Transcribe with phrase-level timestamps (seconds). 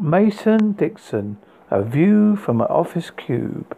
[0.00, 1.38] Mason Dixon,
[1.70, 3.76] A View from an Office Cube.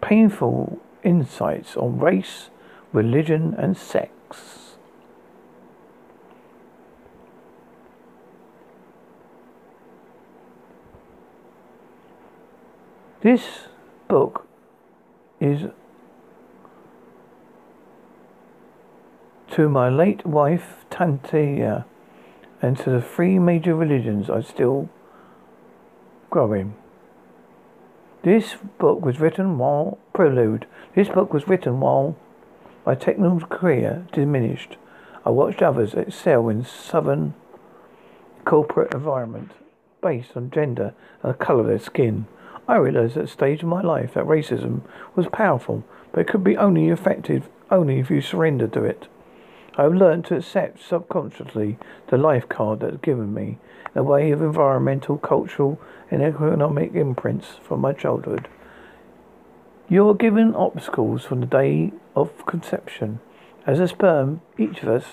[0.00, 2.50] Painful insights on race,
[2.92, 4.10] religion, and sex.
[13.22, 13.68] This
[14.08, 14.46] book
[15.40, 15.70] is
[19.52, 21.84] to my late wife, Tantia,
[22.60, 24.90] and to the three major religions I still
[26.34, 26.74] growing.
[28.24, 30.66] This book was written while prelude.
[30.96, 32.16] This book was written while
[32.84, 34.76] my technical career diminished.
[35.24, 37.34] I watched others excel in southern
[38.44, 39.52] corporate environment
[40.02, 42.26] based on gender and the colour of their skin.
[42.66, 44.80] I realized at a stage of my life that racism
[45.14, 49.06] was powerful, but it could be only effective only if you surrender to it.
[49.76, 53.58] I have learned to accept subconsciously the life card that that is given me,
[53.94, 55.80] a way of environmental, cultural,
[56.10, 58.48] and economic imprints from my childhood.
[59.88, 63.20] You are given obstacles from the day of conception.
[63.66, 65.04] As a sperm, each of us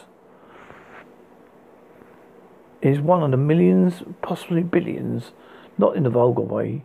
[2.81, 5.31] is one of the millions, possibly billions,
[5.77, 6.83] not in a vulgar way.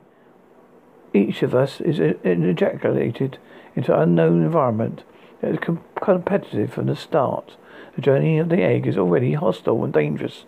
[1.14, 3.38] Each of us is ejaculated
[3.74, 5.04] into an unknown environment
[5.40, 7.56] that is com- competitive from the start.
[7.94, 10.44] The journey of the egg is already hostile and dangerous.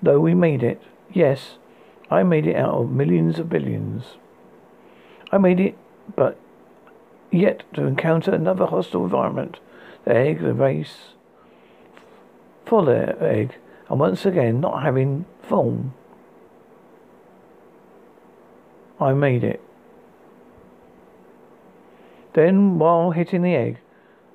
[0.00, 0.80] Though we made it,
[1.12, 1.58] yes,
[2.12, 4.04] I made it out of millions of billions.
[5.32, 5.78] I made it,
[6.14, 6.38] but
[7.30, 9.60] yet to encounter another hostile environment.
[10.04, 11.14] The egg, the race,
[12.66, 13.54] the egg,
[13.88, 15.94] and once again not having form.
[19.00, 19.62] I made it.
[22.34, 23.78] Then, while hitting the egg,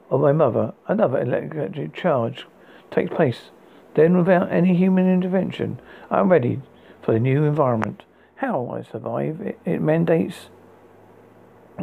[0.10, 2.48] of my mother, another electric charge
[2.90, 3.52] takes place.
[3.94, 6.62] Then, without any human intervention, I am ready
[7.08, 8.04] for the new environment.
[8.36, 9.40] How I survive?
[9.40, 10.50] It, it mandates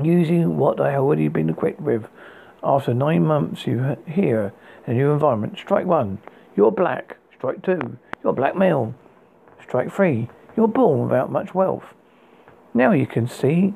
[0.03, 2.09] using what I already been equipped with.
[2.63, 4.53] After nine months, you hear
[4.87, 5.57] a new environment.
[5.59, 6.19] Strike one.
[6.55, 7.17] You're black.
[7.39, 7.97] Strike two.
[8.23, 8.95] You're black male.
[9.63, 10.29] Strike three.
[10.59, 11.95] You're born without much wealth.
[12.75, 13.73] Now you can see,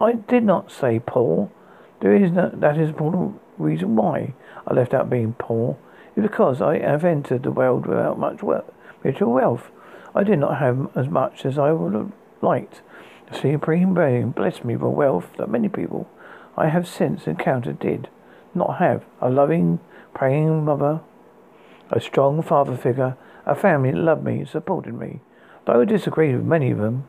[0.00, 1.50] I did not say poor.
[1.98, 4.34] There is no, that is important reason why
[4.68, 5.76] I left out being poor
[6.14, 8.70] is because I have entered the world without much wealth,
[9.02, 9.72] material wealth.
[10.14, 12.82] I did not have as much as I would have liked.
[13.30, 16.08] The supreme being blessed me with wealth that many people
[16.56, 18.08] I have since encountered did
[18.54, 19.04] not have.
[19.20, 19.80] A loving,
[20.12, 21.00] praying mother,
[21.90, 25.20] a strong father figure, a family that loved me and supported me.
[25.66, 27.08] Though I disagreed with many of them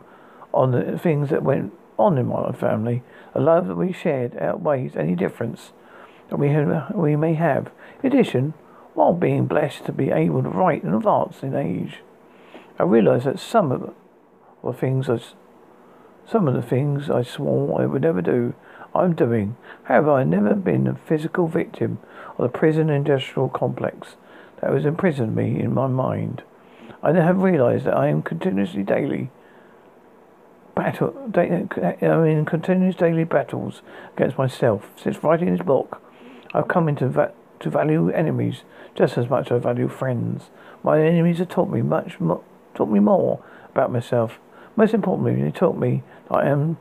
[0.53, 3.03] on the things that went on in my family,
[3.33, 5.73] the love that we shared outweighs any difference
[6.29, 7.71] that we, have, we may have.
[8.01, 8.53] In addition,
[8.93, 11.99] while being blessed to be able to write and advance in age,
[12.79, 13.93] I realize that some of
[14.63, 15.19] the things I,
[16.25, 18.55] some of the things I swore I would never do,
[18.95, 19.57] I'm doing.
[19.83, 21.99] However, I've never been a physical victim
[22.37, 24.15] of the prison industrial complex
[24.61, 26.43] that has imprisoned me in my mind.
[27.01, 29.29] I now have realized that I am continuously daily
[30.75, 33.81] battle, I'm in continuous daily battles
[34.15, 34.89] against myself.
[34.95, 36.01] Since writing this book,
[36.53, 38.63] I've come into to value enemies
[38.95, 40.49] just as much as I value friends.
[40.83, 42.43] My enemies have taught me much, mo-
[42.75, 44.39] taught me more about myself.
[44.75, 46.77] Most importantly, they taught me that I am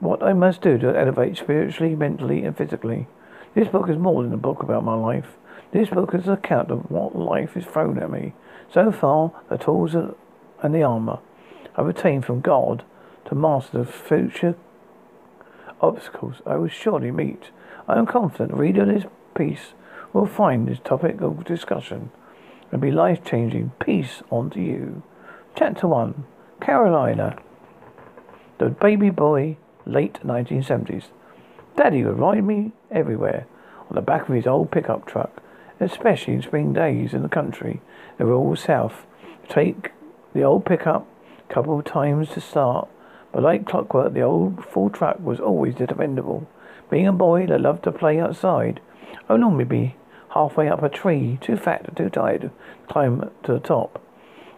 [0.00, 3.06] what I must do to elevate spiritually, mentally, and physically.
[3.54, 5.36] This book is more than a book about my life.
[5.72, 8.34] This book is an account of what life is thrown at me.
[8.72, 11.18] So far, the tools and the armor
[11.76, 12.84] I've attained from God
[13.26, 14.54] to master the future
[15.80, 17.50] obstacles I will surely meet.
[17.88, 19.04] I am confident the reader of this
[19.34, 19.74] piece
[20.12, 22.10] will find this topic of discussion
[22.76, 23.72] and be life changing.
[23.80, 25.02] Peace unto you.
[25.56, 26.26] Chapter 1
[26.60, 27.38] Carolina.
[28.58, 29.56] The baby boy,
[29.86, 31.04] late 1970s.
[31.74, 33.46] Daddy would ride me everywhere
[33.88, 35.42] on the back of his old pickup truck,
[35.80, 37.80] especially in spring days in the country,
[38.18, 39.06] the rural south.
[39.48, 39.92] Take
[40.34, 41.06] the old pickup
[41.48, 42.90] a couple of times to start
[43.32, 46.46] but like clockwork, the old full truck was always dependable.
[46.90, 48.80] Being a boy that loved to play outside,
[49.28, 49.96] I would normally be
[50.36, 52.50] halfway up a tree, too fat or too tired to
[52.88, 54.02] climb to the top.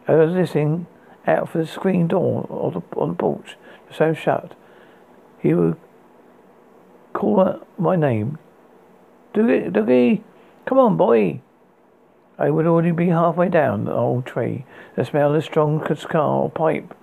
[0.07, 0.87] I was listening
[1.27, 3.57] out for the screen door on the, on the porch,
[3.93, 4.55] so shut.
[5.41, 5.77] He would
[7.13, 8.39] call out my name.
[9.35, 10.23] Doogie, Doogie,
[10.67, 11.41] come on, boy.
[12.39, 14.65] I would already be halfway down the old tree.
[14.97, 16.95] The smell of strong cigar pipe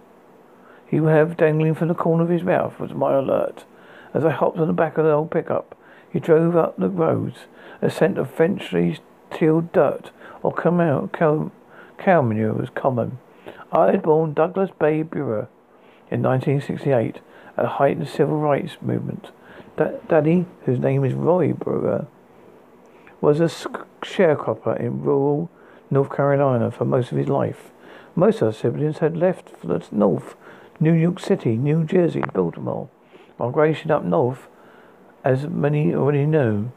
[0.88, 3.66] he would have dangling from the corner of his mouth was my alert.
[4.14, 5.78] As I hopped on the back of the old pickup,
[6.16, 7.40] he drove up the roads.
[7.82, 9.00] A scent of freshly
[9.32, 10.12] tilled dirt
[10.44, 13.18] or cow, cow, manure was common.
[13.70, 15.50] I had born Douglas Bay Brewer
[16.10, 17.18] in 1968
[17.58, 19.32] at the height of the civil rights movement.
[19.76, 22.08] Da- Daddy, whose name is Roy Brewer,
[23.20, 23.52] was a
[24.02, 25.50] sharecropper in rural
[25.92, 27.72] North Carolina for most of his life.
[28.16, 30.36] Most of our siblings had left for the north,
[30.80, 32.88] New York City, New Jersey, Baltimore.
[33.38, 34.48] Migration up north,
[35.26, 36.72] as many already know,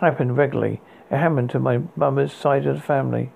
[0.00, 0.80] happened regularly.
[1.10, 3.30] It happened to my mother's side of the family.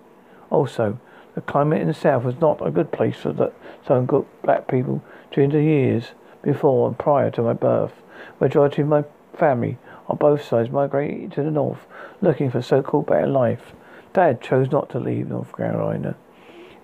[0.50, 0.98] Also,
[1.34, 3.52] the climate in the south was not a good place for the
[3.86, 6.12] some good black people during the years
[6.42, 7.92] before and prior to my birth.
[8.40, 9.04] Majority of my
[9.36, 9.76] family
[10.08, 11.80] on both sides migrated to the north,
[12.22, 13.72] looking for so-called better life.
[14.14, 16.16] Dad chose not to leave North Carolina.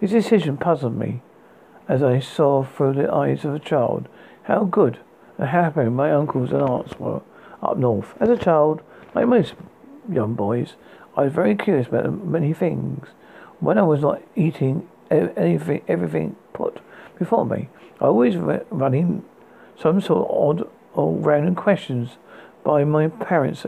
[0.01, 1.23] His decision puzzled me
[1.89, 4.09] as I saw through the eyes of a child
[4.45, 4.99] how good
[5.39, 7.23] and happy my uncles and aunts were
[7.63, 8.15] up north.
[8.21, 8.83] As a child,
[9.15, 9.55] like most
[10.11, 10.75] young boys,
[11.17, 13.09] I was very curious about many things.
[13.59, 16.81] When I was not eating anything, everything put
[17.19, 17.69] before me,
[18.01, 19.25] I always running
[19.79, 22.17] some sort of odd or random questions
[22.65, 23.67] by my parents,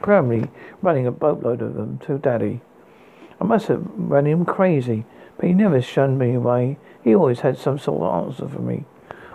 [0.00, 0.50] primarily
[0.80, 2.60] running a boatload of them to Daddy.
[3.40, 5.04] I must have run him crazy,
[5.36, 6.78] but he never shunned me away.
[7.02, 8.84] He always had some sort of answer for me.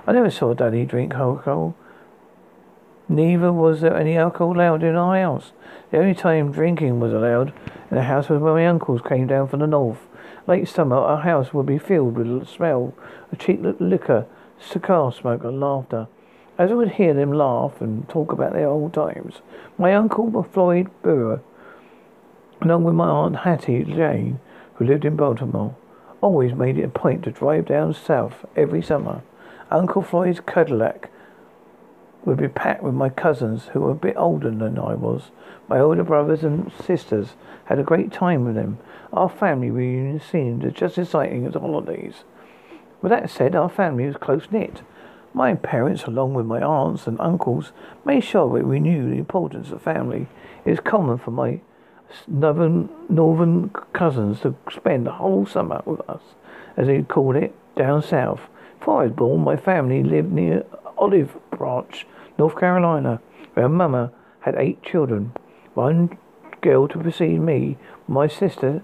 [0.05, 1.75] I never saw Daddy drink alcohol.
[3.09, 5.51] Neither was there any alcohol allowed in our house.
[5.91, 7.53] The only time drinking was allowed
[7.89, 9.99] in the house was when my uncles came down from the north.
[10.45, 12.93] Late summer, our house would be filled with the smell
[13.31, 14.25] of cheap liquor,
[14.59, 16.07] cigar smoke, and laughter.
[16.57, 19.41] As I would hear them laugh and talk about their old times,
[19.77, 21.41] my uncle Floyd Brewer
[22.61, 24.39] along with my Aunt Hattie Jane,
[24.75, 25.75] who lived in Baltimore,
[26.21, 29.21] always made it a point to drive down south every summer.
[29.69, 31.11] Uncle Floyd's Cadillac
[32.27, 35.31] would be packed with my cousins who were a bit older than I was.
[35.69, 37.29] My older brothers and sisters
[37.65, 38.79] had a great time with them.
[39.13, 42.25] Our family reunion seemed just as exciting as holidays.
[43.01, 44.81] With that said, our family was close knit.
[45.33, 47.71] My parents, along with my aunts and uncles,
[48.03, 50.27] made sure that we knew the importance of family.
[50.65, 51.61] It is common for my
[52.27, 56.23] northern, northern cousins to spend the whole summer with us,
[56.75, 58.41] as they called it, down south.
[58.79, 60.65] Before I was born, my family lived near
[60.97, 62.05] Olive Branch,
[62.37, 63.21] North Carolina,
[63.53, 64.11] where Mama
[64.41, 65.33] had eight children.
[65.73, 66.17] One
[66.61, 68.83] girl to precede me, my sister,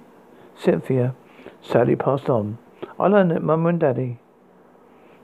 [0.56, 1.16] Cynthia,
[1.62, 2.58] sadly passed on.
[3.00, 4.20] I learned that Mama and Daddy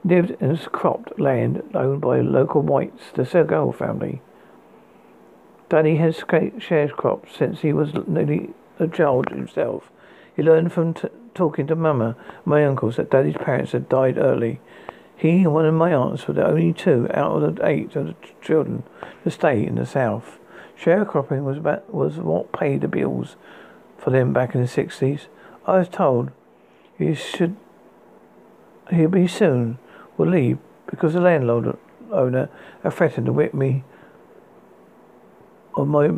[0.03, 4.21] lived in cropped land owned by local whites, the Segal family.
[5.67, 8.49] Daddy has sharecropped since he was nearly
[8.79, 9.91] a child himself.
[10.35, 12.15] He learned from t- talking to Mama,
[12.45, 14.59] my uncles, that Daddy's parents had died early.
[15.19, 18.07] He and one of my aunts were the only two out of the eight of
[18.07, 18.83] the children
[19.25, 20.39] to stay in the South.
[20.81, 23.35] Sharecropping was about, was what paid the bills
[23.97, 25.27] for them back in the sixties.
[25.67, 26.31] I was told
[26.97, 27.57] he should
[28.91, 29.77] he'll be soon
[30.15, 30.57] will leave
[30.89, 31.77] because the landlord
[32.13, 32.47] owner
[32.81, 33.83] had threatened to whip me
[35.75, 36.11] of my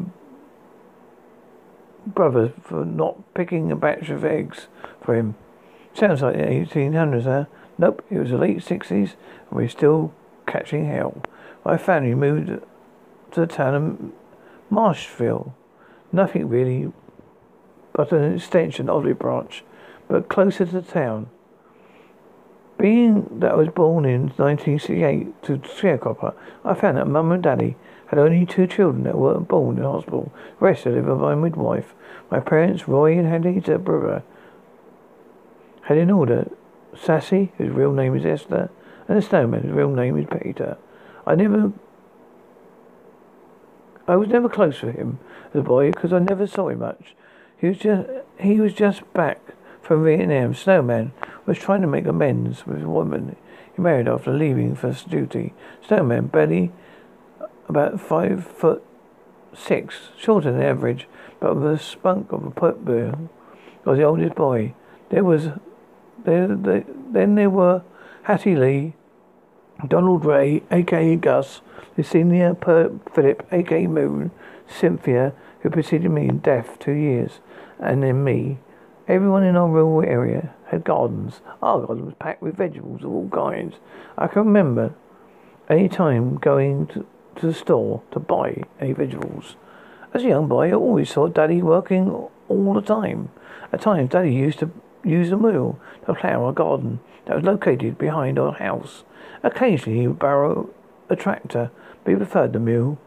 [2.05, 4.67] brother for not picking a batch of eggs
[5.01, 5.33] for him.
[5.95, 7.45] Sounds like the 1800s, huh?
[7.81, 9.15] Nope, it was the late 60s, and
[9.49, 10.13] we're still
[10.45, 11.19] catching hell.
[11.65, 12.61] My family moved
[13.31, 14.11] to the town of
[14.71, 15.53] Marshville.
[16.11, 16.93] Nothing really
[17.91, 19.63] but an extension of the branch,
[20.07, 21.31] but closer to the town.
[22.77, 27.77] Being that I was born in 1968 to sharecropper, I found that Mum and Daddy
[28.09, 30.31] had only two children that weren't born in hospital.
[30.59, 31.95] The rest lived with my midwife.
[32.29, 34.21] My parents, Roy and Henrietta Brewer,
[35.81, 36.47] had in order
[36.95, 38.69] Sassy, whose real name is Esther,
[39.07, 40.77] and the snowman, whose real name is Peter.
[41.25, 41.71] I never,
[44.07, 45.19] I was never close with him
[45.53, 47.15] the boy because I never saw him much.
[47.57, 49.39] He was just, he was just back
[49.81, 50.53] from Vietnam.
[50.53, 51.13] Snowman
[51.45, 53.35] was trying to make amends with a woman
[53.75, 55.53] he married after leaving for duty.
[55.85, 56.71] Snowman barely
[57.67, 58.83] about five foot
[59.53, 61.07] six, shorter than average,
[61.39, 63.29] but with the spunk of a pit bull.
[63.83, 64.73] Was the oldest boy.
[65.09, 65.49] There was,
[66.23, 67.83] then there were
[68.23, 68.93] Hattie Lee,
[69.87, 71.61] Donald Ray, aka Gus,
[72.01, 74.31] senior per Philip, aka Moon,
[74.67, 77.39] Cynthia, who preceded me in death two years,
[77.79, 78.59] and then me.
[79.07, 81.41] Everyone in our rural area had gardens.
[81.61, 83.75] Our garden was packed with vegetables of all kinds.
[84.17, 84.95] I can remember
[85.69, 87.05] any time going to
[87.37, 89.55] to the store to buy any vegetables.
[90.13, 92.09] As a young boy, I always saw Daddy working
[92.49, 93.29] all the time.
[93.71, 94.71] At times, Daddy used to
[95.03, 99.03] use a wheel to plough our garden that was located behind our house.
[99.43, 100.69] Occasionally, he would borrow
[101.09, 101.71] a tractor,
[102.03, 102.97] but he preferred the mule.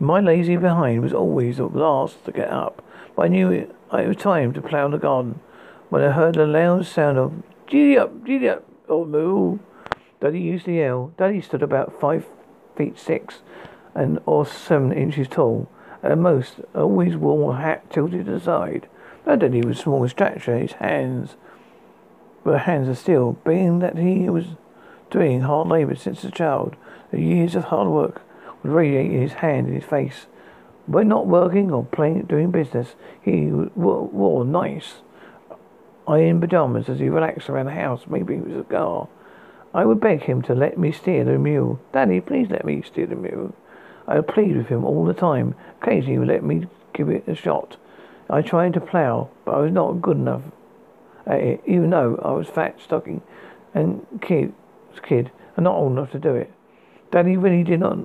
[0.00, 2.82] My lazy behind was always the last to get up,
[3.14, 5.40] but I knew it, it was time to plough the garden
[5.88, 7.32] when I heard the loud sound of
[7.66, 9.58] Giddy up, giddy up, old moo.
[10.20, 11.12] Daddy used to yell.
[11.16, 12.26] Daddy stood about five
[12.76, 13.40] feet six
[13.94, 15.68] and or seven inches tall.
[16.02, 18.86] At most, always wore a hat tilted aside.
[19.26, 20.58] No Daddy was small in stature.
[20.58, 21.36] His hands
[22.44, 24.44] were hands of steel, being that he was
[25.10, 26.76] doing hard labour since a child.
[27.10, 28.22] The years of hard work
[28.62, 30.26] would radiate in his hand and his face.
[30.86, 34.96] When not working or playing, doing business, he wore nice
[36.06, 39.08] iron pajamas as he relaxed around the house, maybe it was a cigar.
[39.72, 41.80] I would beg him to let me steer the mule.
[41.92, 43.54] Daddy, please let me steer the mule.
[44.06, 45.54] I would plead with him all the time.
[45.80, 47.76] Occasionally he would let me give it a shot.
[48.30, 50.42] I tried to plough, but I was not good enough
[51.26, 53.22] at it, even though I was fat, stocking,
[53.74, 54.52] and kid,
[55.02, 56.52] kid, and not old enough to do it.
[57.10, 57.98] Daddy really did not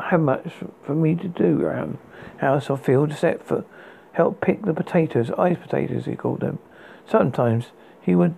[0.00, 0.52] have much
[0.84, 1.98] for me to do around
[2.38, 3.64] house or field except for
[4.12, 6.58] help pick the potatoes, ice potatoes he called them.
[7.06, 7.66] Sometimes
[8.00, 8.34] he would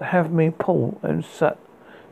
[0.00, 1.58] have me pull and set,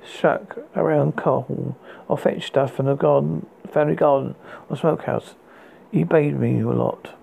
[0.05, 4.35] shuck around coal or fetch stuff from the garden, family garden
[4.69, 5.35] or smokehouse.
[5.91, 7.18] He bade me a lot.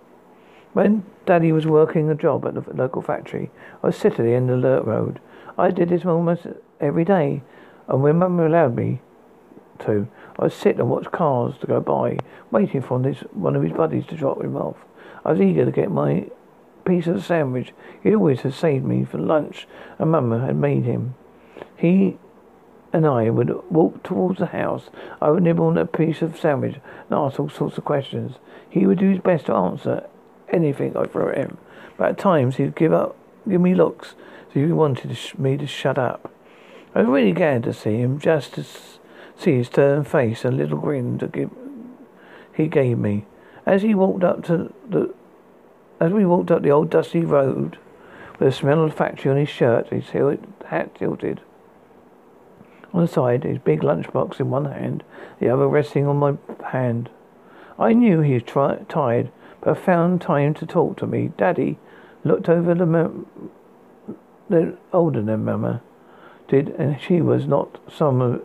[0.75, 3.49] When Daddy was working a job at the local factory,
[3.81, 5.21] I was sitting at the the road.
[5.57, 6.47] I did this almost
[6.81, 7.43] every day,
[7.87, 8.99] and when Mum allowed me
[9.79, 12.17] to, I'd sit and watch cars to go by,
[12.51, 14.75] waiting for this, one of his buddies to drop him off.
[15.23, 16.29] I was eager to get my
[16.83, 17.71] piece of sandwich.
[18.03, 21.15] He always had saved me for lunch, and Mama had made him.
[21.77, 22.17] He
[22.91, 24.89] and I would walk towards the house.
[25.21, 28.39] I would nibble on a piece of sandwich and ask all sorts of questions.
[28.69, 30.09] He would do his best to answer
[30.49, 31.57] anything I threw at him,
[31.97, 33.15] but at times he'd give up,
[33.47, 34.15] give me looks,
[34.53, 36.31] so he wanted me to shut up.
[36.93, 38.65] I was really glad to see him, just to
[39.37, 41.51] see his stern face and little grin to give
[42.53, 43.25] he gave me.
[43.65, 45.13] As he walked up to the
[45.99, 47.77] as we walked up the old dusty road
[48.39, 51.41] with the smell of the factory on his shirt, his hat tilted
[52.93, 55.03] on the side, his big lunchbox in one hand,
[55.39, 56.35] the other resting on my
[56.71, 57.09] hand.
[57.77, 59.31] I knew he was tri- tired,
[59.65, 61.31] but found time to talk to me.
[61.37, 61.79] Daddy
[62.23, 63.25] looked over the, mem-
[64.47, 65.81] the older than Mama
[66.47, 68.41] did, and she was not some of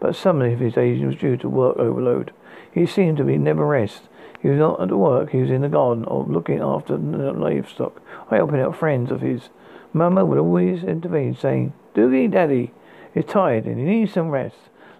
[0.00, 2.32] but some of his age was due to work overload.
[2.72, 4.02] He seemed to be never rest.
[4.40, 8.00] He was not at work, he was in the garden or looking after the livestock,
[8.30, 9.48] or helping out friends of his.
[9.92, 12.72] Mama would always intervene, saying, Doogie Daddy
[13.12, 14.54] is tired and he needs some rest.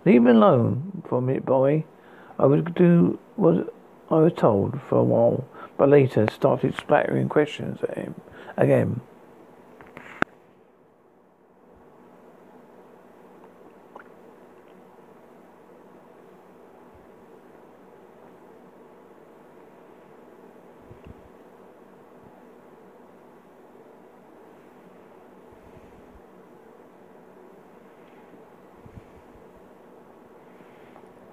[0.04, 1.84] Leave him alone for a minute, boy.
[2.40, 3.72] I would do what
[4.10, 5.44] I was told for a while,
[5.76, 8.14] but later started splattering questions at him
[8.56, 9.02] again.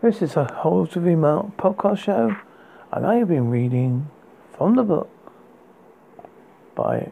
[0.02, 2.36] This is a Holes of Remote podcast show,
[2.96, 4.10] and I have been reading
[4.58, 5.10] from the book
[6.76, 7.12] by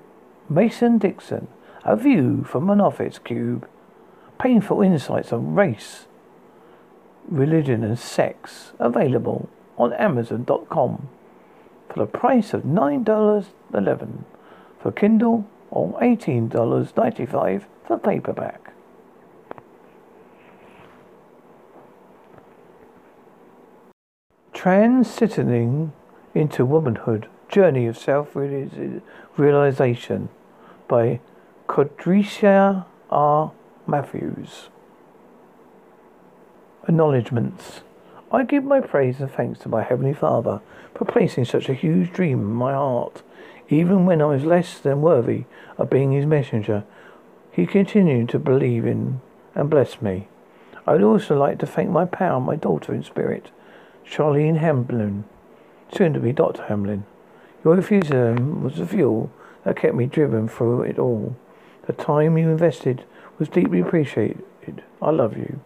[0.50, 1.50] Mason Dixon,
[1.84, 3.68] A View from an Office Cube.
[4.40, 6.06] Painful insights on race,
[7.28, 8.72] religion, and sex.
[8.80, 11.10] Available on Amazon.com
[11.90, 14.24] for the price of $9.11
[14.82, 18.63] for Kindle or $18.95 for paperback.
[24.64, 25.92] Transitioning
[26.34, 30.30] into Womanhood Journey of Self Realization
[30.88, 31.20] by
[31.68, 33.52] Codricia R.
[33.86, 34.70] Matthews.
[36.88, 37.82] Acknowledgements.
[38.32, 40.62] I give my praise and thanks to my Heavenly Father
[40.96, 43.22] for placing such a huge dream in my heart.
[43.68, 45.44] Even when I was less than worthy
[45.78, 46.86] of being His messenger,
[47.52, 49.20] He continued to believe in
[49.56, 50.30] and bless me.
[50.88, 53.52] I would also like to thank my pal, my daughter in spirit,
[54.06, 55.24] Charlene Hamlin,
[55.92, 56.64] soon to be Dr.
[56.64, 57.06] Hamlin.
[57.64, 59.32] Your enthusiasm was the fuel
[59.64, 61.36] that kept me driven through it all.
[61.88, 63.06] The time you invested
[63.40, 64.84] was deeply appreciated.
[65.02, 65.62] I love you.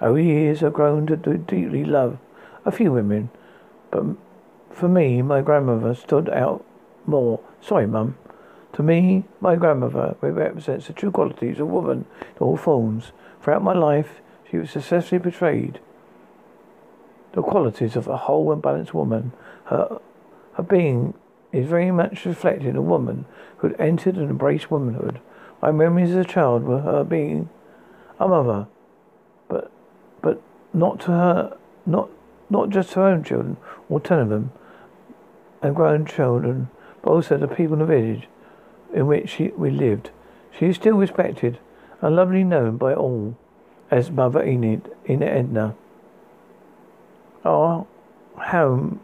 [0.00, 2.18] Over years, I've grown to deeply love
[2.64, 3.30] a few women,
[3.90, 4.04] but
[4.70, 6.64] for me, my grandmother stood out
[7.06, 7.40] more.
[7.60, 8.16] Sorry, Mum.
[8.72, 13.12] To me, my grandmother represents the true qualities of woman in all forms.
[13.42, 15.80] Throughout my life, she was successfully portrayed
[17.36, 19.30] the qualities of a whole and balanced woman.
[19.66, 20.00] Her,
[20.54, 21.12] her being
[21.52, 23.26] is very much reflected in a woman
[23.58, 25.20] who had entered and embraced womanhood.
[25.60, 27.50] My memories as a child were her being
[28.18, 28.66] a mother,
[29.48, 29.70] but
[30.22, 30.40] but
[30.72, 32.08] not to her, not
[32.48, 33.58] not just her own children,
[33.90, 34.50] or ten of them,
[35.60, 36.70] and grown children,
[37.02, 38.28] but also the people in the village
[38.94, 40.10] in which she, we lived.
[40.58, 41.58] She is still respected
[42.00, 43.36] and lovely known by all
[43.90, 45.74] as Mother Enid in Edna.
[47.46, 47.86] Our
[48.36, 49.00] home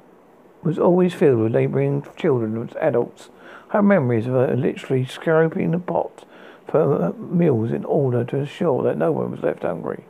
[0.64, 3.30] was always filled with labouring children and adults.
[3.68, 6.24] Have memories of her literally scraping the pot
[6.66, 10.04] for meals in order to ensure that no one was left hungry.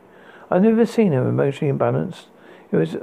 [0.49, 2.25] I've never seen her emotionally imbalanced.
[2.71, 2.95] It was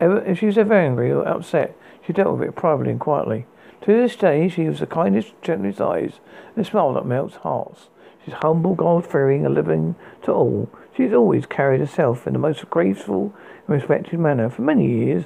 [0.00, 3.46] ever, if she was ever angry or upset, she dealt with it privately and quietly.
[3.82, 6.14] To this day, she was the kindest, gentlest eyes
[6.54, 7.88] and a smile that melts hearts.
[8.24, 10.68] She's humble, God-fearing, and living to all.
[10.96, 13.34] She's always carried herself in the most graceful
[13.66, 15.24] and respected manner for many years.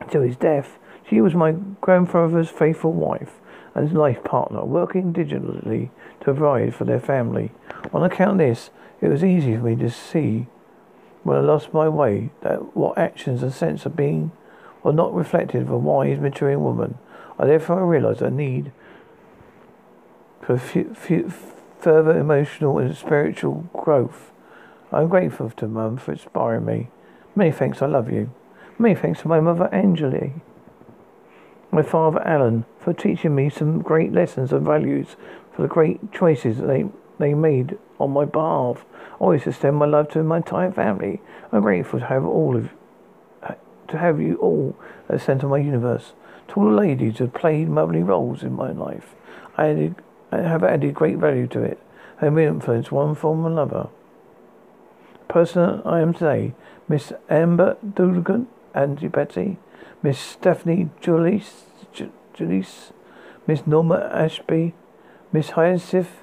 [0.00, 0.78] Until his death,
[1.08, 3.34] she was my grandfather's faithful wife
[3.74, 5.90] and life partner, working diligently
[6.20, 7.52] to provide for their family.
[7.92, 10.46] On account of this, it was easy for me to see
[11.22, 14.32] when I lost my way that what actions and sense of being
[14.82, 16.98] were not reflective of a wise, maturing woman.
[17.38, 18.72] I therefore realized a need
[20.40, 24.32] for further emotional and spiritual growth.
[24.90, 26.88] I'm grateful to Mum for inspiring me.
[27.38, 28.32] Many thanks, I love you.
[28.80, 30.32] Many thanks to my mother, Angeli.
[31.70, 35.14] My father, Alan, for teaching me some great lessons and values,
[35.54, 36.86] for the great choices they,
[37.20, 38.84] they made on my behalf.
[38.92, 41.20] I always extend my love to my entire family.
[41.52, 42.70] I'm grateful to have all of
[43.86, 44.76] to have you all
[45.08, 46.14] at the centre of my universe.
[46.48, 49.14] To all the ladies who have played motherly roles in my life.
[49.56, 49.94] I added
[50.32, 51.78] have added great value to it
[52.20, 53.90] and will influence one form or another.
[55.20, 56.54] The person I am today,
[56.88, 59.58] Miss Amber Dugan, Auntie Betty,
[60.02, 61.64] Miss Stephanie Julice,
[62.34, 62.92] Julies,
[63.46, 64.74] Miss Norma Ashby,
[65.32, 66.16] Miss Hyacinth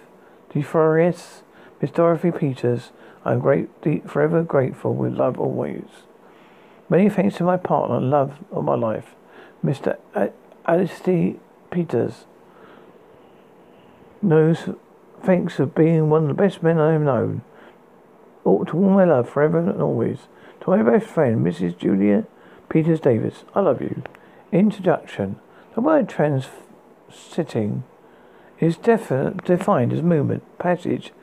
[0.51, 1.41] DeForius,
[1.81, 2.91] Miss Dorothy Peters.
[3.23, 3.69] I am great,
[4.09, 5.85] forever grateful with love always.
[6.89, 9.15] Many thanks to my partner, love of my life,
[9.63, 9.97] Mr.
[10.67, 11.33] Alistair
[11.71, 12.25] Peters
[14.21, 14.69] knows
[15.23, 17.41] thanks of being one of the best men I have known.
[18.43, 20.19] Ought to all my love forever and always.
[20.65, 21.77] To my best friend, Mrs.
[21.77, 22.25] Julia
[22.69, 24.01] Peters Davis, I love you.
[24.51, 25.35] Introduction.
[25.75, 27.83] The word transiting
[28.59, 31.13] is defi- defined as movement, passage,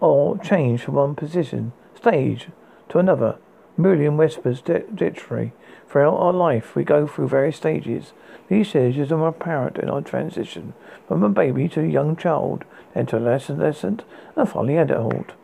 [0.00, 2.48] or change from one position, stage,
[2.88, 3.38] to another.
[3.76, 5.52] Merriam-Webster's dictionary.
[5.88, 8.12] Throughout our life, we go through various stages.
[8.48, 10.74] These stages are apparent in our transition
[11.06, 14.02] from a baby to a young child, then to adolescent,
[14.34, 15.34] and finally adulthood.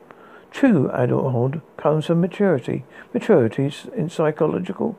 [0.50, 2.84] True adulthood comes from maturity.
[3.12, 4.98] Maturity is in psychological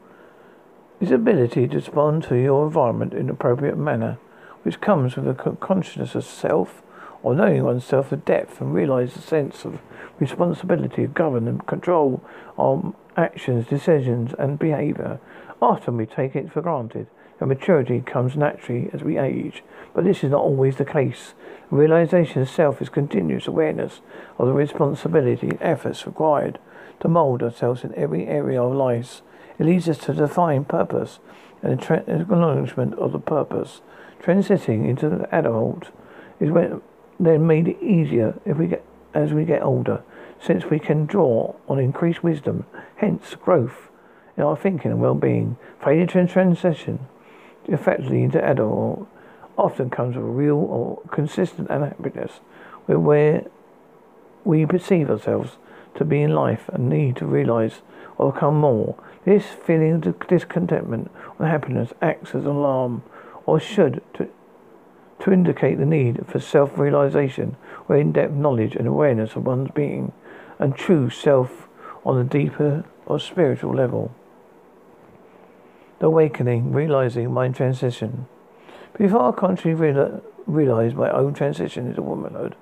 [1.00, 4.18] is ability to respond to your environment in an appropriate manner,
[4.64, 6.82] which comes with a consciousness of self
[7.24, 9.80] or knowing oneself with depth and realize a sense of
[10.20, 12.24] responsibility of govern and control
[12.58, 15.20] our actions, decisions and behavior.
[15.62, 17.08] Often we take it for granted
[17.40, 21.34] and maturity comes naturally as we age, but this is not always the case.
[21.70, 24.02] realization of self is continuous awareness
[24.38, 26.60] of the responsibility and efforts required
[27.00, 29.22] to mold ourselves in every area of life.
[29.60, 31.20] It leads us to define purpose
[31.62, 33.82] and the acknowledgement of the purpose.
[34.22, 35.90] Transiting into the adult
[36.40, 36.82] is when
[37.20, 40.04] then made easier if we get as we get older,
[40.40, 42.66] since we can draw on increased wisdom,
[42.98, 43.90] hence growth
[44.36, 45.58] in our thinking and well-being.
[45.84, 47.00] Failure to transition
[47.68, 49.08] effectively into adult
[49.58, 52.40] often comes with a real or consistent unhappiness
[52.86, 53.46] where
[54.44, 55.58] we perceive ourselves
[55.96, 57.82] to be in life and need to realize
[58.18, 58.96] or become more.
[59.26, 63.04] This feeling of discontentment or happiness acts as an alarm
[63.46, 64.30] or should to,
[65.20, 67.58] to indicate the need for self-realization
[67.90, 70.14] or in-depth knowledge and awareness of one's being
[70.60, 71.68] and true self
[72.06, 74.14] on a deeper or spiritual level
[76.00, 78.28] the awakening, realizing my transition.
[78.98, 82.56] Before I consciously real- realized my own transition into womanhood,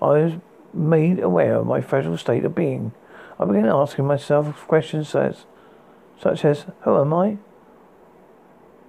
[0.00, 0.32] I was
[0.72, 2.92] made aware of my fragile state of being.
[3.38, 5.38] I began asking myself questions such,
[6.20, 7.38] such as, Who am I?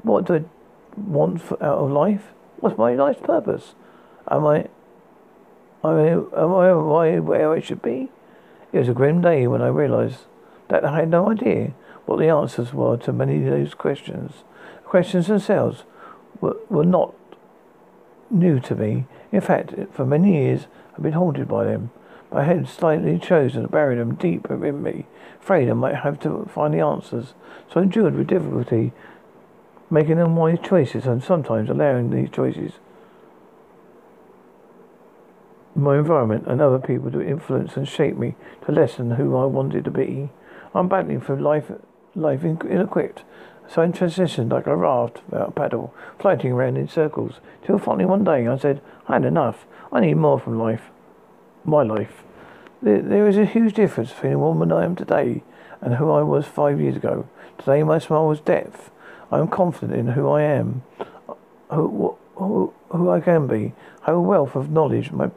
[0.04, 0.44] What do I
[0.98, 2.34] want for, out of life?
[2.60, 3.74] What's my life's purpose?
[4.30, 4.68] Am I,
[5.84, 8.10] I, am I where I should be?
[8.72, 10.20] It was a grim day when I realized
[10.70, 11.74] that I had no idea
[12.12, 14.44] what the answers were to many of those questions.
[14.84, 15.84] The questions themselves
[16.40, 17.14] were, were not
[18.30, 19.06] new to me.
[19.32, 21.92] In fact, for many years I've been haunted by them.
[22.32, 25.06] I had slightly chosen to bury them deep within me,
[25.42, 27.34] afraid I might have to find the answers.
[27.72, 28.94] So I endured with difficulty
[29.90, 32.74] making unwise choices and sometimes allowing these choices
[35.76, 39.86] my environment and other people to influence and shape me to lessen who I wanted
[39.86, 40.30] to be.
[40.74, 41.72] I'm battling for life
[42.16, 43.24] life ill-equipped.
[43.70, 48.06] So I transitioned like a raft without a paddle, floating around in circles, till finally
[48.06, 49.66] one day I said, I had enough.
[49.92, 50.90] I need more from life.
[51.64, 52.24] My life.
[52.82, 55.44] There, there is a huge difference between the woman I am today
[55.80, 57.28] and who I was five years ago.
[57.58, 58.92] Today my smile was depth.
[59.32, 61.36] I am confident in who I am, uh,
[61.76, 63.74] who, who, who I can be.
[64.04, 65.12] I have a wealth of knowledge.
[65.12, 65.30] My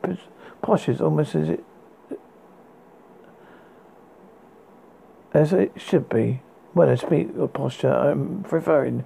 [0.62, 1.64] posture is almost as it
[5.32, 6.40] as it should be.
[6.74, 9.04] When I speak of posture, I'm referring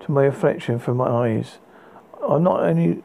[0.00, 1.58] to my reflection from my eyes.
[2.28, 3.04] I not only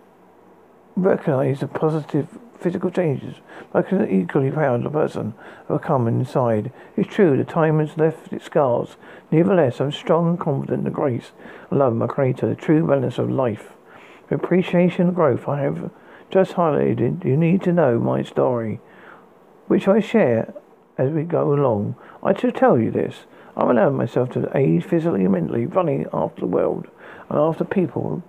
[0.95, 2.27] recognize the positive
[2.59, 3.35] physical changes,
[3.71, 5.35] but I can equally proud the person
[5.69, 6.71] I've become inside.
[6.97, 8.97] It's true, the time has left its scars.
[9.29, 11.31] Nevertheless, I'm strong and confident in the grace
[11.69, 13.73] and love of my Creator, the true balance of life.
[14.29, 15.91] The appreciation and growth I have
[16.31, 18.79] just highlighted, you need to know my story,
[19.67, 20.51] which I share
[20.97, 21.95] as we go along.
[22.23, 23.25] I should tell you this.
[23.59, 26.87] I'm allowing myself to age physically and mentally, running after the world
[27.29, 28.23] and after people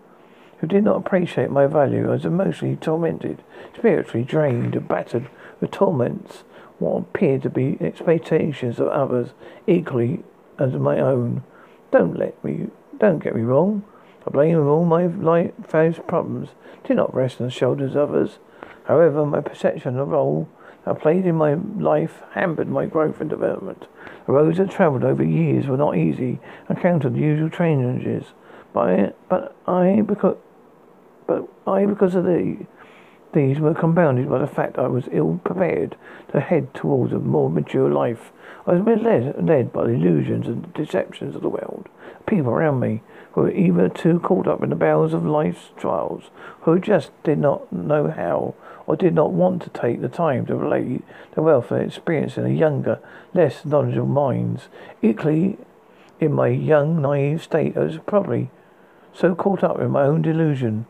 [0.58, 2.08] who did not appreciate my value.
[2.08, 3.44] I was emotionally tormented,
[3.76, 6.42] spiritually drained, battered with torments,
[6.80, 9.30] what appeared to be expectations of others
[9.68, 10.24] equally
[10.58, 11.44] as my own.
[11.92, 12.66] Don't let me,
[12.98, 13.84] don't get me wrong.
[14.24, 16.50] The blame of all my life's problems
[16.84, 18.38] did not rest on the shoulders of others.
[18.84, 20.48] However, my perception of role
[20.86, 23.86] I played in my life hampered my growth and development.
[24.26, 28.24] The roads I travelled over years were not easy, encountered the usual challenges,
[28.72, 30.36] but I, but I because
[31.26, 32.66] but I because of the
[33.32, 35.96] these were compounded by the fact I was ill prepared
[36.32, 38.32] to head towards a more mature life.
[38.66, 41.88] I was led, led by the illusions and deceptions of the world.
[42.26, 43.02] People around me
[43.36, 46.30] were either too caught up in the battles of life's trials,
[46.62, 48.54] who just did not know how
[48.90, 51.00] or did not want to take the time to relate
[51.36, 52.98] the wealth of experience in a younger,
[53.32, 54.66] less knowledgeable minds.
[55.00, 55.56] Equally,
[56.18, 58.50] in my young, naive state, I was probably
[59.14, 60.86] so caught up in my own delusion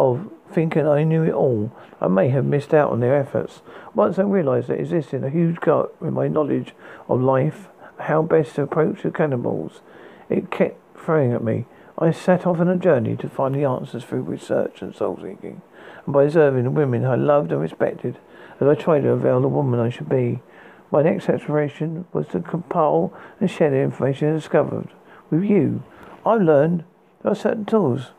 [0.00, 3.60] of thinking I knew it all, I may have missed out on their efforts.
[3.94, 6.74] Once I realized there existed a huge gap in my knowledge
[7.06, 9.82] of life, how best to approach the cannibals,
[10.30, 11.66] it kept throwing at me.
[11.98, 15.60] I set off on a journey to find the answers through research and soul seeking
[16.04, 18.18] and by observing the women I loved and respected
[18.60, 20.40] as I tried to unveil the woman I should be.
[20.90, 24.88] My next exploration was to compile and share the information I discovered
[25.30, 25.82] with you.
[26.24, 26.84] I learned
[27.22, 28.10] there are certain tools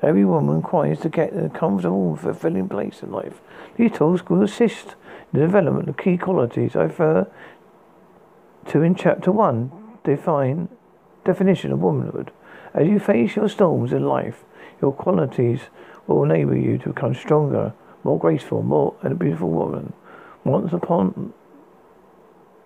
[0.00, 3.40] that every woman requires to get a comfortable and fulfilling place in life.
[3.76, 4.94] These tools will assist
[5.32, 7.26] in the development of key qualities I refer
[8.68, 9.70] to in chapter one.
[10.02, 10.68] Define
[11.24, 12.30] definition of womanhood.
[12.74, 14.44] As you face your storms in life,
[14.80, 15.60] your qualities
[16.06, 19.92] will enable you to become stronger, more graceful, more and a beautiful woman.
[20.44, 21.32] Once upon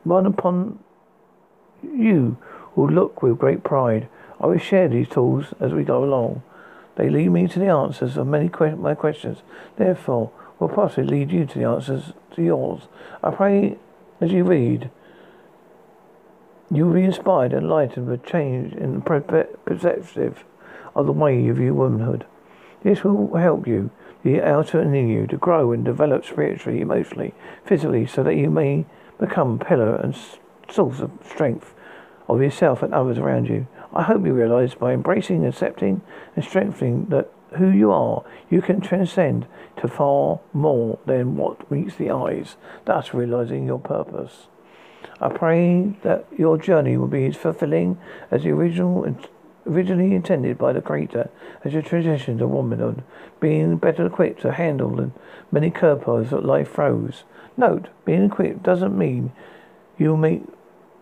[0.05, 0.79] one upon
[1.83, 2.37] you
[2.75, 4.09] will look with great pride.
[4.41, 6.43] I will share these tools as we go along.
[6.97, 9.43] They lead me to the answers of many que- my questions.
[9.77, 12.89] Therefore, will possibly lead you to the answers to yours.
[13.23, 13.79] I pray
[14.21, 14.91] as you read,
[16.71, 20.45] you will be inspired and enlightened with change in the perceptive
[20.95, 22.27] of the way you view womanhood.
[22.83, 23.91] This will help you,
[24.23, 28.51] the outer and in you, to grow and develop spiritually, emotionally, physically, so that you
[28.51, 28.87] may
[29.19, 30.17] become pillar and
[30.71, 31.75] source of strength
[32.29, 33.67] of yourself and others around you.
[33.93, 36.03] I hope you realize by embracing, accepting,
[36.37, 39.47] and strengthening that who you are, you can transcend
[39.79, 44.49] to far more than what meets the eyes, thus realizing your purpose.
[45.21, 47.99] I pray that your journey will be as fulfilling
[48.31, 49.05] as the original
[49.69, 51.31] originally intended by the Creator
[51.65, 53.03] as a transition to womanhood,
[53.41, 55.11] being better equipped to handle the
[55.53, 57.25] many curveballs that life throws.
[57.57, 59.33] Note, being equipped doesn't mean
[59.99, 60.43] you'll make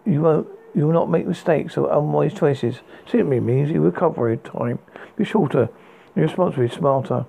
[0.05, 2.81] you won't you will not make mistakes or unwise choices.
[3.11, 4.79] Simply means your recovery time
[5.17, 5.71] be shorter,
[6.15, 7.25] your response will be smarter.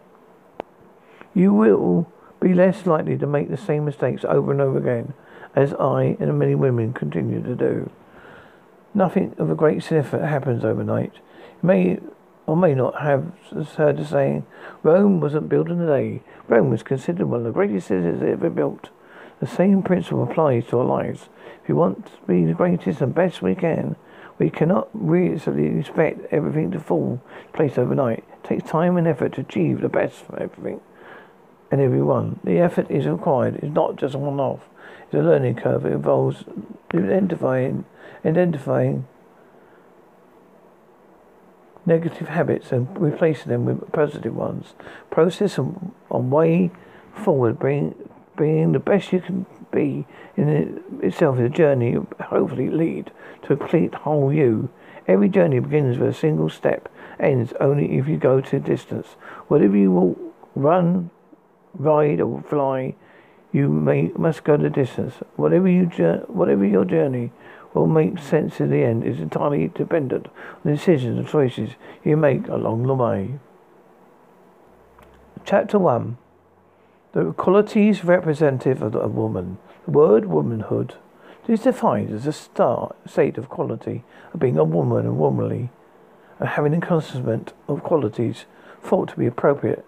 [1.33, 5.13] You will be less likely to make the same mistakes over and over again,
[5.55, 7.89] as I and many women continue to do.
[8.93, 11.13] Nothing of a great significance happens overnight
[11.61, 11.99] may
[12.45, 13.31] or may not have
[13.75, 14.45] heard the saying,
[14.83, 16.21] Rome wasn't built in a day.
[16.47, 18.89] Rome was considered one of the greatest cities ever built.
[19.39, 21.29] The same principle applies to our lives.
[21.61, 23.97] If we want to be the greatest and best we can,
[24.39, 28.19] we cannot reasonably expect everything to fall in place overnight.
[28.19, 30.79] It takes time and effort to achieve the best from everything
[31.71, 32.39] and everyone.
[32.43, 33.57] The effort is required.
[33.57, 34.61] It's not just one off.
[35.05, 35.85] It's a learning curve.
[35.85, 36.45] It involves
[36.93, 37.85] identifying,
[38.25, 39.07] identifying
[41.87, 44.75] negative habits and replacing them with positive ones.
[45.09, 46.69] Process on, on way
[47.15, 47.95] forward, being
[48.37, 53.53] being the best you can be in it itself is a journey hopefully lead to
[53.53, 54.69] a complete whole you.
[55.07, 56.87] Every journey begins with a single step,
[57.19, 59.07] ends only if you go to distance.
[59.47, 60.15] Whatever you will
[60.53, 61.09] run,
[61.73, 62.93] ride or fly,
[63.51, 65.15] You may must go the distance.
[65.35, 65.85] Whatever you
[66.27, 67.31] whatever your journey
[67.77, 71.71] will make sense in the end is entirely dependent on the decisions and choices
[72.03, 73.39] you make along the way.
[75.45, 76.17] Chapter one:
[77.13, 79.57] The qualities representative of a woman.
[79.85, 80.95] The word womanhood
[81.47, 85.69] is defined as a star, state of quality of being a woman and womanly,
[86.39, 88.45] and having a consonant of qualities
[88.81, 89.85] thought to be appropriate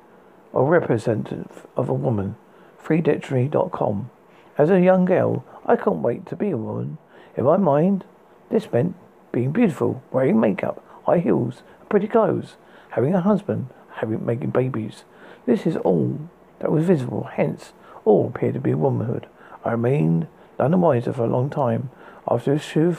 [0.53, 2.35] or representative of a woman.
[2.81, 4.09] FreeDictionary.com.
[4.57, 6.97] As a young girl, I can't wait to be a woman.
[7.37, 8.03] In my mind,
[8.49, 8.95] this meant
[9.31, 12.55] being beautiful, wearing makeup, high heels, pretty clothes,
[12.91, 15.03] having a husband, having making babies.
[15.45, 16.19] This is all
[16.59, 17.73] that was visible, hence
[18.05, 19.27] all appeared to be womanhood.
[19.63, 21.89] I remained none the wiser for a long time.
[22.27, 22.95] After a few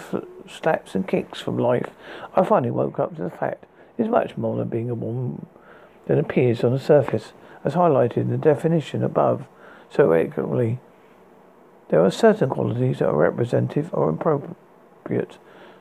[0.48, 1.90] slaps and kicks from life,
[2.34, 3.66] I finally woke up to the fact
[3.98, 5.46] it's much more than being a woman
[6.06, 7.32] than appears on the surface,
[7.64, 9.44] as highlighted in the definition above
[9.90, 10.80] so eloquently.
[11.90, 15.38] There are certain qualities that are representative or appropriate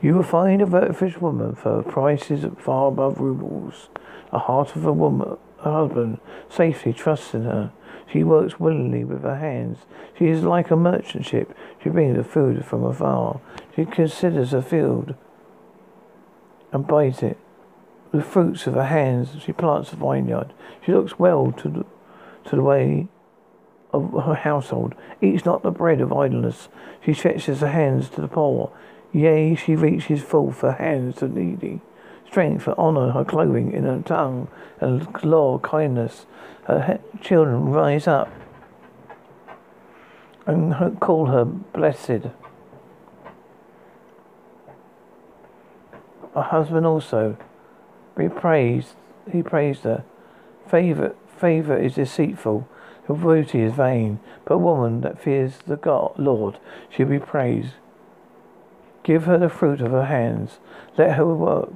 [0.00, 3.88] you will find a virtuous woman for prices far above rubles.
[4.30, 7.72] The heart of a woman, a husband, safely trusts in her.
[8.06, 9.78] She works willingly with her hands.
[10.16, 11.56] She is like a merchant ship.
[11.82, 13.40] She brings the food from afar.
[13.74, 15.16] She considers a field
[16.70, 17.36] and buys it.
[18.12, 20.52] The fruits of her hands, she plants a vineyard.
[20.86, 21.86] She looks well to the
[22.44, 23.08] to the way
[23.92, 26.68] of her household, eats not the bread of idleness.
[27.04, 28.70] She stretches her hands to the poor.
[29.12, 31.80] Yea, she reaches forth her hands to the needy.
[32.26, 34.48] Strength for honor her clothing in her tongue,
[34.80, 36.24] and law kindness.
[36.64, 38.30] Her children rise up
[40.46, 42.30] and call her blessed.
[46.34, 47.36] Her husband also,
[48.16, 48.94] be praised,
[49.30, 50.04] he praised her.
[50.66, 52.66] Favor, Favor is deceitful,
[53.14, 56.58] her beauty is vain, but a woman that fears the God, Lord
[56.90, 57.74] shall be praised.
[59.02, 60.58] Give her the fruit of her hands.
[60.96, 61.70] Let her work,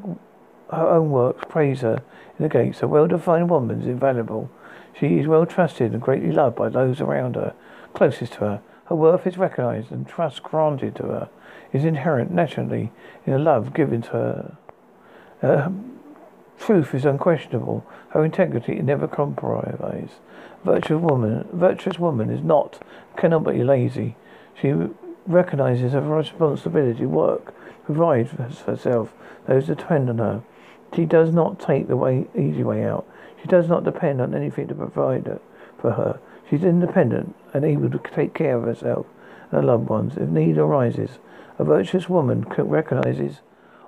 [0.71, 2.03] her own works praise her
[2.39, 2.83] in the gates.
[2.83, 4.51] A well-defined woman is invaluable.
[4.99, 7.55] She is well trusted and greatly loved by those around her,
[7.95, 8.63] closest to her.
[8.87, 11.29] Her worth is recognized and trust granted to her
[11.73, 12.93] is inherent naturally
[13.27, 14.57] in the love given to her.
[15.43, 15.71] Uh,
[16.59, 17.85] Truth is unquestionable.
[18.11, 20.15] Her integrity never compromised.
[20.67, 22.83] Virtuous woman, virtuous woman is not,
[23.17, 24.17] cannot be lazy.
[24.61, 24.75] She
[25.25, 29.15] recognizes her responsibility to work, provide for herself,
[29.47, 30.43] those depend on her.
[30.93, 33.07] She does not take the way, easy way out.
[33.41, 35.39] She does not depend on anything to provide
[35.79, 36.19] for her.
[36.51, 39.07] She's independent and able to take care of herself
[39.53, 41.21] and her loved ones if need arises.
[41.61, 43.41] A virtuous woman recognizes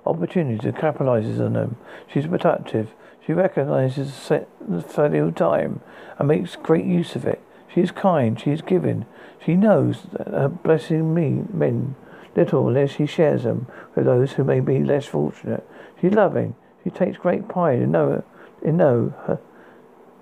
[0.05, 1.75] opportunities and capitalizes on them.
[2.07, 2.93] She's productive.
[3.29, 4.47] She recognizes the
[4.87, 5.81] value of time
[6.17, 7.39] and makes great use of it.
[7.71, 8.39] She is kind.
[8.39, 9.05] She is giving.
[9.45, 11.93] She knows that her blessing me men
[12.35, 15.63] little unless she shares them with those who may be less fortunate.
[16.01, 16.55] She is loving.
[16.83, 18.23] She takes great pride in know
[18.63, 19.39] in know her,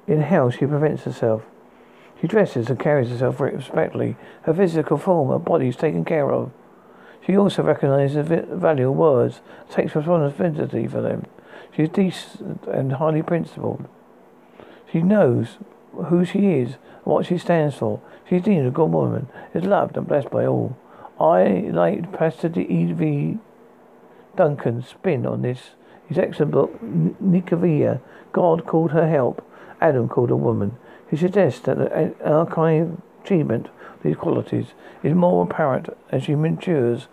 [0.06, 1.44] in how she prevents herself.
[2.20, 4.18] She dresses and carries herself respectfully.
[4.42, 6.52] Her physical form, her body is taken care of.
[7.26, 9.40] She also recognizes the value of words,
[9.70, 11.26] takes responsibility for them.
[11.78, 13.88] She is decent and highly principled.
[14.92, 15.60] She knows
[15.94, 18.02] who she is and what she stands for.
[18.28, 20.76] She is deemed a good woman, is loved and blessed by all.
[21.20, 23.38] I like Pastor E.V.
[24.36, 25.76] Duncan's spin on this.
[26.08, 29.48] His excellent book, Nikovia, God called her help,
[29.80, 30.78] Adam called her woman.
[31.12, 37.08] He suggests that the archive achievement of these qualities is more apparent as she matures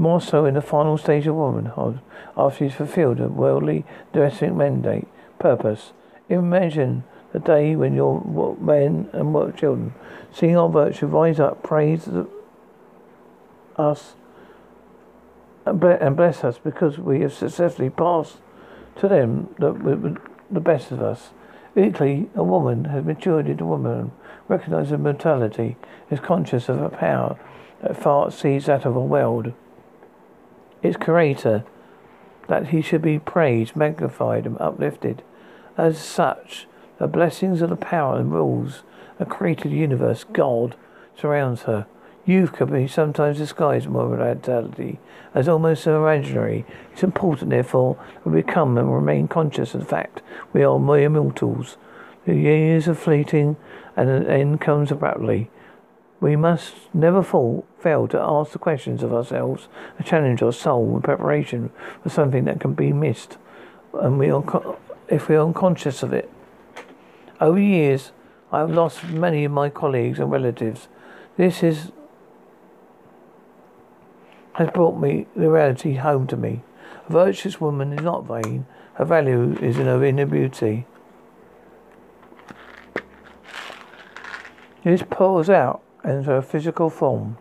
[0.00, 2.00] more so in the final stage of womanhood,
[2.34, 3.84] after she's fulfilled a worldly
[4.14, 5.06] domestic mandate,
[5.38, 5.92] purpose.
[6.30, 9.92] Imagine the day when your men and what children,
[10.32, 12.08] seeing our virtue rise up, praise
[13.76, 14.14] us
[15.66, 18.38] and bless us because we have successfully passed
[18.96, 20.18] to them the,
[20.50, 21.30] the best of us.
[21.76, 24.12] Equally, a woman has matured into woman,
[24.48, 25.76] recognizes mortality,
[26.10, 27.38] is conscious of a power
[27.82, 29.52] that far exceeds that of a world.
[30.82, 31.64] Its creator,
[32.48, 35.22] that he should be praised, magnified, and uplifted.
[35.76, 36.66] As such,
[36.98, 38.82] the blessings of the power and rules
[39.20, 40.74] a created universe, God,
[41.14, 41.86] surrounds her.
[42.24, 44.98] Youth can be sometimes disguised more mortality
[45.34, 46.64] as almost imaginary.
[46.92, 51.10] It's important, therefore, that we become and remain conscious of the fact we are mere
[51.10, 51.76] mortals.
[52.24, 53.56] The years are fleeting,
[53.96, 55.50] and an end comes abruptly.
[56.20, 60.96] We must never fall, fail to ask the questions of ourselves and challenge our soul
[60.96, 61.70] in preparation
[62.02, 63.38] for something that can be missed,
[63.94, 64.76] and we are,
[65.08, 66.30] if we are unconscious of it.
[67.40, 68.12] Over the years,
[68.52, 70.88] I have lost many of my colleagues and relatives.
[71.36, 71.92] This is
[74.54, 76.62] has brought me the reality home to me.
[77.08, 78.66] A virtuous woman is not vain.
[78.94, 80.86] Her value is in her inner beauty.
[84.84, 87.36] This pours out into her physical form.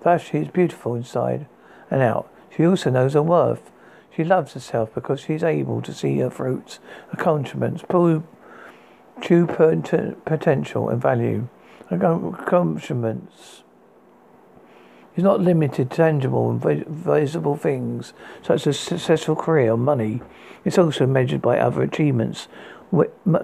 [0.00, 1.46] Thus she is beautiful inside
[1.90, 2.28] and out.
[2.54, 3.70] She also knows her worth.
[4.14, 6.80] She loves herself because she is able to see her fruits,
[7.12, 11.48] accomplishments, true potential and value.
[11.90, 13.62] Accomplishments
[15.14, 18.12] is not limited to tangible and visible things
[18.42, 20.22] such as successful career or money.
[20.64, 22.48] It's also measured by other achievements,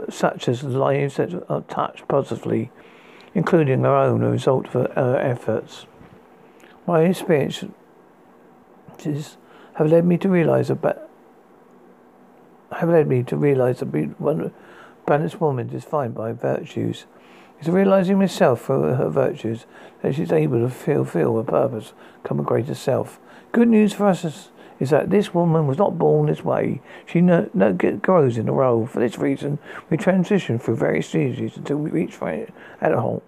[0.09, 2.71] such as lives that are touched positively,
[3.35, 5.87] including our own, a result of our uh, efforts.
[6.87, 7.69] My experiences
[9.75, 11.09] have led me to realize that
[12.73, 13.87] have led me to realize that
[14.21, 14.53] one
[15.07, 17.07] balanced woman is defined by virtues
[17.59, 19.67] it's realizing myself for her virtues
[20.03, 23.19] that she's able to fulfill her purpose, become a greater self.
[23.51, 26.81] Good news for us is, that this woman was not born this way.
[27.07, 28.87] She no, no, grows in a role.
[28.87, 29.59] For this reason,
[29.91, 32.17] we transition through various stages until we reach
[32.81, 33.23] adulthood.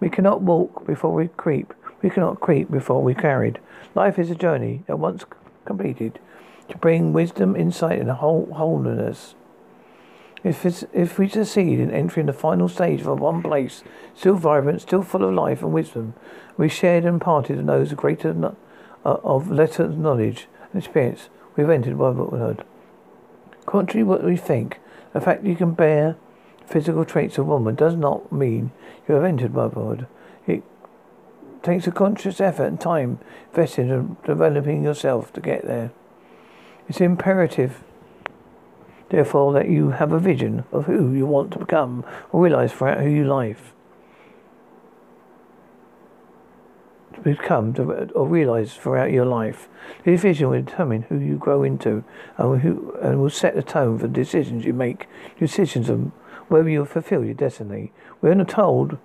[0.00, 1.72] We cannot walk before we creep.
[2.02, 3.58] We cannot creep before we carried.
[3.94, 5.24] Life is a journey that once
[5.64, 6.18] completed
[6.68, 9.34] to bring wisdom, insight, and whole, wholeness
[10.46, 13.82] if, if we succeed in entering the final stage of one place,
[14.14, 16.14] still vibrant, still full of life and wisdom,
[16.56, 18.54] we shared and imparted in those greater
[19.04, 20.46] uh, of lesser knowledge
[20.76, 22.64] experience, we have entered womanhood.
[23.64, 24.78] Contrary to what we think,
[25.12, 26.16] the fact you can bear
[26.66, 28.72] physical traits of woman does not mean
[29.08, 30.06] you have entered motherhood.
[30.46, 30.62] It
[31.62, 35.92] takes a conscious effort and time invested in developing yourself to get there.
[36.88, 37.82] It's imperative
[39.08, 43.00] Therefore, that you have a vision of who you want to become or realize throughout
[43.00, 43.72] who you life.
[47.16, 49.68] To become to, or realize throughout your life.
[50.04, 52.04] This vision will determine who you grow into
[52.36, 56.12] and, who, and will set the tone for the decisions you make, decisions of
[56.48, 57.92] whether you'll fulfill your destiny.
[58.20, 58.98] We're not told,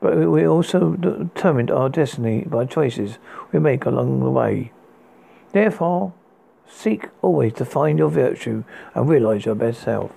[0.00, 3.18] but we also determine our destiny by choices
[3.52, 4.72] we make along the way.
[5.52, 6.12] Therefore,
[6.68, 8.64] Seek always to find your virtue
[8.94, 10.12] and realize your best self.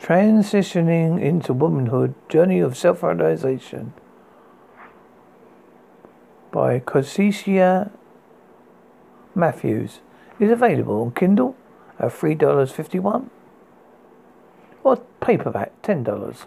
[0.00, 3.92] Transitioning into womanhood, journey of self-realization
[6.52, 7.90] by Cossecia
[9.34, 10.00] Matthews
[10.38, 11.56] is available on Kindle
[11.98, 13.28] at $3.51
[14.84, 16.46] or paperback $10.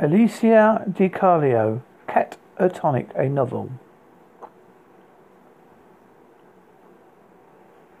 [0.00, 2.36] Alicia DiCarlo, Cat
[2.74, 3.70] Tonic, a novel.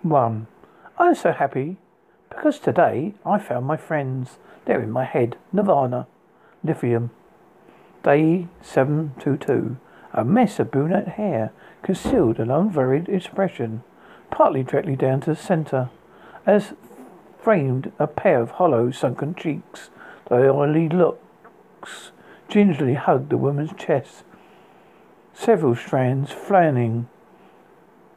[0.02, 0.46] 1.
[0.98, 1.76] I'm so happy
[2.28, 4.38] because today I found my friends.
[4.64, 5.36] They're in my head.
[5.52, 6.06] Nirvana.
[6.64, 7.10] Lithium.
[8.02, 9.76] Day 722.
[10.12, 13.84] A mess of brunette hair concealed an unvaried expression,
[14.30, 15.88] partly directly down to the centre,
[16.44, 16.74] as
[17.40, 19.90] framed a pair of hollow, sunken cheeks.
[20.28, 22.10] The oily looks
[22.48, 24.24] gingerly hugged the woman's chest,
[25.32, 27.08] several strands flanning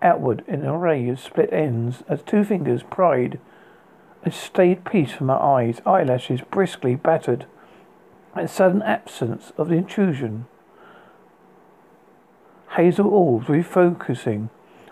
[0.01, 3.39] outward in an array of split ends as two fingers pried
[4.23, 7.45] a staid piece from her eyes, eyelashes briskly battered,
[8.35, 10.45] and sudden absence of the intrusion.
[12.75, 14.49] Hazel orbs refocusing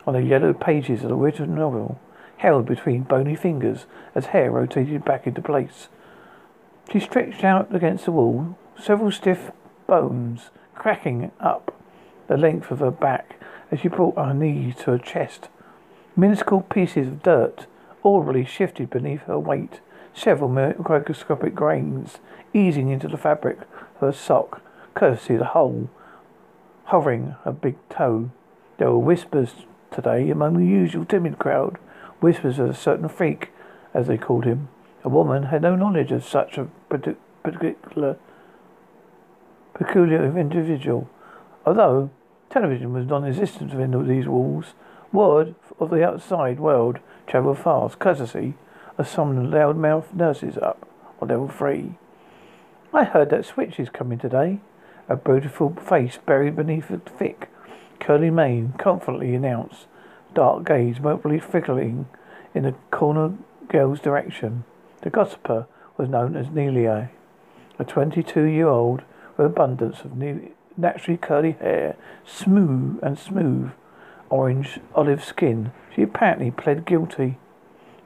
[0.07, 1.99] on the yellow pages of the written novel,
[2.37, 3.85] held between bony fingers
[4.15, 5.87] as hair rotated back into place.
[6.91, 9.51] She stretched out against the wall, several stiff
[9.87, 11.75] bones cracking up
[12.27, 13.39] the length of her back
[13.71, 15.49] as she brought her knees to her chest.
[16.15, 17.65] Minuscule pieces of dirt
[18.03, 19.79] audibly shifted beneath her weight.
[20.13, 22.19] Several microscopic grains
[22.53, 24.61] easing into the fabric of her sock,
[24.93, 25.89] courtesy of the hole
[26.85, 28.29] hovering a big toe.
[28.77, 29.53] There were whispers
[29.91, 31.77] today among the usual timid crowd,
[32.19, 33.49] whispers of a certain freak,
[33.93, 34.69] as they called him.
[35.03, 38.17] A woman had no knowledge of such a particular
[39.73, 41.09] peculiar individual.
[41.65, 42.09] Although
[42.49, 44.73] television was non-existent within these walls,
[45.11, 48.53] word of the outside world travelled fast, courtesy
[48.97, 50.87] of some loud-mouthed nurses up
[51.21, 51.95] on level three.
[52.93, 54.59] I heard that Switch is coming today.
[55.09, 57.49] A beautiful face buried beneath a thick,
[57.99, 59.87] curly mane confidently announced,
[60.33, 62.07] dark gaze mobily flickering
[62.53, 63.33] in the corner
[63.67, 64.63] girl's direction.
[65.01, 65.67] The gossiper
[65.97, 67.09] was known as Nelia,
[67.77, 69.01] a 22-year-old
[69.35, 70.15] with abundance of
[70.77, 73.71] naturally curly hair, smooth and smooth,
[74.29, 75.71] orange olive skin.
[75.93, 77.37] She apparently pled guilty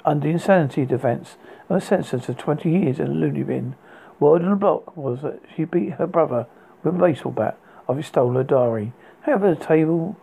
[0.07, 1.35] under insanity defense
[1.67, 3.75] and was sentenced to 20 years in a loony bin.
[4.19, 6.47] Word on the block was that she beat her brother
[6.81, 8.93] with a baseball bat after he stole her diary.
[9.23, 10.15] However, the table,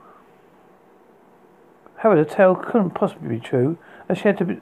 [1.99, 3.77] however, the tale couldn't possibly be true,
[4.09, 4.61] as she had to be,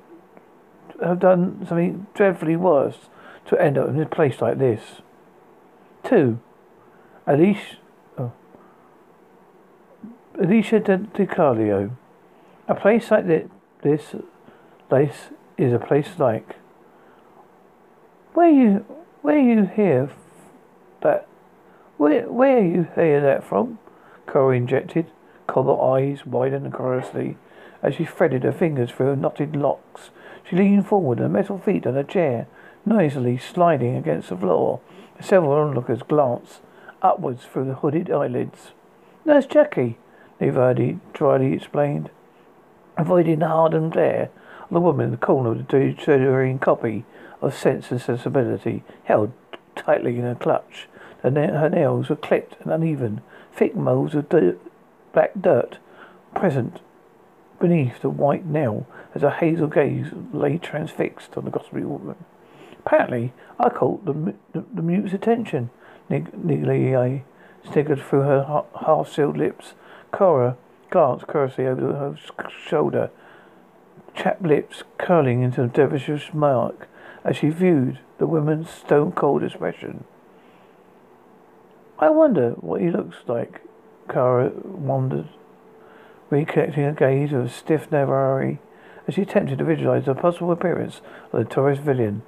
[1.02, 2.98] have done something dreadfully worse
[3.46, 5.02] to end up in a place like this.
[6.04, 6.40] Two,
[7.28, 7.76] Alicia,
[8.18, 8.32] oh,
[10.38, 11.92] Alicia DiCarlo.
[12.66, 13.26] A place like
[13.82, 14.14] this
[14.92, 16.56] place is a place like.
[18.34, 18.84] Where you,
[19.22, 20.10] where you hear
[21.00, 21.26] that?
[21.96, 23.78] Where, where you hear that from?
[24.26, 25.06] Cora injected,
[25.46, 27.38] cobalt eyes widened curiously
[27.82, 30.10] as she threaded her fingers through her knotted locks.
[30.44, 32.46] She leaned forward, her metal feet on a chair,
[32.84, 34.80] noisily sliding against the floor.
[35.22, 36.60] Several onlookers glanced
[37.00, 38.72] upwards through the hooded eyelids.
[39.24, 39.96] Nurse Jackie,
[40.38, 42.10] Nevardi dryly explained,
[42.98, 44.28] avoiding the hardened glare
[44.74, 47.04] the woman in the corner of the deteriorating copy
[47.40, 49.32] of Sense and Sensibility, held
[49.74, 50.88] tightly in her clutch.
[51.22, 53.20] Her, her nails were clipped and uneven,
[53.52, 54.58] thick moles of dirt,
[55.12, 55.78] black dirt
[56.34, 56.80] present
[57.60, 62.16] beneath the white nail as her hazel gaze lay transfixed on the gossipy woman.
[62.84, 65.70] Apparently, I caught the, the, the mute's attention.
[66.10, 67.22] Nigley I
[67.70, 69.74] sniggered through her half-sealed lips.
[70.10, 70.56] Cora
[70.90, 72.16] glanced curiously over her
[72.66, 73.10] shoulder,
[74.14, 76.88] chapped lips curling into a devilish smirk
[77.24, 80.04] as she viewed the woman's stone-cold expression.
[81.98, 83.60] I wonder what he looks like,
[84.08, 85.28] Cora wondered,
[86.30, 88.58] recollecting a gaze of stiff Navari
[89.06, 91.00] as she attempted to visualize the possible appearance
[91.32, 92.22] of the tourist villain.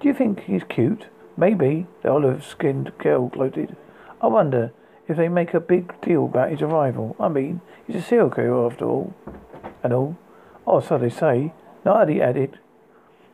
[0.00, 1.06] Do you think he's cute?
[1.36, 3.76] Maybe, the olive-skinned girl gloated.
[4.20, 4.72] I wonder
[5.08, 7.16] if they make a big deal about his arrival.
[7.18, 9.14] I mean, he's a serial killer after all.
[9.82, 10.18] And all.
[10.70, 11.54] Oh, so they say.
[11.84, 12.58] He added,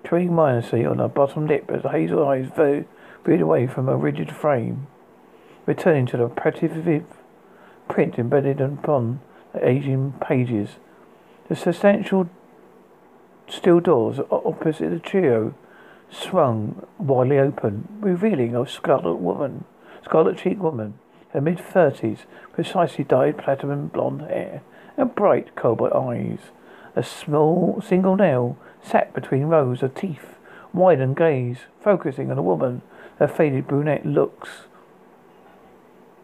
[0.05, 2.87] treading mindlessly on her bottom lip as hazel eyes veered
[3.41, 4.87] away from her rigid frame,
[5.67, 7.05] returning to the impressive
[7.89, 9.21] print embedded upon
[9.53, 10.77] the aging pages.
[11.49, 12.31] The substantial
[13.49, 15.55] steel doors opposite the trio
[16.09, 19.65] swung widely open, revealing a scarlet woman,
[20.05, 20.95] scarlet cheeked woman,
[21.31, 24.63] her mid thirties, precisely dyed platinum blonde hair
[24.97, 26.39] and bright cobalt eyes.
[26.97, 30.37] A small single nail sat between rows of teeth,
[30.73, 32.83] widened gaze, focusing on a woman,
[33.19, 34.63] her faded brunette looks,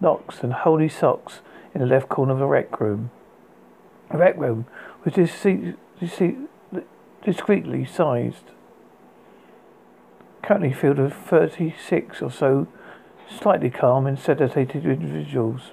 [0.00, 1.40] locks and holy socks
[1.74, 3.10] in the left corner of the rec room.
[4.10, 4.66] The rec room
[5.04, 5.14] was
[7.24, 8.44] discreetly sized
[10.42, 12.66] currently filled with 36 or so
[13.28, 15.70] slightly calm and sedated individuals,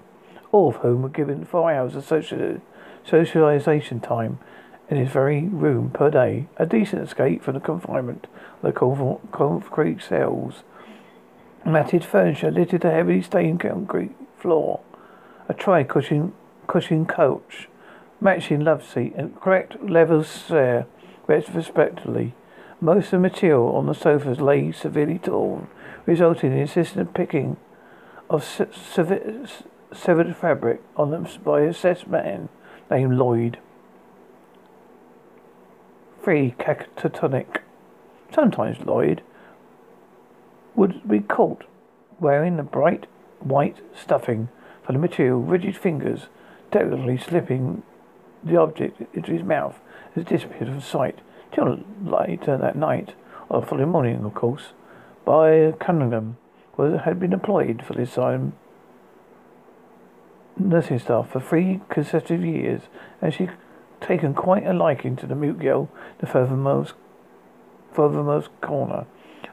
[0.51, 2.05] all of whom were given four hours of
[3.03, 4.37] socialization time
[4.89, 8.27] in his very room per day, a decent escape from the confinement
[8.61, 10.63] of the concrete cells.
[11.65, 14.79] Matted furniture littered the heavily stained concrete floor,
[15.49, 16.33] a tri-cushion
[16.67, 17.67] cushion coach,
[18.21, 20.85] matching love seat, and correct leather chair,
[21.27, 22.33] respectively.
[22.79, 25.67] Most of the material on the sofas lay severely torn,
[26.05, 27.57] resulting in insistent picking
[28.29, 32.49] of severed fabric on them by a assessed man
[32.89, 33.57] named Lloyd.
[36.27, 37.59] Free catatonic.
[38.35, 39.21] Sometimes Lloyd
[40.75, 41.63] would be caught
[42.19, 43.07] wearing the bright
[43.39, 44.49] white stuffing
[44.83, 46.27] for the material, rigid fingers
[46.69, 47.81] delicately slipping
[48.43, 49.79] the object into his mouth
[50.17, 51.19] as it disappeared from sight.
[51.53, 53.13] Till later that night,
[53.47, 54.73] or the following morning, of course,
[55.23, 56.35] by Cunningham,
[56.75, 58.51] was had been employed for this time
[60.57, 62.81] nursing staff for three consecutive years,
[63.21, 63.47] and she
[64.01, 65.89] taken quite a liking to the mute girl,
[66.19, 66.93] the furthermost,
[67.91, 69.05] furthermost corner.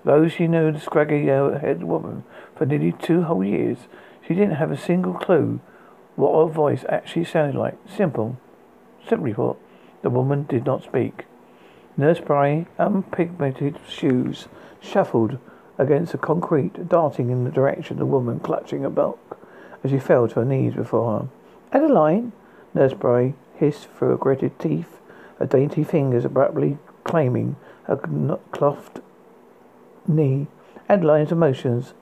[0.04, 2.24] Though she knew the scraggy yellow-haired woman
[2.54, 3.78] for nearly two whole years,
[4.26, 5.60] she didn't have a single clue
[6.16, 7.76] what her voice actually sounded like.
[7.88, 8.38] Simple.
[9.08, 9.56] Simply put,
[10.02, 11.24] the woman did not speak.
[11.96, 14.48] Nurse Bray, unpigmented shoes,
[14.80, 15.38] shuffled
[15.78, 19.38] against the concrete, darting in the direction of the woman clutching a book
[19.82, 21.28] as she fell to her knees before her.
[21.72, 22.32] Adeline,
[22.74, 24.98] Nurse Bray hissed through her gritted teeth,
[25.38, 27.96] her dainty fingers abruptly claiming her
[28.52, 29.00] clothed
[30.06, 30.46] knee.
[30.88, 31.94] Adeline's emotions,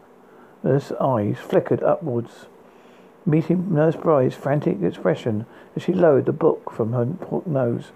[0.63, 2.47] Nurse's eyes flickered upwards,
[3.25, 5.47] meeting Nurse Bray's frantic expression
[5.77, 7.93] as she lowered the book from her hooked nose.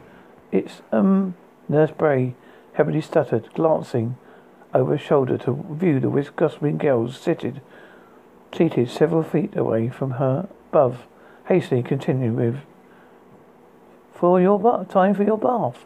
[0.53, 1.35] It's, um,
[1.69, 2.35] Nurse Bray
[2.75, 4.17] heavily stuttered, glancing
[4.73, 7.61] over her shoulder to view the Wisconsin girls seated,
[8.57, 11.07] seated several feet away from her above,
[11.49, 12.57] hastily continuing with,
[14.17, 15.85] For your ba- time for your bath.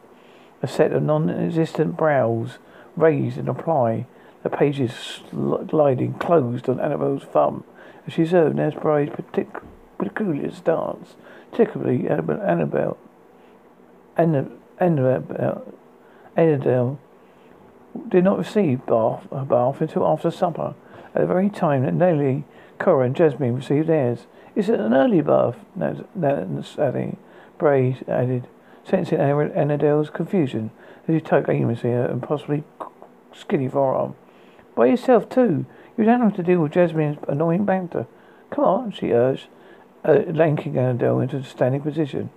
[0.63, 2.59] A set of non-existent brows
[2.97, 4.07] raised in reply,
[4.45, 7.65] the pages sl- gliding closed on Annabelle's thumb
[8.07, 9.63] as she observed Nurse partic-
[9.99, 11.17] peculiar stance.
[11.51, 12.97] Particularly Annabelle,
[14.17, 15.75] Annabelle, Annabelle,
[16.37, 16.99] Annabelle,
[18.09, 20.75] did not receive bath, a bath until after supper,
[21.15, 22.45] at the very time that Nellie,
[22.79, 24.27] Cora, and Jasmine received theirs.
[24.55, 25.57] Is it an early bath?
[26.63, 27.17] Sally
[27.61, 28.49] Bray added,
[28.85, 30.71] sensing Annabelle's confusion
[31.07, 32.65] as he tugged aimlessly at and possibly
[33.33, 34.17] skinny forearm.
[34.75, 35.67] By yourself, too.
[35.97, 38.07] You don't have to deal with Jasmine's annoying banter.
[38.51, 39.49] Come on, she urged,
[40.05, 42.31] uh, lanking Annabelle into a standing position.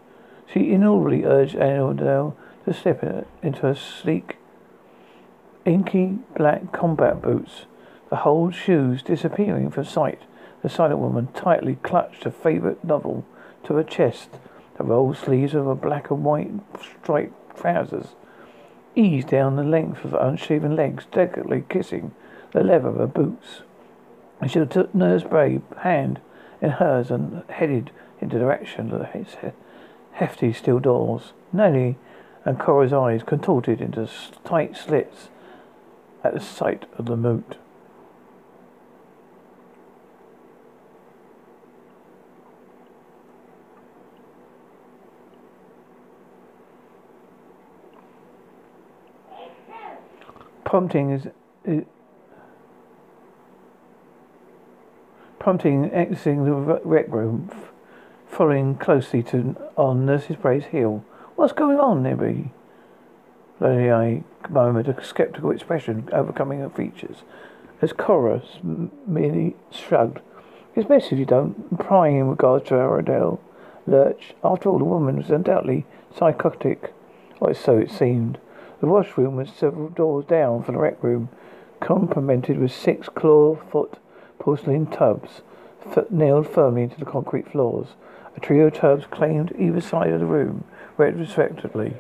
[0.52, 3.02] She inaudibly urged Annabelle to slip
[3.42, 4.38] into her sleek
[5.66, 7.66] inky black combat boots,
[8.10, 10.24] the whole shoes disappearing from sight.
[10.62, 13.26] The silent woman tightly clutched a favourite novel
[13.64, 14.30] to her chest.
[14.78, 16.52] The rolled sleeves of her black and white
[16.82, 18.16] striped trousers
[18.96, 22.14] eased down the length of her unshaven legs, delicately kissing
[22.52, 23.62] the leather of her boots.
[24.40, 26.20] And She took Nurse Bray's hand
[26.62, 29.54] in hers and headed in the direction of the
[30.14, 31.34] hefty steel doors.
[31.52, 31.98] Nellie
[32.46, 34.10] and Cora's eyes contorted into
[34.44, 35.30] tight slits
[36.24, 37.58] at the sight of the moat.
[50.74, 51.28] Prompting is,
[51.66, 51.84] is
[55.38, 56.52] prompting exiting the
[56.84, 57.52] rec room,
[58.28, 61.06] following closely to on Nurse's Bray's heel.
[61.36, 62.50] What's going on, Nibby?
[63.60, 67.18] Lady moment, a skeptical expression overcoming her features,
[67.84, 68.42] as Cora
[69.06, 70.22] merely shrugged.
[70.74, 73.38] It's best if you don't, prying in regards to Aradel
[73.86, 74.34] Lurch.
[74.44, 75.86] After all, the woman was undoubtedly
[76.18, 76.92] psychotic,
[77.40, 78.40] or so it seemed.
[78.84, 81.30] The washroom was several doors down from the rec room,
[81.80, 83.98] complemented with six claw-foot
[84.40, 85.40] porcelain tubs
[85.90, 87.96] f- nailed firmly into the concrete floors.
[88.36, 90.66] A trio of tubs claimed either side of the room,
[90.98, 91.94] respectively.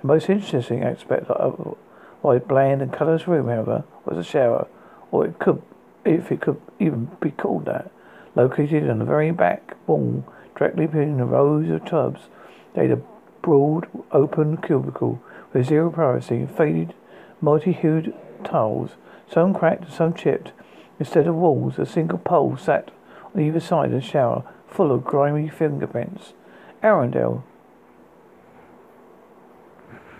[0.00, 1.76] The most interesting aspect of
[2.22, 4.66] why bland and colourless room, however, was a shower,
[5.10, 5.60] or it could,
[6.06, 7.90] if it could even be called that,
[8.34, 10.24] located on the very back wall,
[10.56, 12.22] directly between the rows of tubs.
[12.72, 13.02] They had a
[13.42, 15.20] broad, open cubicle
[15.52, 16.94] with zero privacy, faded,
[17.40, 18.90] multi-hued tiles,
[19.28, 20.52] some cracked some chipped.
[20.98, 22.90] Instead of walls, a single pole sat
[23.34, 26.34] on either side of the shower, full of grimy fingerprints.
[26.82, 27.44] Arundel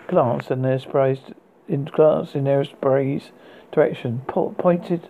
[0.07, 1.19] glanced and Nurse Bray's
[1.67, 3.31] in glanced in Nurse Bray's
[3.71, 5.07] direction, po- pointed,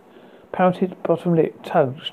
[0.52, 2.12] pouted bottom lip tugged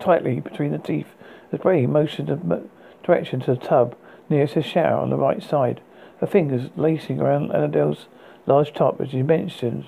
[0.00, 1.14] tightly between the teeth
[1.52, 2.62] as Bray motioned the
[3.04, 3.94] direction to the tub
[4.28, 5.80] nearest the shower on the right side,
[6.22, 8.06] her fingers lacing around Annabelle's
[8.46, 9.86] large top as she mentioned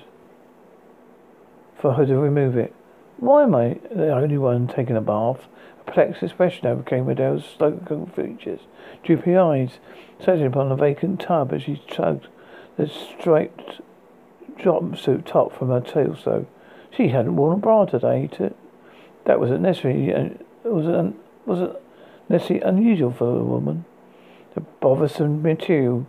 [1.79, 2.75] for her to remove it.
[3.17, 5.47] Why am I the only one taking a bath?
[5.79, 7.79] A perplexed expression overcame Adele's slow
[8.13, 8.59] features.
[9.01, 9.79] Droopy eyes
[10.19, 12.27] settling upon the vacant tub as she tugged
[12.75, 13.79] the striped
[14.59, 16.47] jumpsuit top from her torso.
[16.91, 18.27] She hadn't worn a bra today.
[18.33, 18.53] To,
[19.23, 20.29] that wasn't necessarily uh,
[20.65, 21.15] wasn't
[21.45, 21.77] wasn't
[22.27, 23.85] necessarily unusual for a woman.
[24.53, 26.07] The bothersome material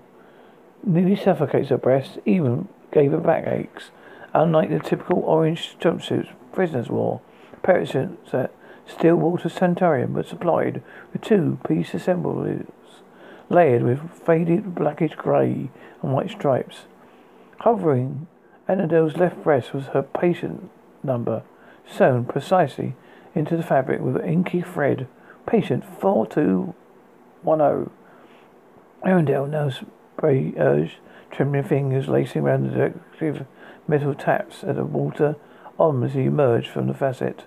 [0.85, 3.91] nearly suffocates her breasts, even gave her backaches.
[4.35, 7.21] Unlike the typical orange jumpsuits prisoners wore,
[7.63, 8.53] parachutes at
[8.87, 12.67] Stillwater Sanitarium were supplied with two-piece assemblies
[13.49, 15.71] layered with faded blackish grey
[16.03, 16.87] and white stripes.
[17.61, 18.27] Hovering
[18.69, 20.71] Annabelle's left breast was her patient
[21.03, 21.43] number,
[21.87, 22.97] sewn precisely
[23.35, 25.07] into the fabric with an inky thread.
[25.47, 27.91] Patient 4210.
[29.05, 29.83] Arundel knows
[30.17, 33.47] Bray urged, uh, trembling fingers lacing around the decorative
[33.87, 35.37] metal taps at the water
[35.79, 37.45] on as he emerged from the facet.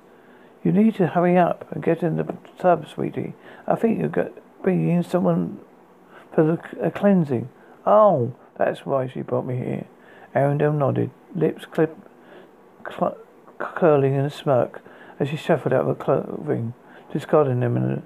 [0.64, 3.34] You need to hurry up and get in the tub, sweetie.
[3.66, 5.60] I think you're bringing in someone
[6.34, 7.50] for the, a cleansing.
[7.86, 9.86] Oh, that's why she brought me here.
[10.36, 11.98] Arundel nodded, lips clip,
[12.88, 13.18] cl-
[13.58, 14.82] curling in a smirk
[15.20, 16.74] as she shuffled out of her clothing,
[17.12, 18.04] discarding them in a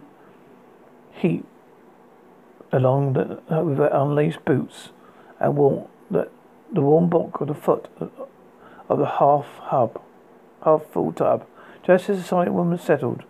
[1.19, 1.45] heap
[2.73, 4.89] along the, uh, with her unlaced boots
[5.39, 6.27] and warm, the,
[6.73, 7.87] the warm bulk of the foot
[8.89, 10.01] of the half hub,
[10.63, 11.45] half full tub.
[11.85, 13.23] Just as the silent woman settled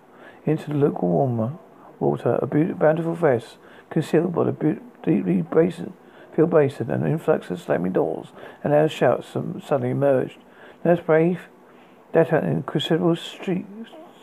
[0.45, 1.59] into the lukewarm
[1.99, 3.57] water, a beautiful, bountiful face
[3.89, 5.93] concealed by the be- deeply basin,
[6.33, 8.27] filled basin and influx of slamming doors
[8.63, 10.37] and loud shouts suddenly emerged.
[10.85, 11.41] Nurse Brave
[12.15, 12.63] out an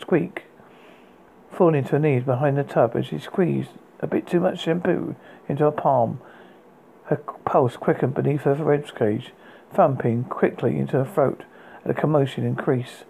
[0.00, 0.44] squeak,
[1.50, 3.70] falling to her knees behind the tub as she squeezed
[4.00, 5.14] a bit too much shampoo
[5.48, 6.20] into her palm.
[7.04, 9.32] Her pulse quickened beneath her ribs cage,
[9.72, 11.44] thumping quickly into her throat,
[11.84, 13.04] and the commotion increased.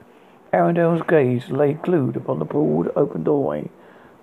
[0.53, 3.70] Arundel's gaze lay glued upon the broad open doorway,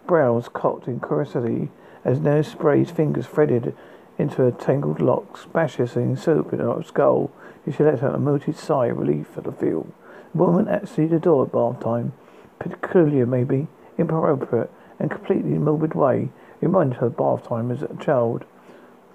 [0.06, 1.70] brows cocked in curiosity
[2.04, 3.76] as Nurse Spray's fingers threaded
[4.18, 7.32] into her tangled locks, and soap in her skull,
[7.66, 9.88] as she let out a muted sigh of relief at the feel.
[10.34, 12.14] The woman actually adored bath time,
[12.60, 16.30] peculiar maybe, inappropriate, and completely morbid way,
[16.62, 18.46] reminded her of bath time as a child.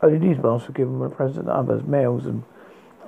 [0.03, 2.45] Only these baths were given when present others, males and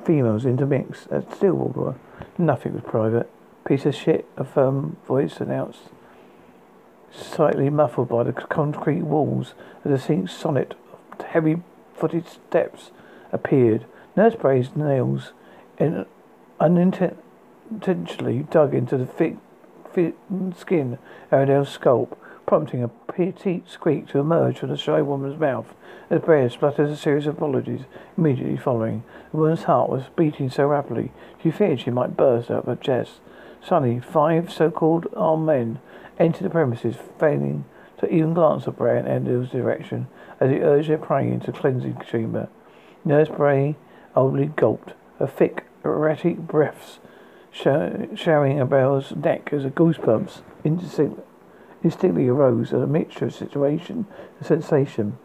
[0.05, 1.11] females intermixed.
[1.11, 1.99] At Stillwater,
[2.39, 3.31] nothing was private.
[3.65, 5.89] Piece of shit, a firm voice announced,
[7.11, 9.55] slightly muffled by the concrete walls
[9.85, 10.75] as a sink sonnet
[11.13, 11.63] of heavy
[11.95, 12.91] footed steps
[13.33, 13.87] appeared.
[14.17, 15.33] Nurse Bray's nails
[15.79, 16.07] in
[16.61, 19.37] unintentionally dug into the thick,
[19.93, 20.15] thick
[20.57, 20.99] skin
[21.31, 25.75] of Adele's scalp, prompting a petite squeak to emerge from the shy woman's mouth.
[26.11, 27.83] As Bray spluttered a series of apologies
[28.17, 29.03] immediately following.
[29.31, 32.77] The woman's heart was beating so rapidly she feared she might burst out of her
[32.77, 33.21] chest.
[33.65, 35.81] Suddenly, five so-called armed men
[36.19, 37.65] entered the premises, failing
[37.99, 40.09] to even glance at Bray and Endel's direction
[40.41, 42.49] as he urged their prey into the cleansing chamber.
[43.05, 43.77] Nurse Bray
[44.15, 46.99] only gulped, her thick, erratic breaths
[47.53, 50.43] showering about his neck as the goosebumps
[51.85, 54.07] instinctively arose a mixture of situation
[54.39, 55.19] and sensation.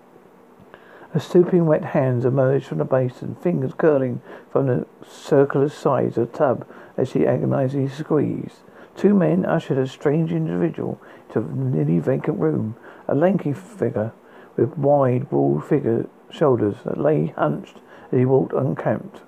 [1.12, 6.32] Her stooping wet hands emerged from the basin, fingers curling from the circular sides of
[6.32, 8.57] the tub as she agonizingly squeezed.
[8.95, 12.76] Two men ushered a strange individual into a nearly vacant room,
[13.07, 14.12] a lanky figure
[14.55, 17.78] with wide, broad figure shoulders that lay hunched
[18.12, 19.22] as he walked unkempt.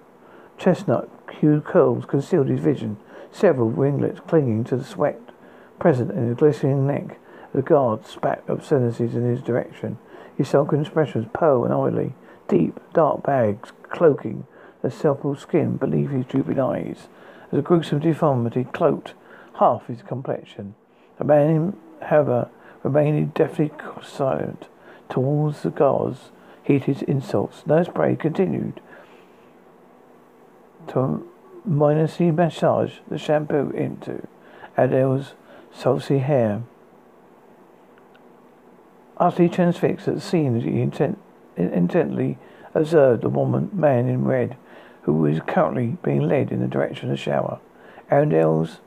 [0.57, 1.09] Chestnut
[1.39, 2.97] hued curls concealed his vision,
[3.31, 5.19] several ringlets clinging to the sweat
[5.79, 7.17] present in his glistening neck.
[7.53, 9.97] The guard spat obscenities in his direction.
[10.37, 12.13] His sullen expression was pale and oily.
[12.47, 14.45] Deep, dark bags cloaking
[14.81, 17.07] the supple skin beneath his drooping eyes.
[17.51, 19.13] As a gruesome deformity cloaked
[19.59, 20.75] half his complexion.
[21.17, 22.49] The man, however,
[22.83, 23.71] remained deathly
[24.01, 24.67] silent
[25.09, 26.31] towards the guards
[26.63, 27.65] heated insults.
[27.67, 28.81] Nurse Bray continued
[30.87, 31.27] to
[31.65, 34.27] mindlessly massage the shampoo into
[34.77, 35.33] Adele's
[35.71, 36.63] saucy hair.
[39.21, 41.19] Utterly transfixed at the scene, he intent,
[41.55, 42.39] intently
[42.73, 44.57] observed the woman, man in red,
[45.03, 47.59] who was currently being led in the direction of the shower.
[48.09, 48.79] Arundel's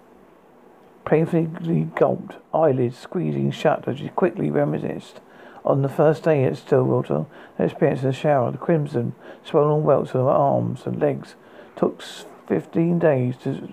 [1.04, 5.20] painfully gulped, eyelids squeezing shut as she quickly reminisced
[5.64, 7.26] on the first day at Stillwater,
[7.56, 9.14] the experience in the shower, the crimson,
[9.44, 11.36] swollen welts on her arms and legs
[11.76, 12.02] took
[12.48, 13.72] fifteen days to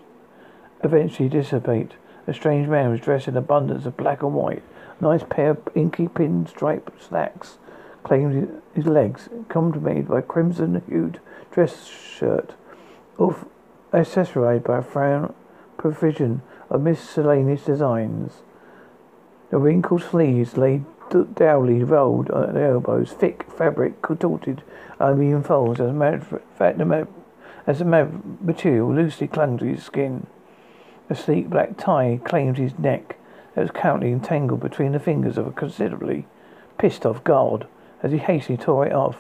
[0.84, 1.94] eventually dissipate.
[2.28, 4.62] A strange man was dressed in abundance of black and white.
[5.02, 7.58] Nice pair of inky pinstripe slacks
[8.04, 11.20] claimed his legs, complemented by a crimson-hued
[11.52, 12.54] dress shirt,
[13.18, 13.46] off
[13.92, 15.34] accessorized by a frown
[15.76, 18.44] provision of miscellaneous designs.
[19.50, 20.84] The wrinkled sleeves lay
[21.34, 24.62] dowly rolled at the elbows, thick fabric contorted
[25.00, 25.80] uneven folds.
[25.82, 27.08] As a matter of fact, the
[27.68, 30.28] as a material loosely clung to his skin.
[31.10, 33.18] A sleek black tie claimed his neck
[33.56, 36.26] that was currently entangled between the fingers of a considerably
[36.78, 37.68] pissed off guard
[38.02, 39.18] as he hastily tore it off.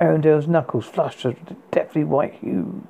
[0.00, 1.34] Arundel's knuckles flushed a
[1.70, 2.86] deathly white hue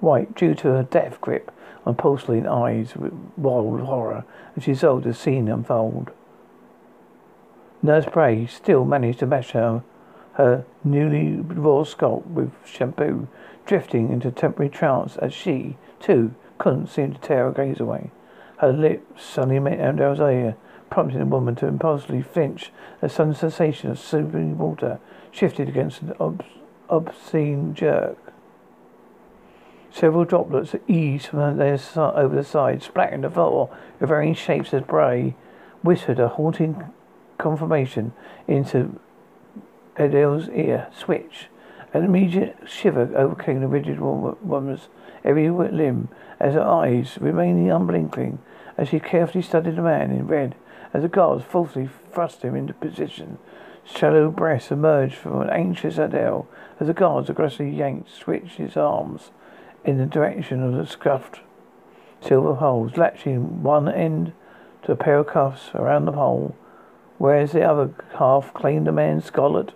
[0.00, 1.52] white due to her death grip
[1.86, 4.24] on porcelain eyes with wild horror
[4.56, 6.10] as she saw the scene unfold.
[7.82, 9.82] Nurse Bray still managed to mash her,
[10.34, 13.28] her newly raw scalp with shampoo,
[13.66, 18.10] drifting into temporary trance as she, too, couldn't seem to tear her gaze away.
[18.58, 20.56] Her lips suddenly met Amdel's ear,
[20.90, 22.70] prompting the woman to impulsively flinch.
[23.00, 25.00] A sudden sensation of soapy water
[25.30, 26.44] shifted against an ob-
[26.88, 28.18] obscene jerk.
[29.90, 34.82] Several droplets eased from their over the side, splattering the floor with varying shapes as
[34.82, 35.34] Bray
[35.82, 36.84] whispered a haunting
[37.38, 38.12] confirmation
[38.46, 38.98] into
[39.96, 40.88] Adele's ear.
[40.96, 41.48] Switch.
[41.94, 44.88] An immediate shiver overcame the rigid woman's
[45.24, 46.08] every limb
[46.40, 48.38] as her eyes remained unblinking
[48.78, 50.54] as she carefully studied the man in red
[50.94, 53.38] as the guards forcefully thrust him into position.
[53.84, 56.46] Shallow breaths emerged from an anxious Adele
[56.80, 59.30] as the guards aggressively yanked, switched his arms
[59.84, 61.40] in the direction of the scuffed
[62.20, 64.32] silver holes, latching one end
[64.84, 66.54] to a pair of cuffs around the pole,
[67.18, 69.72] whereas the other half claimed the man's scarlet,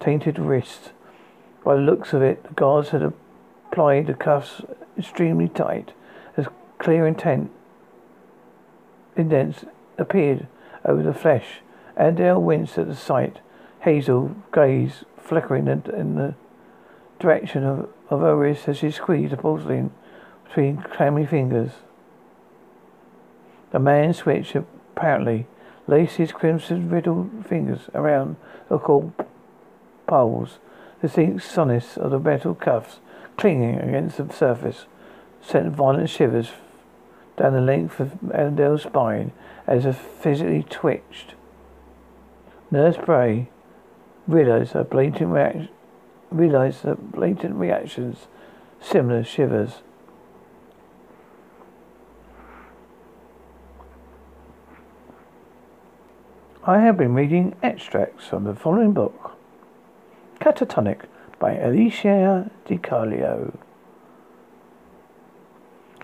[0.00, 0.92] tainted wrist.
[1.66, 4.62] By the looks of it, the guards had applied the cuffs
[4.96, 5.90] extremely tight,
[6.36, 6.46] as
[6.78, 7.50] clear intent
[9.16, 9.64] indents
[9.98, 10.46] appeared
[10.84, 11.62] over the flesh.
[11.96, 13.40] Adele winced at the sight,
[13.80, 16.36] hazel gaze flickering in, the
[17.18, 19.90] direction of, of her wrist as she squeezed the porcelain
[20.44, 21.72] between clammy fingers.
[23.72, 25.48] The man switched apparently,
[25.88, 28.36] laced his crimson riddled fingers around
[28.68, 29.14] the cold
[30.06, 30.60] poles
[31.06, 32.98] distinct soreness of the metal cuffs
[33.36, 34.86] clinging against the surface
[35.40, 36.50] sent violent shivers
[37.36, 39.30] down the length of Adele's spine
[39.68, 41.34] as her physically twitched.
[42.72, 43.48] Nurse Bray
[44.26, 45.68] realized her blatant reaction,
[46.30, 48.26] realized her blatant reactions,
[48.80, 49.82] similar shivers.
[56.64, 59.25] I have been reading extracts from the following book.
[60.40, 61.02] Catatonic
[61.38, 63.56] by Alicia DiCarlo.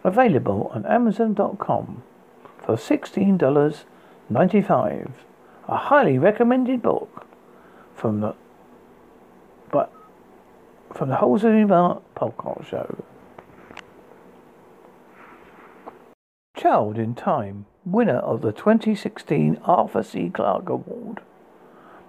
[0.05, 2.03] Available on Amazon.com
[2.59, 5.11] for $16.95.
[5.69, 7.25] A highly recommended book
[7.95, 8.35] from the
[9.71, 9.93] but
[10.93, 13.05] from the Wholesome Art Podcast Show.
[16.57, 20.31] Child in Time, winner of the 2016 Arthur C.
[20.31, 21.21] Clarke Award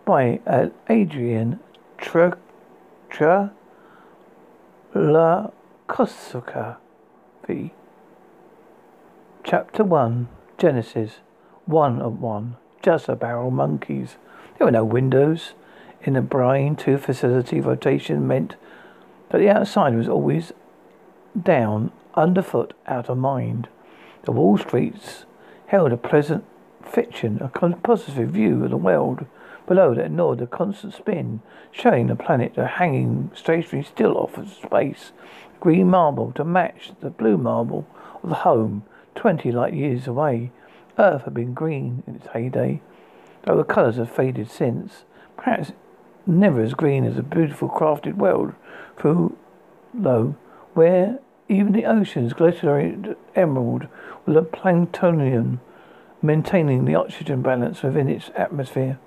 [0.06, 1.60] by uh, Adrian
[2.04, 2.38] Tra,
[3.10, 3.52] tra
[4.94, 5.50] la
[5.88, 6.76] Kosuka.
[9.44, 10.28] Chapter 1
[10.58, 11.20] Genesis
[11.66, 14.18] 1 of 1 Just a barrel monkeys.
[14.58, 15.54] There were no windows.
[16.04, 18.58] In the Brin 2 facility, rotation meant
[19.30, 20.52] that the outside was always
[21.42, 23.70] down, underfoot, out of mind.
[24.24, 25.26] The wall streets
[25.68, 26.44] held a pleasant
[26.86, 29.26] fiction, a positive view of the world
[29.68, 31.42] below that ignored the constant spin,
[31.72, 35.12] showing the planet a hanging stationary still off of space.
[35.60, 37.88] Green marble to match the blue marble
[38.22, 38.84] of the home,
[39.16, 40.52] twenty light years away.
[41.00, 42.82] Earth had been green in its heyday,
[43.44, 45.06] though the colours have faded since.
[45.38, 45.72] Perhaps
[46.26, 48.54] never as green as a beautiful crafted world
[48.98, 49.36] through
[49.94, 50.36] low,
[50.74, 53.88] where even the oceans glittered emerald
[54.26, 55.60] with a planktonium
[56.22, 58.98] maintaining the oxygen balance within its atmosphere.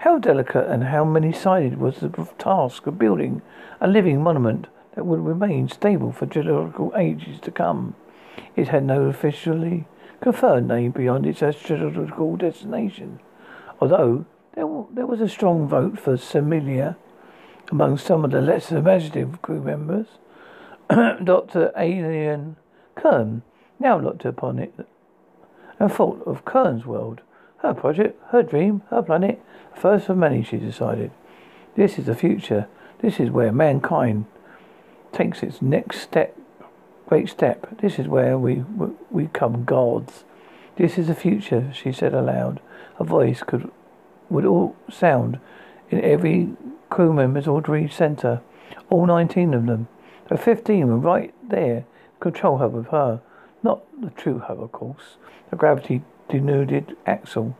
[0.00, 3.42] How delicate and how many sided was the task of building
[3.82, 7.94] a living monument that would remain stable for geological ages to come.
[8.56, 9.86] It had no officially
[10.22, 13.20] conferred name beyond its astrological destination,
[13.78, 14.24] although
[14.54, 16.96] there, there was a strong vote for Semilia
[17.70, 20.06] among some of the less imaginative crew members.
[20.88, 21.72] Dr.
[21.76, 22.56] Alien
[22.94, 23.42] Kern
[23.78, 24.72] now looked upon it
[25.78, 27.20] and thought of Kern's world
[27.60, 29.42] her project, her dream, her planet.
[29.74, 31.10] First of many, she decided.
[31.74, 32.66] This is the future.
[33.00, 34.26] This is where mankind
[35.12, 36.36] takes its next step,
[37.08, 37.78] great step.
[37.78, 38.64] This is where we
[39.10, 40.24] we become gods.
[40.76, 42.60] This is the future, she said aloud.
[42.98, 43.70] Her voice could
[44.28, 45.40] would all sound
[45.90, 46.50] in every
[46.90, 48.40] crew member's ordinary center.
[48.90, 49.88] All nineteen of them.
[50.28, 51.84] The fifteen were right there,
[52.20, 53.20] control hub of her.
[53.62, 55.16] Not the true hub, of course.
[55.50, 57.56] The gravity denuded axle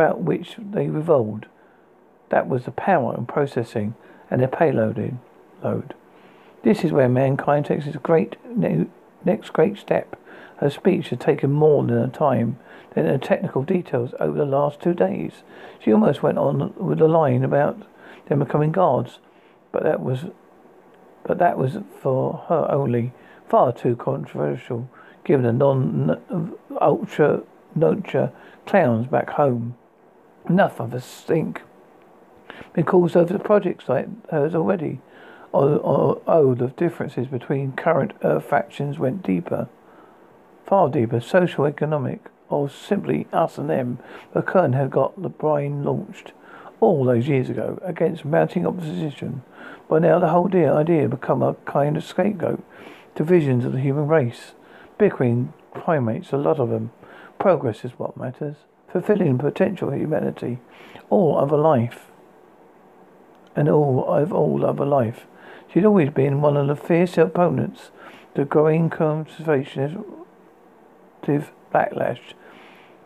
[0.00, 1.44] about which they revolved.
[2.30, 3.94] That was the power and processing
[4.30, 5.20] and the payloading
[5.62, 5.92] load.
[6.62, 8.36] This is where mankind takes its great
[9.22, 10.16] next great step.
[10.56, 12.58] Her speech had taken more than a time
[12.94, 15.42] than the technical details over the last two days.
[15.78, 17.82] She almost went on with a line about
[18.26, 19.18] them becoming gods,
[19.70, 20.26] but that was
[21.24, 23.12] but that was for her only,
[23.50, 24.88] far too controversial,
[25.24, 27.42] given the Non Ultra
[27.74, 28.32] Natura
[28.64, 29.76] clowns back home.
[30.50, 31.62] Enough of a stink.
[32.72, 35.00] Because over the project site has already.
[35.54, 39.68] Oh, oh, oh, the differences between current Earth factions went deeper.
[40.66, 43.98] far deeper, social, economic, or simply us and them,
[44.32, 46.32] but Kern had got the brain launched
[46.80, 49.42] all those years ago against mounting opposition.
[49.88, 52.62] By now the whole dear idea had become a kind of scapegoat
[53.14, 54.52] to visions of the human race.
[54.98, 56.90] Bickering primates, a lot of them.
[57.38, 58.56] Progress is what matters.
[58.92, 60.58] Fulfilling potential humanity.
[61.08, 62.06] All other life.
[63.54, 65.26] And all of all other life.
[65.72, 67.90] She'd always been one of the fierce opponents
[68.34, 70.04] the growing conservationist
[71.74, 72.20] backlash,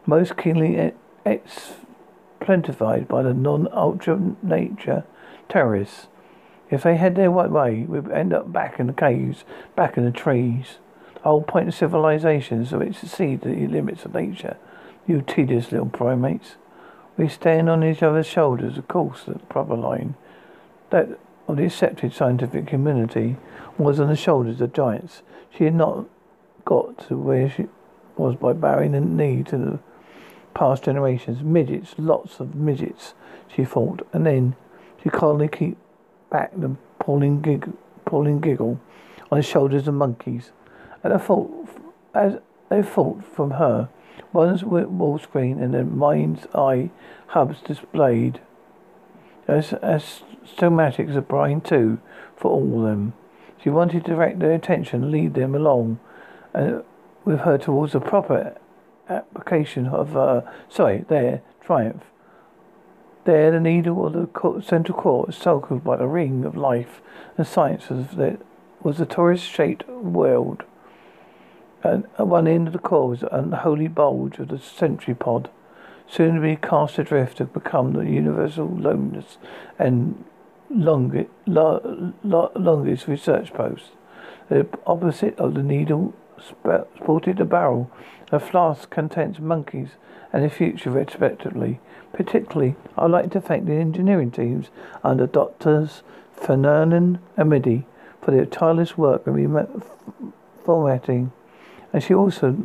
[0.06, 0.92] most keenly
[1.24, 5.04] exemplified by the Non-Ultra Natura
[5.48, 6.08] terrorists.
[6.70, 9.44] If they had their way, we'd end up back in the caves,
[9.76, 10.78] back in the trees.
[11.14, 14.56] The whole point of civilization is it exceed the limits of nature.
[15.06, 16.56] You tedious little primates.
[17.16, 20.14] We stand on each other's shoulders, of course, the proper line.
[20.90, 23.36] That of the accepted scientific community
[23.76, 25.22] was on the shoulders of giants.
[25.50, 26.06] She had not
[26.64, 27.66] got to where she
[28.16, 29.78] was by bowing the knee to the
[30.54, 31.42] past generations.
[31.42, 33.14] Midgets, lots of midgets,
[33.48, 34.56] she thought, and then
[35.02, 35.76] she calmly keep
[36.30, 37.74] back the pulling giggle,
[38.06, 38.80] pulling giggle
[39.30, 40.52] on the shoulders of monkeys.
[41.02, 41.68] And I thought,
[42.14, 42.38] as
[42.70, 43.88] they thought from her,
[44.32, 46.90] one's wall screen and the mind's eye
[47.28, 48.40] hubs displayed
[49.46, 51.98] as, as stomatic as a brine too
[52.36, 53.12] for all of them.
[53.62, 55.98] She wanted to direct their attention, lead them along,
[56.52, 56.82] and uh,
[57.24, 58.56] with her towards a proper
[59.08, 62.02] application of her, sorry, their triumph.
[63.24, 67.00] There, the needle of the central core, circled by the ring of life
[67.38, 70.64] and science, was the torus-shaped world.
[71.84, 75.50] At one end of the core was an unholy bulge of the century pod,
[76.08, 79.36] soon to be cast adrift to become the universal loneliness
[79.78, 80.24] and
[80.70, 83.90] longest, longest research post.
[84.48, 86.14] The opposite of the needle
[86.96, 87.90] sported a barrel.
[88.32, 89.90] A flask contains monkeys
[90.32, 91.80] and the future respectively.
[92.12, 94.70] Particularly, I'd like to thank the engineering teams
[95.02, 97.86] under Doctors Fernand and Midi
[98.22, 99.82] for their tireless work in
[100.64, 101.32] formatting.
[101.94, 102.56] And she also,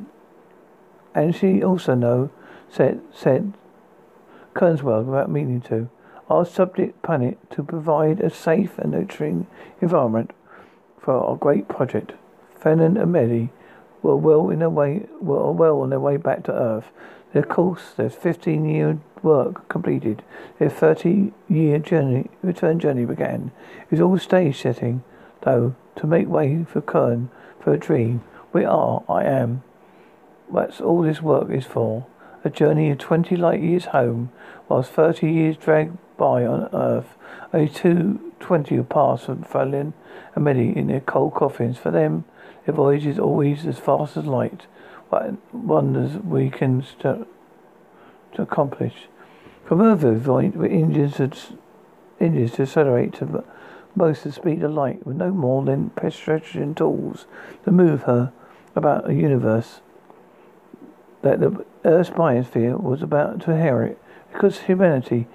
[1.13, 2.31] and she also know,
[2.67, 3.53] said, said
[4.55, 5.87] Kernswell without meaning to
[6.31, 9.45] our subject planet to provide a safe and nurturing
[9.81, 10.31] environment
[10.99, 12.13] for our great project.
[12.59, 13.49] Fennon and Medi
[14.01, 16.87] were well in their way were well on their way back to Earth.
[17.31, 20.23] Their course, their fifteen year work completed,
[20.57, 23.51] their thirty year journey return journey began.
[23.83, 25.03] It was all stage setting,
[25.43, 28.23] though, to make way for Kern for a dream.
[28.51, 29.63] We are, I am.
[30.51, 32.07] That's all this work is for.
[32.43, 34.31] A journey of twenty light years home,
[34.67, 37.15] whilst thirty years drag by on earth.
[37.53, 39.93] Only two twenty have passed from Fallon
[40.33, 41.77] and many in their cold coffins.
[41.77, 42.25] For them,
[42.65, 44.65] their voyage is always as fast as light.
[45.09, 47.27] What wonders we can st-
[48.33, 49.09] to accomplish.
[49.65, 51.37] From Earth, engines had
[52.19, 53.43] engines to accelerate to
[53.95, 57.25] most the speed of light with no more than pedestrian tools
[57.65, 58.31] to move her
[58.79, 59.81] about a universe
[61.21, 64.01] that the Earth's biosphere was about to inherit
[64.31, 65.27] because humanity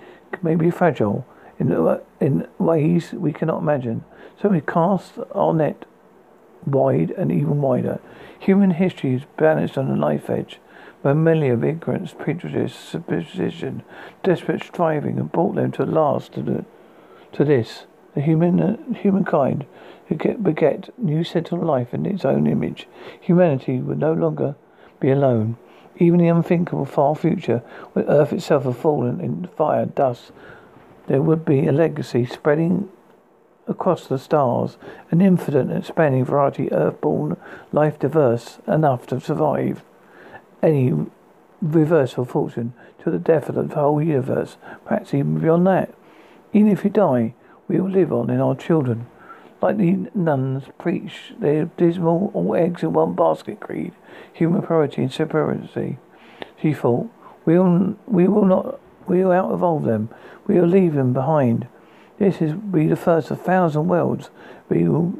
[0.42, 1.24] may be fragile
[1.58, 1.70] in,
[2.20, 4.04] in ways we cannot imagine.
[4.40, 5.84] So we cast our net
[6.66, 8.00] wide and even wider.
[8.40, 10.58] Human history is balanced on a knife edge
[11.02, 13.82] by many of ignorance, prejudice, superstition,
[14.22, 16.64] desperate striving, and brought them to last to the
[17.32, 17.84] to this.
[18.14, 19.66] The human uh, humankind
[20.06, 22.86] who get beget new sentient life in its own image.
[23.20, 24.54] Humanity would no longer
[25.00, 25.56] be alone.
[25.96, 27.58] Even the unthinkable far future,
[27.92, 30.32] when Earth itself had fallen in fire, dust,
[31.06, 32.88] there would be a legacy spreading
[33.66, 34.76] across the stars,
[35.10, 37.36] an infinite and expanding variety earthborn
[37.72, 39.82] life diverse enough to survive
[40.62, 40.92] any
[41.62, 45.94] reversal of fortune to the death of the whole universe, perhaps even beyond that.
[46.52, 47.34] Even if you die,
[47.68, 49.06] we will live on in our children.
[49.64, 53.94] Like the nuns preach their dismal all eggs in one basket creed,
[54.30, 55.96] human priority and superiority.
[56.60, 57.08] She thought,
[57.46, 60.10] we will, we will not, we will out evolve them.
[60.46, 61.66] We will leave them behind.
[62.18, 64.28] This is be the first of thousand worlds
[64.68, 65.14] we will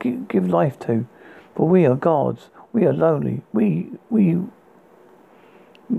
[0.00, 1.06] give life to.
[1.54, 2.48] For we are gods.
[2.72, 3.42] We are lonely.
[3.52, 4.44] We, we,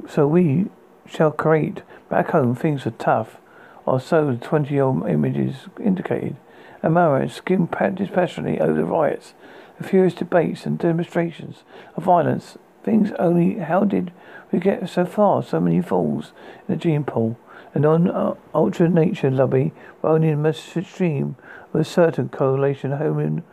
[0.10, 0.70] so we
[1.06, 1.84] shall create.
[2.10, 3.38] Back home things are tough,
[3.86, 6.36] or so the 20 year old images indicated.
[6.84, 9.34] Amara skimmed dispassionately over the riots,
[9.78, 11.64] the furious debates and demonstrations
[11.96, 12.58] of violence.
[12.84, 14.12] Things only, how did
[14.52, 15.42] we get so far?
[15.42, 16.32] So many falls
[16.68, 17.38] in the gene pool.
[17.74, 21.36] A Non-Ultra Natura lobby but only in the stream
[21.74, 23.44] with a certain correlation human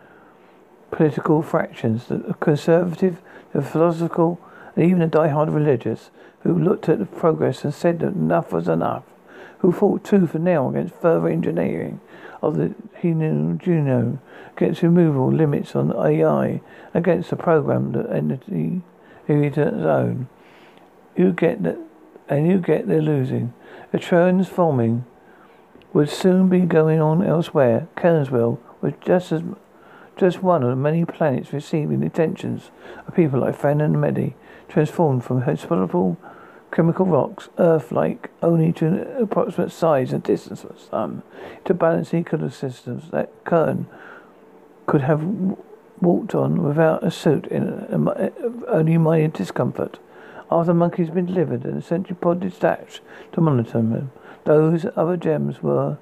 [0.93, 3.21] political fractions, the conservative,
[3.53, 4.39] the philosophical,
[4.77, 6.11] and even the die-hard religious,
[6.41, 9.05] who looked at the progress and said that enough was enough,
[9.63, 12.01] who fought tooth and nail against further engineering
[12.43, 14.19] of the human genome,
[14.57, 16.61] against removal limits on AI,
[16.93, 18.83] against the program that entity
[19.29, 20.29] its own.
[21.17, 21.79] You get that,
[22.29, 23.55] and you get they're losing.
[23.93, 25.05] A transforming
[25.93, 27.87] would soon be going on elsewhere.
[27.97, 29.43] Kern's World was just as
[30.17, 32.71] just one of the many planets receiving the attentions
[33.07, 34.35] of people like Fan and Medi,
[34.69, 36.19] transformed from hospitable
[36.73, 41.23] chemical rocks, Earth-like only to an approximate size and distance of Sun,
[41.65, 43.87] to balance ecosystems that Kern
[44.87, 45.23] could have
[46.01, 47.87] walked on without a suit in
[48.69, 49.99] only minor discomfort.
[50.51, 53.01] After the monkeys been delivered and the sentry pod dispatched
[53.33, 54.11] to monitor them,
[54.45, 55.99] those other gems were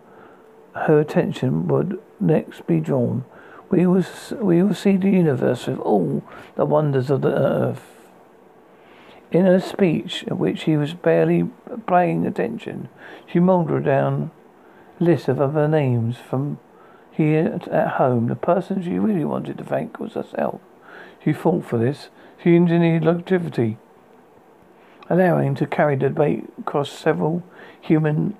[0.74, 3.24] her attention would next be drawn.
[3.70, 4.04] We will,
[4.40, 6.24] we will see the universe with all
[6.56, 7.99] the wonders of the earth.
[9.32, 11.48] In her speech, at which he was barely
[11.86, 12.88] paying attention,
[13.26, 14.32] she mouldered down
[14.98, 16.58] a list of other names from
[17.12, 18.26] here at home.
[18.26, 20.60] The person she really wanted to thank was herself.
[21.22, 22.08] She fought for this.
[22.42, 23.76] She engineered longevity,
[25.08, 27.42] allowing to carry the debate across several
[27.80, 28.36] human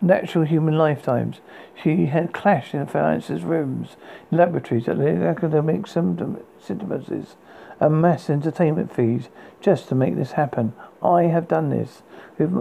[0.00, 1.40] natural human lifetimes.
[1.82, 3.96] She had clashed in Francis' rooms,
[4.30, 7.36] laboratories, at the academic syntheses,
[7.80, 9.28] and mass entertainment fees
[9.60, 10.74] just to make this happen.
[11.02, 12.02] I have done this.
[12.38, 12.52] With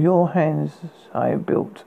[0.00, 0.72] your hands
[1.14, 1.84] I have built.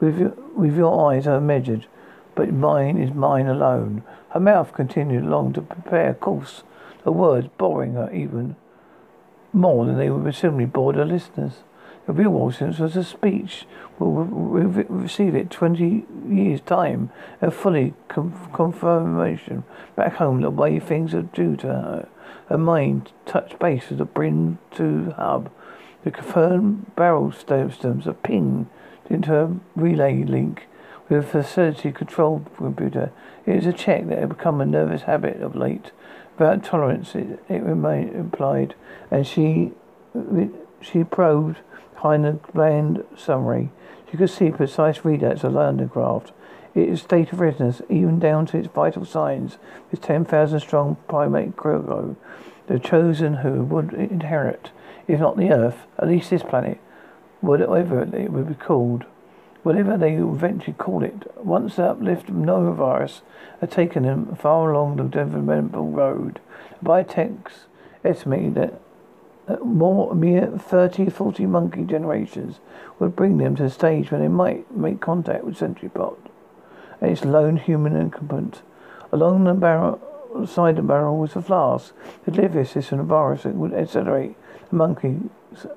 [0.00, 1.86] With your, with your eyes I have measured.
[2.34, 4.04] But mine is mine alone.
[4.30, 6.62] Her mouth continued long to prepare a course,
[7.04, 8.56] the words boring her even
[9.52, 11.54] more than they would presumably bore the listeners.
[12.06, 13.66] The real audience was a speech.
[13.98, 17.10] We'll re- receive it 20 years' time.
[17.42, 19.64] A fully com- confirmation
[19.94, 22.08] back home the way things are due to her.
[22.48, 25.50] Her mind touched base with the Brin 2 hub.
[26.04, 28.66] The confirmed barrel systems are pinged
[29.10, 30.66] into a relay link
[31.08, 33.10] with a facility control computer.
[33.46, 35.90] It is a check that had become a nervous habit of late.
[36.38, 38.74] Without tolerance, it, it remained implied,
[39.10, 39.72] and she
[40.80, 41.58] she probed
[41.94, 43.70] behind the bland summary.
[44.10, 46.32] She could see precise readouts of London craft.
[46.78, 49.58] Its state of readiness, even down to its vital signs,
[49.90, 52.16] its 10,000 strong primate crew,
[52.68, 54.70] the chosen who would inherit,
[55.08, 56.78] if not the Earth, at least this planet,
[57.40, 59.06] whatever it would be called.
[59.64, 63.22] Whatever they eventually call it, once the uplift of nanovirus
[63.60, 66.40] had taken them far along the developmental road,
[66.82, 67.64] biotechs
[68.04, 68.80] estimated that
[69.64, 72.60] more mere 30 40 monkey generations
[72.98, 76.18] would bring them to the stage when they might make contact with Sentry Centripod
[77.00, 78.62] and its lone human incumbent.
[79.12, 80.00] Along the barrel,
[80.46, 81.94] side the barrel was a flask.
[82.24, 84.36] The delivery system of virus that would accelerate
[84.70, 85.20] the monkeys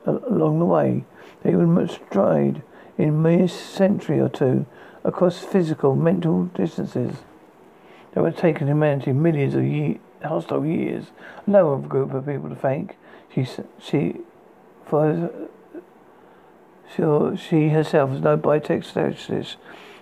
[0.08, 1.06] uh, along the way.
[1.44, 2.62] They would stride
[2.98, 4.66] in mere century or two
[5.04, 7.18] across physical, mental distances
[8.14, 11.06] that would taken humanity millions of hostile years.
[11.48, 12.98] No group of people to thank.
[13.34, 13.48] She,
[13.80, 14.18] she,
[14.86, 15.32] for
[16.96, 19.58] sure, she herself is no biotech specialist.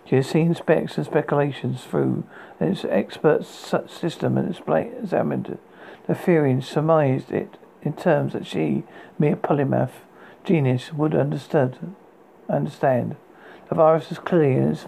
[0.10, 2.24] She has seen specs and speculations through
[2.60, 5.60] its expert system and examined
[6.08, 8.86] the theory and surmised it in terms that she,
[9.20, 9.92] mere polymath
[10.44, 11.78] genius, would understood,
[12.50, 13.18] understand.
[13.70, 14.80] The virus is clearly an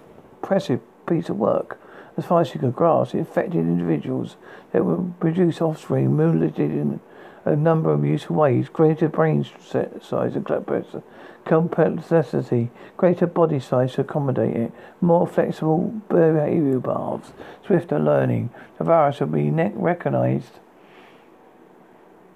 [0.41, 1.79] impressive piece of work.
[2.17, 4.37] As far as she could grasp, it infected individuals
[4.71, 6.99] that would produce offspring mutilated in
[7.45, 8.69] a number of useful ways.
[8.69, 10.45] Greater brain size and
[11.45, 17.33] complexity, greater body size to accommodate it, more flexible behavioral paths,
[17.65, 18.49] swifter learning.
[18.77, 20.59] The virus would be recognized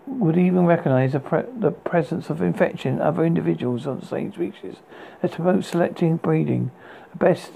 [0.07, 4.31] would even recognize the, pre- the, presence of infection in other individuals of the same
[4.31, 4.75] species,
[5.21, 6.71] and to promote selecting breeding,
[7.11, 7.51] the best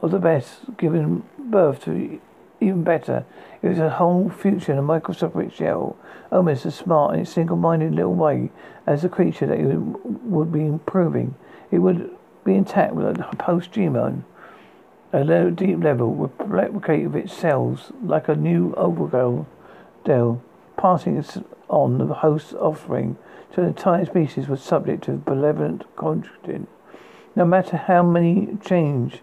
[0.00, 2.20] of the best, giving birth to
[2.60, 3.24] even better.
[3.62, 5.96] It was a whole future in a microscopic shell,
[6.30, 8.50] almost as smart in its single-minded little way
[8.88, 9.58] as the creature that
[10.24, 11.34] would be improving.
[11.70, 12.10] It would
[12.42, 14.22] be intact with a post-genome.
[15.12, 19.46] A low, deep level would replicate of its cells like a new overgrown
[20.04, 20.42] dell,
[20.78, 21.22] passing
[21.68, 23.18] on the host's offspring
[23.52, 26.66] to the entire species was subject to benevolent conjugating.
[27.36, 29.20] No matter how many change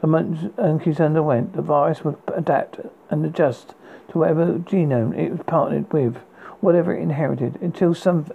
[0.00, 2.80] the monkeys underwent, the virus would adapt
[3.10, 3.74] and adjust
[4.08, 6.16] to whatever genome it was partnered with,
[6.60, 8.26] whatever it inherited, until some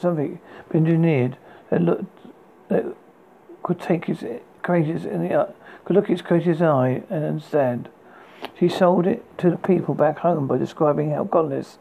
[0.00, 0.40] something
[0.72, 1.36] engineered
[1.70, 2.04] that looked
[2.68, 2.84] that
[3.62, 4.22] could take its
[4.62, 5.52] creators in the uh,
[5.84, 7.88] could look its creator's eye and understand.
[8.58, 11.78] She sold it to the people back home by describing how colonists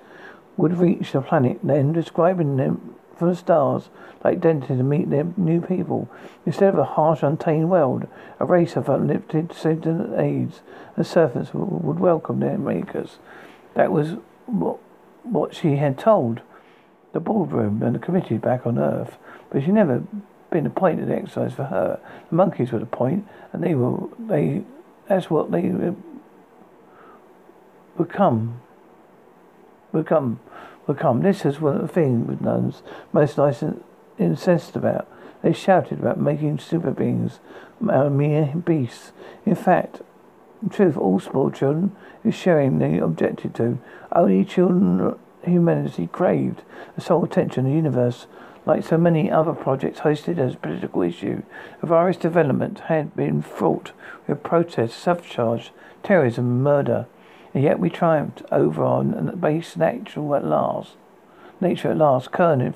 [0.55, 3.89] would reach the planet, then describing them from the stars,
[4.24, 6.09] like dentists to meet their new people.
[6.45, 8.07] Instead of a harsh, untamed world,
[8.39, 10.61] a race of unlimited sentient aids
[10.95, 13.18] and servants would welcome their makers.
[13.74, 14.78] That was what,
[15.24, 16.41] what she had told
[17.18, 19.18] the boardroom and the committee back on Earth,
[19.49, 20.03] but she never
[20.51, 21.99] been appointed exercise for her.
[22.30, 24.61] The monkeys were the point, and they were they.
[25.07, 25.63] That's what they
[27.97, 28.61] would come.
[29.93, 30.39] Would come.
[30.86, 31.24] Would come.
[31.24, 33.39] This is one of the things with nuns most
[34.20, 35.07] incensed about.
[35.41, 37.39] They shouted about making super beings
[37.82, 39.11] out of mere beasts.
[39.43, 40.01] In fact,
[40.61, 43.80] in truth, all spoiled children is sharing the objected to,
[44.11, 46.64] only children humanity craved,
[46.96, 48.28] the sole attention of the universe
[48.68, 51.42] like so many other projects hosted as a political issue,
[51.82, 53.94] virus development had been fraught
[54.28, 55.70] with protests, subcharge,
[56.04, 57.08] terrorism, and murder.
[57.54, 60.98] And yet we triumphed over on base nature at last.
[61.62, 62.74] Nature at last, Kern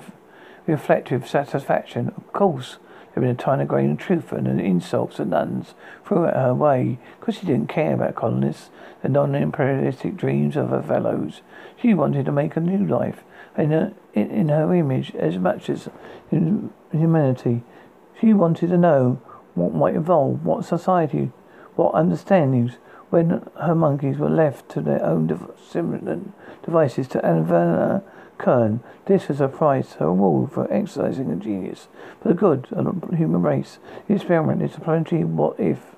[0.66, 2.08] reflected with satisfaction.
[2.16, 2.78] Of course,
[3.14, 5.74] there had been a tiny grain of truth and an insults at nuns
[6.06, 8.70] threw at her way because she didn't care about colonists,
[9.02, 11.42] the non-imperialistic dreams of her fellows.
[11.82, 13.24] She wanted to make a new life,
[13.58, 15.88] in her, in her image as much as
[16.30, 17.64] in humanity.
[18.20, 19.20] She wanted to know
[19.54, 21.32] what might evolve, what society,
[21.74, 22.74] what understandings,
[23.10, 28.04] when her monkeys were left to their own devices to Avrana
[28.38, 28.80] Kern.
[29.06, 31.88] This was her price, her reward for exercising a genius
[32.20, 33.80] for the good of the human race.
[34.06, 35.96] The experiment is a planetary what if.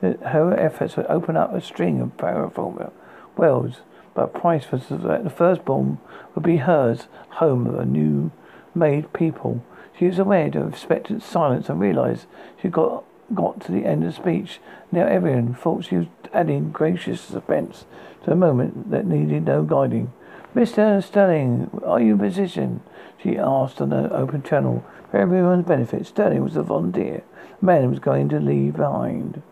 [0.00, 2.90] Her efforts would open up a string of paraformer
[3.36, 3.82] worlds
[4.14, 5.98] but price was that the firstborn
[6.34, 8.30] would be hers, home of a new
[8.74, 9.64] made people.
[9.98, 12.26] She was aware of expectant silence and realized
[12.60, 13.04] she got
[13.34, 14.60] got to the end of the speech.
[14.90, 17.84] Now everyone thought she was adding gracious suspense
[18.24, 20.12] to a moment that needed no guiding.
[20.54, 21.02] Mr.
[21.02, 22.80] Sterling, are you a physician?
[23.22, 24.84] She asked on an open channel.
[25.10, 27.22] For everyone's benefit, Sterling was a volunteer,
[27.60, 29.42] a man was going to leave behind.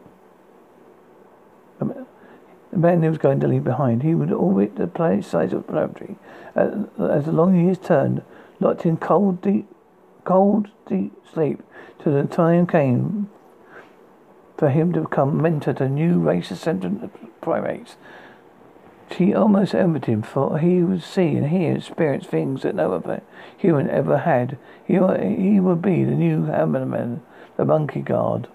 [1.81, 2.07] Um,
[2.71, 5.67] The man he was going to leave behind, he would orbit the planet size of
[5.67, 6.17] the laboratory.
[6.55, 8.23] As, the long years turned,
[8.61, 9.67] locked in cold, deep,
[10.25, 11.63] cold, deep sleep,
[11.99, 13.31] till the time came
[14.57, 17.97] for him to become mentor to new race sentient primates.
[19.17, 22.93] She almost envied him, for he would see and hear and experience things that no
[22.93, 23.23] other
[23.57, 24.59] human ever had.
[24.85, 27.23] He, he would be the new Hanuman,
[27.57, 28.49] the monkey guard.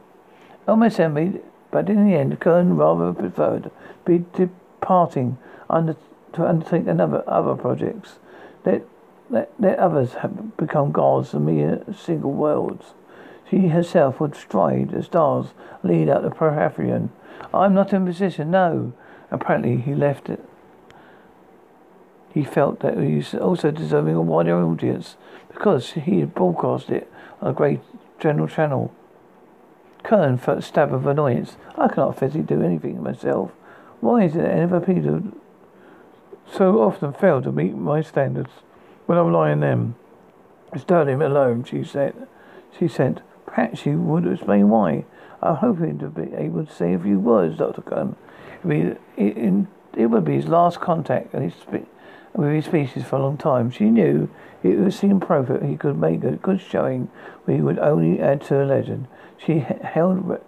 [0.68, 1.41] Almost envied
[1.74, 3.71] but in the end, Kern rather preferred
[4.05, 5.39] be departing
[5.71, 5.95] under,
[6.34, 8.19] to undertake another other projects.
[8.63, 8.86] Let,
[9.32, 12.93] let, let others have become gods and mere single worlds.
[13.49, 15.47] She herself would stride the stars,
[15.82, 17.09] lead out the Prohafrian.
[17.51, 18.93] I'm not in position, no.
[19.32, 20.45] Apparently he left it.
[22.36, 25.15] He felt that he was also deserving a wider audience
[25.51, 27.11] because he had broadcast it
[27.41, 27.80] on a great
[28.19, 28.93] general channel.
[30.04, 31.56] Kern felt a stab of annoyance.
[31.78, 33.51] I cannot physically do anything myself.
[34.01, 35.32] Why is it that people
[36.51, 38.51] so often fail to meet my standards
[39.06, 39.95] when I rely on them?
[40.78, 42.28] Sterling alone, she said.
[42.78, 45.06] She said, perhaps you would explain why.
[45.41, 47.82] I'm hoping to be able to say a few words, Dr.
[47.82, 48.16] Kern.
[48.66, 53.70] It, it, it would be his last contact with his species for a long time.
[53.70, 54.30] She knew
[54.63, 57.09] it would seem appropriate he could make a good showing,
[57.46, 59.08] but he would only add to the legend.
[59.38, 60.39] She held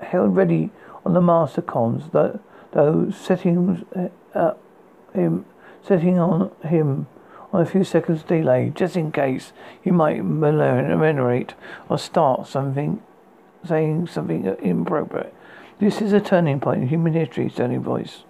[0.00, 0.70] held ready
[1.04, 2.40] on the master comms, though,
[2.72, 3.86] though setting
[4.34, 4.54] uh,
[5.14, 5.44] him
[5.82, 7.06] setting on him
[7.52, 11.54] on a few seconds delay, just in case he might enumerate
[11.88, 13.02] or start something,
[13.66, 15.34] saying something inappropriate.
[15.78, 18.24] This is a turning point in human history, Sterling voice,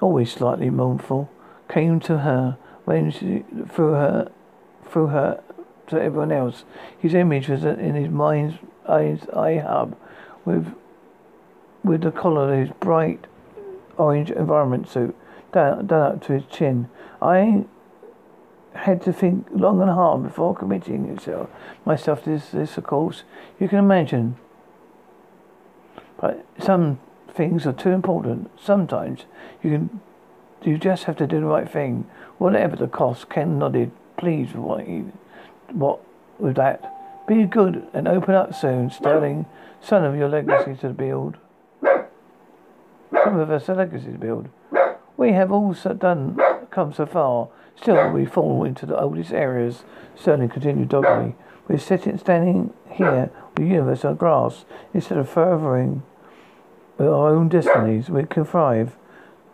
[0.00, 1.28] always slightly mournful,
[1.68, 4.30] came to her when she, through her,
[4.88, 5.42] through her
[5.92, 6.64] to everyone else.
[6.98, 8.58] His image was in his mind's
[8.88, 9.96] eye, eye hub
[10.44, 10.74] with
[11.84, 13.26] with the collar of his bright
[13.96, 15.16] orange environment suit
[15.52, 16.88] down, down up to his chin.
[17.20, 17.64] I
[18.74, 21.50] had to think long and hard before committing myself,
[21.84, 23.24] myself to this, this, of course.
[23.60, 24.36] You can imagine.
[26.20, 28.50] But some things are too important.
[28.58, 29.24] Sometimes
[29.62, 30.00] you can,
[30.62, 32.08] you just have to do the right thing,
[32.38, 33.28] whatever the cost.
[33.28, 35.04] Kern nodded, pleased with what he
[35.74, 36.00] what
[36.38, 37.26] with that?
[37.26, 39.46] Be good and open up soon, Sterling.
[39.80, 41.36] Son of your legacy to build.
[43.12, 44.48] Some of us a legacy to build.
[45.16, 46.38] We have all so done
[46.70, 47.48] come so far.
[47.76, 49.84] Still, we fall into the oldest areas.
[50.16, 51.34] Sterling continued doggedly.
[51.68, 56.02] We're sitting, standing here with the universe on grass instead of furthering
[56.98, 58.10] our own destinies.
[58.10, 58.96] We contrive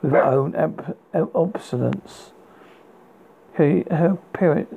[0.02, 2.32] with our own ab- obsolescence.
[3.54, 4.74] Her, her appearance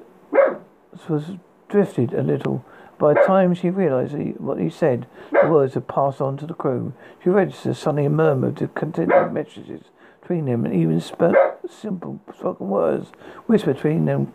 [1.10, 1.32] was
[1.70, 2.66] drifted a little.
[2.98, 6.54] By the time she realized what he said, the words had passed on to the
[6.54, 6.94] crew.
[7.24, 9.82] She registered suddenly murmur the contented messages
[10.22, 11.36] between them and even spoke
[11.70, 13.12] simple spoken words
[13.48, 14.32] whispered between them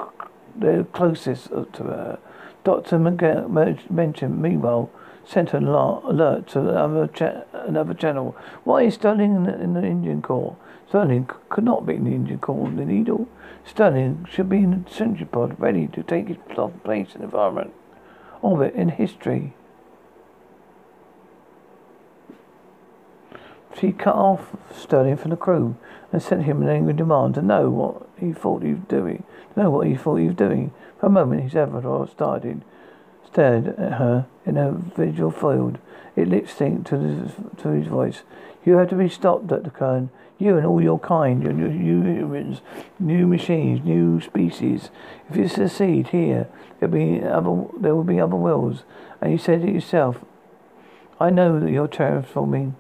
[0.59, 2.19] the closest to her.
[2.65, 2.99] Dr.
[2.99, 4.91] mentioned, meanwhile,
[5.25, 8.37] sent an alert to another, cha- another channel.
[8.65, 10.57] Why is Sterling in the, in the engine core?
[10.89, 13.29] Sterling could not be the engine core the Needle.
[13.65, 16.37] Sterling should be in the Sentry Pod, ready to take his
[16.85, 17.73] place in the environment
[18.43, 19.55] of it in history.
[23.79, 25.77] She cut off Sterling from the crew
[26.13, 29.25] and sent him an angry demand to know what he thought he was doing.
[29.55, 30.73] To know what he thought he was doing.
[30.99, 32.63] For a moment his avatar started,
[33.27, 35.79] stared at her in a visual field.
[36.15, 37.31] It lip synced to,
[37.63, 38.23] to his voice.
[38.65, 39.71] You have to be stopped, Dr.
[39.71, 40.11] Kern.
[40.39, 42.61] You and all your kind, your new humans,
[42.99, 44.91] new machines, new species.
[45.31, 46.49] If you succeed here,
[46.79, 48.85] there'll be other, there will be other worlds.
[49.21, 50.25] And you said it yourself.
[51.19, 52.77] I know that you're transforming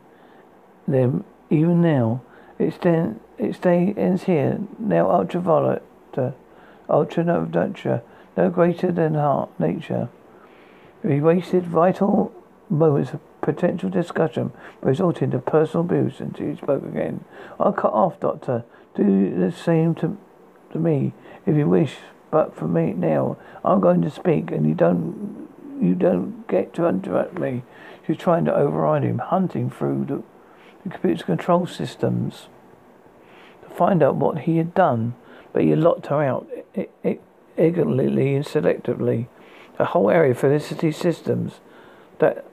[0.86, 2.20] them even now.
[2.58, 4.60] Its then its day ends here.
[4.78, 5.82] Now ultraviolet,
[6.88, 8.04] ultraviolet,
[8.36, 10.10] no greater than heart nature.
[11.02, 12.32] We wasted vital
[12.68, 17.24] moments of potential discussion resulting in personal abuse until he spoke again.
[17.60, 18.64] I'll cut off, Doctor.
[18.94, 20.16] Do the same to
[20.72, 21.12] to me
[21.44, 21.96] if you wish,
[22.30, 25.48] but for me now, I'm going to speak, and you don't
[25.80, 27.62] you don't get to interrupt me.
[28.06, 30.22] She's trying to override him, hunting through the,
[30.84, 32.48] the computer control systems
[33.62, 35.14] to find out what he had done,
[35.52, 36.48] but he locked her out
[37.56, 39.26] ignorantly and selectively.
[39.78, 41.60] A whole area of felicity systems
[42.18, 42.46] that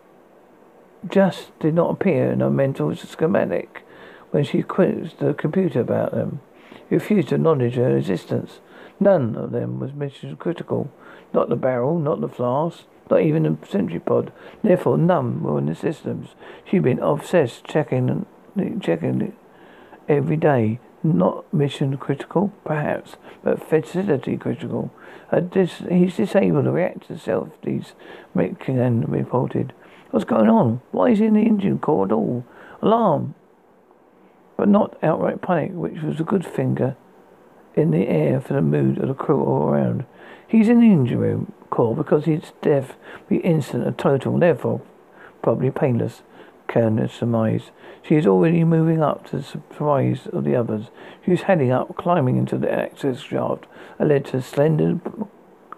[1.10, 3.84] just did not appear in her mental schematic
[4.32, 6.42] when she quizzed the computer about them.
[6.90, 8.60] He refused to acknowledge her existence.
[9.00, 10.92] None of them was mission critical.
[11.34, 14.32] Not the barrel, not the flask, not even the sentry pod.
[14.64, 16.30] Therefore, none were in the systems.
[16.66, 18.26] She'd been obsessed checking,
[18.56, 19.34] and checking
[20.08, 20.80] every day.
[21.06, 24.90] Not mission critical, perhaps, but facility critical.
[25.50, 27.92] Dis- he's disabled to react to self, these
[28.34, 29.74] McKinnon reported.
[30.14, 30.80] What's going on?
[30.92, 32.46] Why is he in the engine core at all?
[32.84, 33.34] Alarm!
[34.56, 36.96] But not outright panic, which was a good finger
[37.74, 40.06] in the air for the mood of the crew all around.
[40.48, 42.94] He's in the engine room core because his death
[43.28, 44.84] be instant and total, therefore
[45.42, 46.22] probably painless.
[46.68, 47.72] Kern surmised.
[48.04, 50.92] She is already moving up to the surprise of the others.
[51.26, 53.66] She is heading up, climbing into the access shaft
[53.98, 55.00] that led to a slender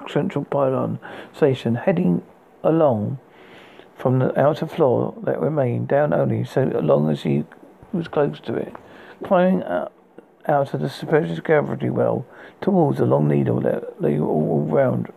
[0.09, 0.99] central pylon
[1.31, 2.21] station, heading
[2.65, 3.19] along
[3.95, 7.45] from the outer floor that remained down only so long as he
[7.93, 8.73] was close to it,
[9.23, 9.91] climbing out,
[10.47, 12.26] out of the supposed gravity well
[12.61, 15.11] towards the long needle that lay all round.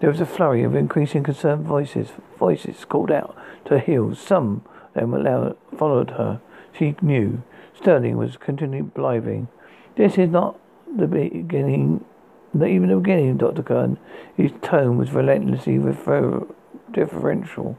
[0.00, 2.10] There was a flurry of increasing concerned voices.
[2.38, 4.20] Voices called out to her heels.
[4.20, 4.62] Some
[4.94, 6.40] of them followed her.
[6.72, 7.42] She knew.
[7.76, 9.48] Sterling was continually blithing.
[9.96, 10.58] This is not
[10.96, 12.04] the beginning,
[12.54, 13.62] not even the beginning, Dr.
[13.62, 13.98] Kern.
[14.36, 16.46] His tone was relentlessly refer-
[16.92, 17.78] differential,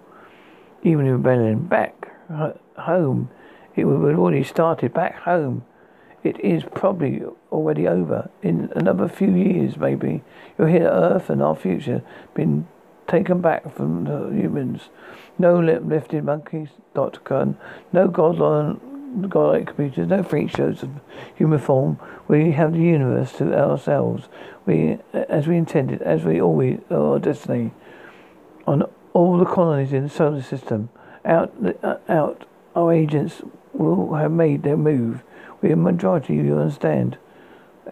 [0.83, 1.67] even in rebellion.
[1.67, 2.07] Back
[2.77, 3.29] home,
[3.75, 4.93] it would have already started.
[4.93, 5.63] Back home,
[6.23, 8.29] it is probably already over.
[8.41, 10.23] In another few years, maybe
[10.57, 12.01] you'll hear Earth and our future
[12.33, 12.67] been
[13.07, 14.89] taken back from the humans.
[15.37, 17.19] No lip-lifted monkeys, Dr.
[17.21, 17.57] Kern.
[17.91, 20.07] No godlike computers.
[20.07, 20.91] No freak shows of
[21.35, 21.99] human form.
[22.27, 24.29] We have the universe to ourselves.
[24.67, 27.71] We, as we intended, as we always our destiny.
[28.67, 28.83] On
[29.13, 30.89] all the colonies in the solar system.
[31.25, 31.53] Out,
[31.83, 32.45] uh, out,
[32.75, 33.41] our agents
[33.73, 35.23] will have made their move.
[35.61, 37.17] We are majority, you understand,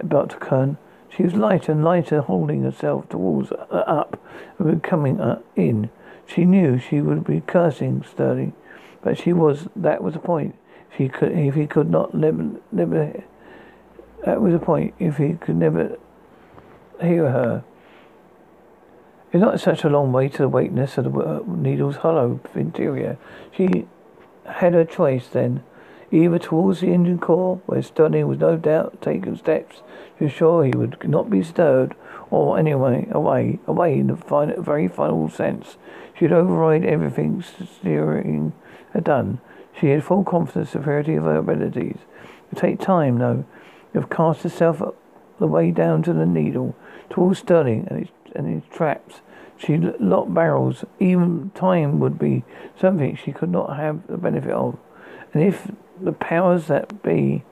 [0.07, 0.37] Dr.
[0.37, 0.77] Kern.
[1.09, 4.21] She was lighter and lighter, holding herself towards uh, up
[4.59, 5.89] and coming uh, in.
[6.25, 8.53] She knew she would be cursing Sterling,
[9.01, 9.67] but she was.
[9.75, 10.55] That was the point.
[10.95, 13.23] She could, if he could not never, never.
[14.25, 14.93] That was the point.
[14.99, 15.97] If he could never
[17.01, 17.63] hear her.
[19.33, 23.17] It's not such a long way to the weightness of the needle's hollow interior.
[23.51, 23.85] She
[24.45, 25.63] had her choice then,
[26.11, 29.81] either towards the engine core, where Sterling was no doubt taking steps
[30.17, 31.93] to ensure he would not be stirred,
[32.31, 35.77] or anyway, away, away in the final, very final sense.
[36.17, 38.53] She'd override everything Sterling
[38.93, 39.41] had done.
[39.79, 41.97] She had full confidence in the superiority of her abilities.
[41.97, 43.45] It would take time, though.
[43.93, 44.81] To cast herself
[45.39, 46.75] the way down to the needle,
[47.09, 49.21] towards Sterling and his and his traps.
[49.57, 50.85] She locked barrels.
[50.99, 52.43] Even time would be
[52.79, 54.77] something she could not have the benefit of.
[55.33, 57.43] And if the powers that be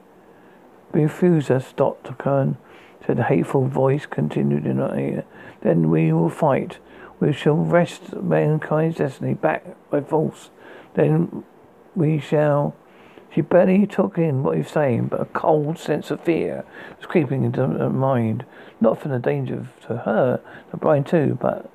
[0.92, 2.14] refuse us, Dr.
[2.14, 2.58] Kern,
[3.06, 5.26] said the hateful voice continued in our ear,
[5.62, 6.78] then we will fight.
[7.20, 10.50] We shall wrest mankind's destiny back by force.
[10.94, 11.44] Then
[11.96, 12.76] we shall.
[13.36, 16.64] She barely took in what he was saying, but a cold sense of fear
[16.96, 18.46] was creeping into her mind.
[18.80, 20.40] Not from the danger to her,
[20.72, 21.70] to Brin 2, but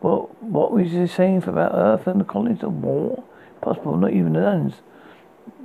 [0.00, 3.24] what what was he saying about Earth and the colonies of war?
[3.62, 4.74] Possible, not even the nuns.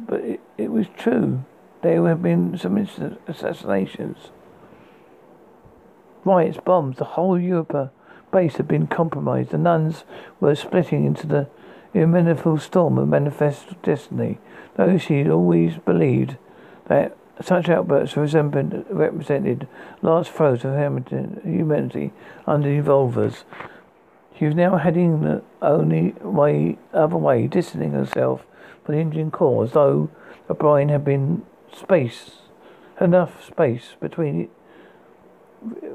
[0.07, 1.43] But it, it was true.
[1.81, 2.77] There have been some
[3.27, 4.31] assassinations.
[6.23, 7.91] Riots, bombs, the whole Europa
[8.31, 9.49] base had been compromised.
[9.49, 10.05] The nuns
[10.39, 11.49] were splitting into the
[11.93, 14.39] inimitable storm of manifest destiny.
[14.75, 16.37] Though she had always believed
[16.87, 19.67] that such outbursts represented
[20.01, 20.73] large throes of
[21.43, 22.11] humanity
[22.45, 23.43] under revolvers,
[24.37, 28.43] she was now heading the only way, other way, distancing herself
[28.83, 30.09] from the engine core, though
[30.47, 32.39] the brain had been space,
[32.99, 34.49] enough space between it,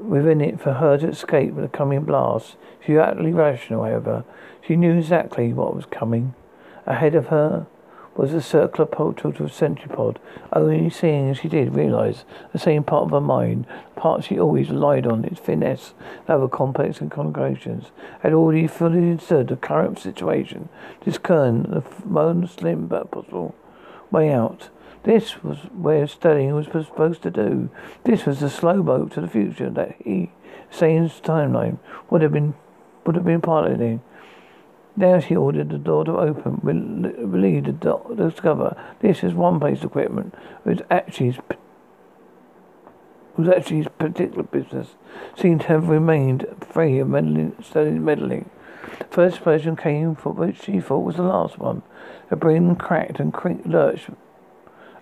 [0.01, 2.55] within it for her to escape the coming blast.
[2.85, 4.23] She was utterly rational, however.
[4.65, 6.33] She knew exactly what was coming.
[6.85, 7.67] Ahead of her
[8.17, 10.19] was a circular portal to a sentry pod.
[10.51, 14.39] Only seeing as she did realize the same part of her mind, the part she
[14.39, 17.91] always relied on, its finesse and other complex conjugations,
[18.21, 20.69] had already fully understood the current situation,
[21.05, 23.55] discerned the most slim but possible
[24.11, 24.69] way out.
[25.03, 27.69] This was where studying was supposed to do.
[28.03, 30.31] This was the slow boat to the future that he,
[30.69, 31.79] Sane's timeline,
[32.09, 32.55] would have been
[33.05, 34.01] would have been piloting.
[34.97, 39.91] Now she ordered the door to open, relieved to discover this is one piece of
[39.91, 40.33] equipment
[40.65, 41.37] was actually
[43.37, 44.95] was actually his particular business,
[45.35, 48.49] seemed to have remained free of meddling, Sterling's meddling.
[48.97, 51.83] The first explosion came for which she thought was the last one.
[52.29, 53.31] Her brain cracked and
[53.67, 54.09] lurched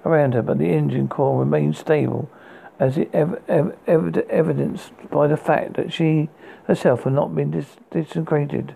[0.04, 2.30] around her, but the engine core remained stable,
[2.78, 6.30] as it ev- ev- ev- evidenced by the fact that she
[6.66, 8.76] herself had not been dis- disintegrated.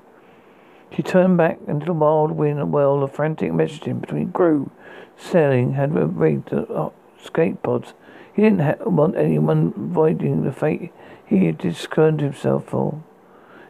[0.92, 4.72] She turned back into the wild wind and whirl of frantic messaging between crew.
[5.18, 6.92] Sterling had rigged the
[7.22, 7.94] escape pods.
[8.34, 10.92] He didn't ha- want anyone avoiding the fate
[11.26, 13.04] he had discerned himself for.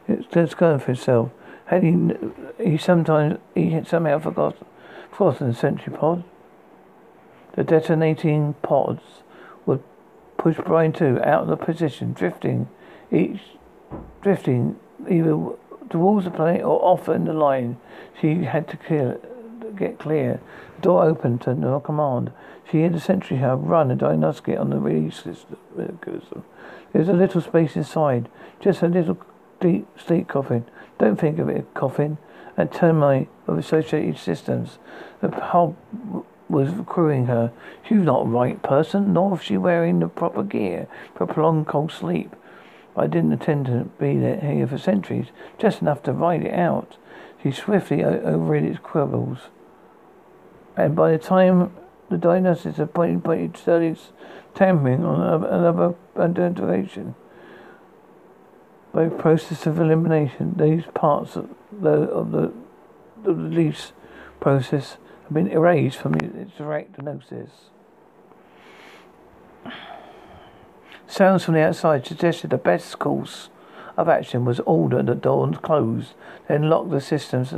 [0.08, 1.32] Discerned for himself.
[1.66, 2.16] Had he,
[2.58, 4.66] he sometimes, he had somehow forgotten,
[5.12, 6.24] forgotten the sentry pod.
[7.54, 9.02] The detonating pods
[9.66, 9.84] would
[10.38, 12.70] push Brin 2 out of the position, drifting
[13.12, 13.41] each
[14.22, 14.80] drifting
[15.10, 15.38] either
[15.90, 17.78] towards the planet or off in the line.
[18.20, 19.20] She had to clear,
[19.76, 20.40] get clear.
[20.76, 22.32] The door opened to no command.
[22.70, 25.57] She had the sentry hub run a diagnostic on the release system.
[25.76, 25.91] There
[26.94, 28.30] was a little space inside,
[28.60, 29.18] just a little
[29.60, 30.66] deep sleep coffin.
[30.98, 32.18] Don't think of it a coffin.
[32.57, 34.80] A termite of associated systems.
[35.22, 35.78] The hub
[36.49, 37.53] was crewing her.
[37.88, 41.68] She was not a right person, nor was she wearing the proper gear for prolonged
[41.68, 42.36] cold sleep.
[42.95, 46.98] I didn't intend to be there here for centuries, just enough to ride it out.
[47.41, 49.40] She swiftly overrid its quibbles.
[50.76, 51.72] And by the time
[52.10, 54.11] the diagnosis of pointed Sterling's
[54.56, 57.16] tampering on another identification,
[58.91, 62.52] by process of elimination, these parts of the, of the,
[63.18, 63.94] of the release
[64.40, 67.52] process have been erased from its direct diagnosis.
[71.10, 73.49] Sounds from the outside suggested the best course
[73.98, 76.14] of action was order the doors closed,
[76.48, 77.52] then lock the systems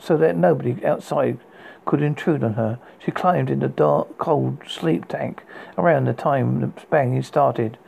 [0.00, 1.38] so that nobody outside
[1.84, 2.80] could intrude on her.
[2.98, 5.44] She climbed in the dark, cold sleep tank
[5.78, 7.78] around the time the banging started.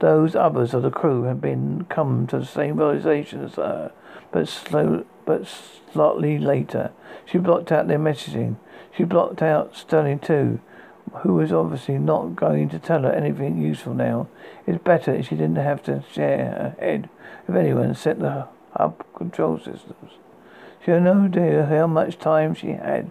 [0.00, 3.92] Those others of the crew had been come to the same realization as her,
[4.30, 5.48] but slow, but
[5.90, 6.92] slightly later.
[7.24, 8.56] She blocked out their messaging.
[8.94, 10.60] She blocked out Sterling too,
[11.22, 14.28] who was obviously not going to tell her anything useful now.
[14.66, 17.08] It's better if she didn't have to share her head
[17.46, 20.12] with anyone set the hub control systems.
[20.84, 23.10] She had no idea how much time she had,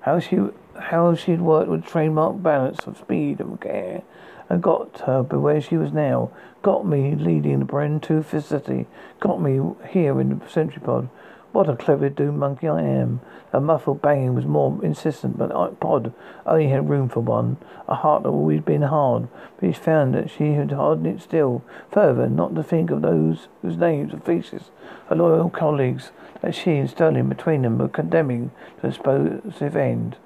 [0.00, 0.38] how she
[0.78, 4.02] how she'd worked with trademark balance of speed and care,
[4.48, 6.30] and got her to where she was now.
[6.62, 8.86] Got me leading the Brin 2 facility.
[9.20, 11.08] Got me here in the sentry pod.
[11.56, 13.22] What a clever doomed monkey I am.
[13.50, 16.12] A muffled banging was more insistent, but Pod
[16.44, 17.56] only had room for one.
[17.88, 21.62] A heart that always been hard, but he found that she had hardened it still.
[21.92, 24.70] Further, not to think of those whose names and faces
[25.08, 26.10] her loyal colleagues
[26.42, 28.50] that she and Sterling between them were condemning
[28.80, 30.18] to a explosive end.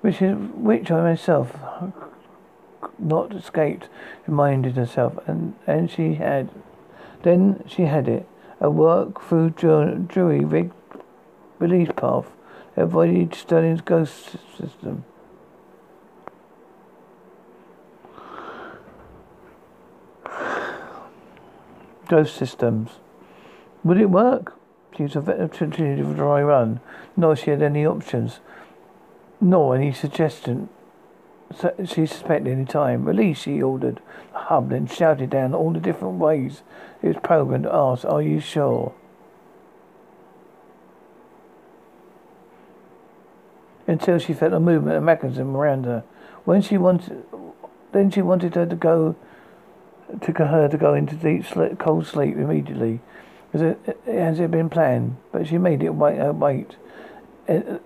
[0.00, 1.58] Which is which I myself
[2.98, 3.90] not escaped,
[4.26, 6.48] reminded herself, and, and she had.
[7.22, 8.26] Then she had it
[8.60, 10.72] a work through jury rigged
[11.58, 12.26] release path.
[12.76, 15.04] avoided Sterling's ghost system.
[22.08, 22.90] Ghost systems.
[23.84, 24.54] Would it work?
[24.96, 25.16] She was
[26.00, 26.80] of a dry run,
[27.16, 28.40] nor she had any options,
[29.40, 30.68] nor any suggestion
[31.84, 33.04] she suspected any time.
[33.04, 34.00] Release, she ordered.
[34.32, 36.62] The hub then shouted down all the different ways
[37.02, 38.92] it was programmed to ask, Are you sure?
[43.86, 46.04] Until she felt a movement of mechanism around her.
[46.44, 47.24] When she wanted,
[47.92, 49.16] then she wanted her to go,
[50.20, 53.00] to her to go into deep sleep, cold sleep immediately,
[53.54, 55.16] as it, as it had been planned.
[55.32, 56.20] But she made it wait.
[56.20, 56.76] Uh, wait.
[57.46, 57.82] It,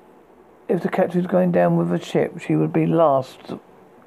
[0.68, 3.54] if the captain was going down with a ship, she would be last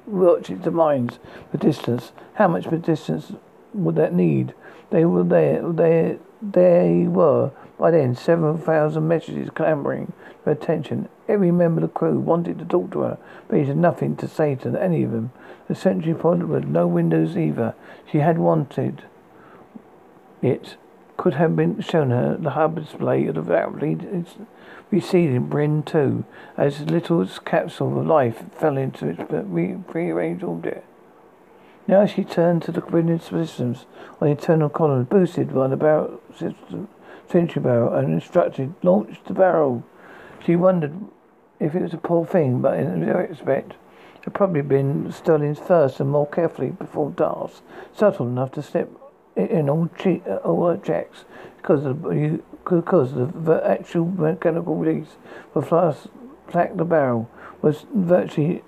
[0.06, 1.18] watch its demise.
[1.52, 2.12] The distance.
[2.34, 3.32] How much of distance
[3.74, 4.54] would that need?
[4.90, 5.62] They were there.
[5.72, 10.12] They they were by then seven thousand messages clamoring
[10.44, 11.08] for attention.
[11.28, 13.18] Every member of the crew wanted to talk to her,
[13.48, 15.32] but he had nothing to say to any of them.
[15.68, 17.74] The sentry pod had no windows either.
[18.10, 19.04] She had wanted
[20.42, 20.76] it
[21.16, 23.96] could have been shown her the hub display of the rapidly
[24.90, 26.24] receding Brin 2,
[26.56, 29.20] as little capsule of life fell into its
[29.90, 30.84] prearranged orbit.
[31.88, 33.86] Now she turned to the coordinate systems
[34.20, 36.88] on the internal column, boosted by the barrel system,
[37.28, 39.84] sentry barrel, and instructed, launch the barrel.
[40.44, 40.94] She wondered
[41.60, 46.00] if it was a poor thing, but in retrospect, it had probably been Sterling's first
[46.00, 47.62] and more carefully performed task,
[47.94, 48.90] subtle enough to slip
[49.36, 51.24] in all, che- uh, all checks
[51.58, 55.16] because of you because the actual mechanical release
[55.52, 55.62] for
[56.48, 57.30] Flack the Barrel
[57.62, 58.62] was virtually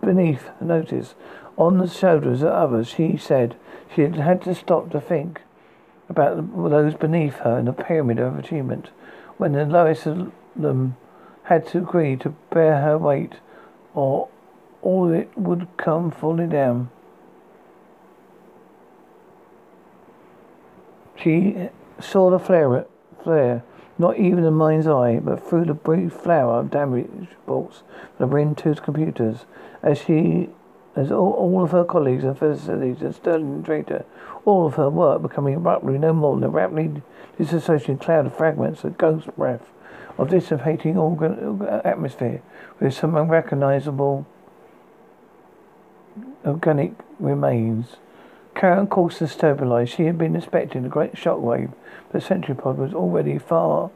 [0.00, 1.14] beneath notice.
[1.58, 3.56] On the shoulders of others, she said
[3.94, 5.42] she had had to stop to think
[6.08, 6.36] about
[6.70, 8.90] those beneath her in the pyramid of achievement.
[9.36, 10.96] When the lowest of them
[11.44, 13.34] had to agree to bear her weight,
[13.94, 14.28] or
[14.82, 16.90] all it would come falling down.
[21.16, 22.86] She saw the flare
[23.26, 23.64] flare,
[23.98, 27.82] not even in mind's eye, but through the brief flower of damage bolts
[28.16, 29.46] from the 2's computers,
[29.82, 30.48] as she
[30.94, 34.04] as all, all of her colleagues and facilities and Sterling Traitor,
[34.44, 37.02] all of her work becoming abruptly no more than a rapidly
[37.36, 39.68] disassociated cloud of fragments, a ghost breath
[40.18, 42.40] of dissipating organ, atmosphere
[42.78, 44.24] with some unrecognizable
[46.46, 47.96] organic remains.
[48.56, 49.92] Current course had stabilized.
[49.92, 51.72] She had been expecting a great shockwave,
[52.10, 53.90] but the sentry pod was already far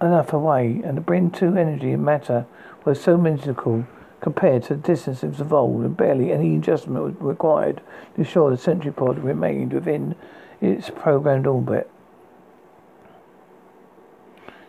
[0.00, 2.46] enough away, and the Brin 2 energy and matter
[2.84, 3.84] was so minuscule
[4.20, 7.82] compared to the distance it was evolved, and barely any adjustment was required
[8.14, 10.14] to ensure the sentry pod remained within
[10.60, 11.90] its programmed orbit.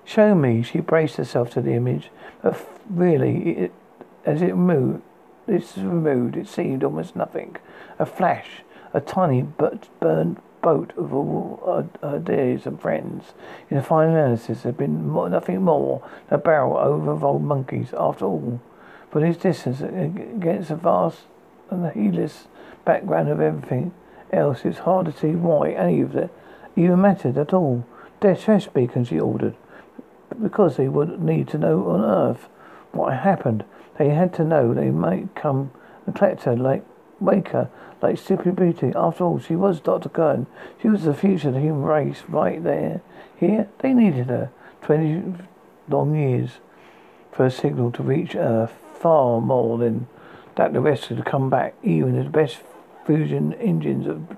[0.03, 2.09] Show me, she braced herself to the image,
[2.41, 2.57] but
[2.89, 3.73] really, it,
[4.26, 5.03] as it moved,
[5.52, 7.57] this is removed, it seemed almost nothing.
[7.99, 8.64] A flash,
[8.94, 13.34] a tiny but burned boat of all her dears and friends.
[13.69, 17.94] In the final analysis, had been nothing more than a barrel over of old monkeys,
[17.98, 18.61] after all.
[19.11, 21.23] But his distance against the vast
[21.69, 22.48] and the heedless
[22.86, 23.94] background of everything
[24.32, 26.30] else, it's hard to see why any of it
[26.78, 27.86] even mattered at all.
[28.22, 29.56] Distress beacons, he ordered,
[30.41, 32.48] because they would need to know on Earth
[32.94, 33.65] what had happened.
[34.02, 35.69] They had to know they might come
[36.07, 36.84] and collect her, like
[37.19, 37.69] wake her,
[38.02, 38.91] like Stupid Beauty.
[38.95, 40.10] After all, she was Dr.
[40.10, 40.48] Kern.
[40.82, 43.02] She was the future of the human race, right there.
[43.38, 44.49] Here, they needed her.
[44.82, 45.36] Twenty
[45.88, 46.53] long years
[47.32, 48.73] for a signal to reach Earth.
[48.95, 50.07] Far more than
[50.56, 52.64] that the rest had come back, even the best
[53.06, 54.36] fusion engines of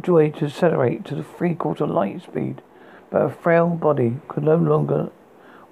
[0.00, 2.62] joy to accelerate to the three quarter light speed.
[3.10, 5.10] But a frail body could no longer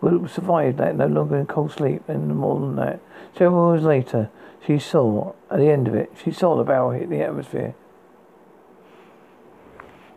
[0.00, 3.00] would survive that no longer in cold sleep and more than that.
[3.36, 4.30] Several hours later,
[4.64, 7.74] she saw, at the end of it, she saw the barrel hit the atmosphere.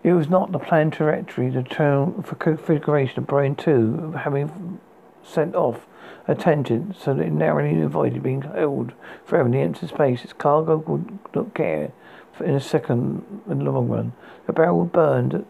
[0.04, 4.80] It was not the planned trajectory, the term for configuration of Brin 2 having
[5.24, 5.86] sent off
[6.28, 8.94] a tangent so that it narrowly avoided being held
[9.26, 10.24] forever in the empty space.
[10.24, 11.92] Its cargo would not care
[12.40, 14.14] in a second in the long run.
[14.48, 15.46] The barrel burned,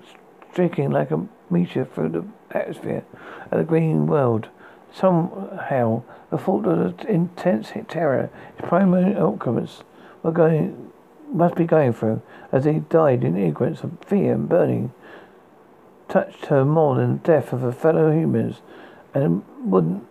[0.52, 3.04] streaking like a meteor through the atmosphere
[3.52, 4.50] of the green world.
[4.94, 9.84] Somehow, the thought of the intense terror his primary occupants
[10.24, 10.92] were going,
[11.32, 12.22] must be going through
[12.52, 14.94] as he died in ignorance of fear and burning
[16.10, 18.62] touched her more than the death of her fellow humans
[19.14, 20.06] and wouldn't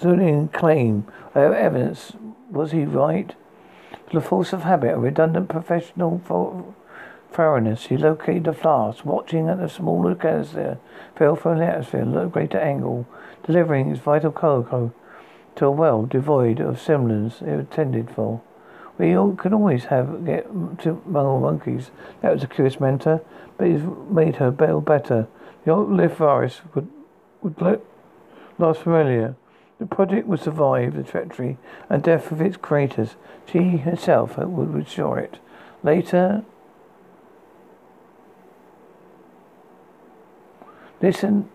[0.00, 2.12] Julian claim of evidence
[2.50, 3.34] was he right?
[4.12, 6.20] The force of habit, a redundant professional
[7.36, 10.78] thoroughness, He located the flask, watching at the smaller canister
[11.14, 13.06] fell from the atmosphere at a greater angle,
[13.44, 14.92] delivering its vital cargo
[15.56, 18.40] to a well devoid of semblance it intended for.
[18.96, 20.46] We all could always have get
[20.80, 21.90] to monkeys.
[22.22, 23.20] That was a curious mentor,
[23.58, 25.28] but it made her bail better.
[25.64, 26.88] The old lift virus would
[27.42, 27.82] would
[28.58, 29.36] last familiar.
[29.78, 31.58] The project would survive the treachery
[31.90, 33.16] and death of its creators.
[33.44, 35.38] She herself would restore it.
[35.82, 36.44] Later,
[41.06, 41.48] listen,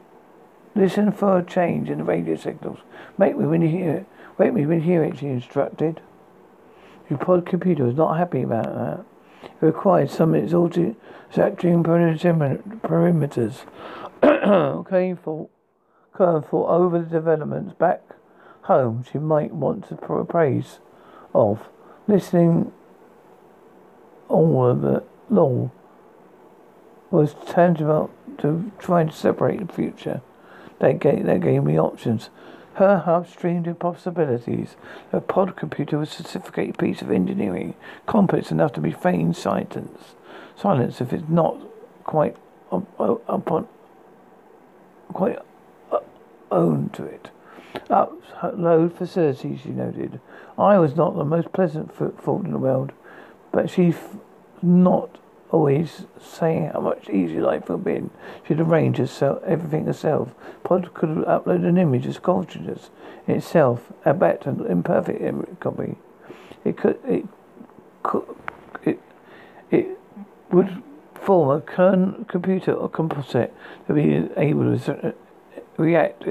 [0.76, 2.80] listen for a change in the radio signals.
[3.18, 4.06] Make me when you hear it.
[4.38, 5.20] Wake me when you hear it.
[5.20, 6.02] She instructed.
[7.10, 9.04] Your pod computer was not happy about that.
[9.44, 10.96] It required some exalted
[11.28, 13.66] exacting perimeters.
[14.24, 15.50] okay, for
[16.14, 18.02] Kern thought over the developments back
[18.64, 20.80] home she might want to praise
[21.34, 21.68] of.
[22.08, 22.72] Listening
[24.30, 25.70] all of the law
[27.10, 28.10] was tangible
[28.40, 30.22] to try to separate the future.
[30.80, 32.30] That gave, that gave me options.
[32.76, 34.76] Her hub streamed in possibilities.
[35.12, 37.76] Her pod computer was a sophisticated piece of engineering,
[38.06, 40.16] complex enough to be feigned silence.
[40.56, 41.58] Silence if it's not
[42.04, 42.36] quite
[42.72, 43.68] upon
[45.14, 45.40] quite
[45.92, 46.00] uh,
[46.50, 47.30] owned to it.
[47.90, 50.20] Upload facilities, she noted.
[50.58, 52.92] I was not the most pleasant fault in the world,
[53.52, 53.98] but she's
[54.62, 55.18] not
[55.52, 58.10] always saying how much easier life would have been.
[58.48, 60.34] She'd arrange herself, everything herself.
[60.64, 62.90] Pod could upload an image of consciousness
[63.28, 65.96] in itself, a bet an imperfect copy.
[66.64, 67.26] It could, it
[68.04, 68.24] could,
[68.84, 69.00] it,
[69.70, 70.00] it
[70.52, 70.82] would
[71.16, 73.54] form a kern computer or composite
[73.88, 75.14] to be able to
[75.78, 76.24] react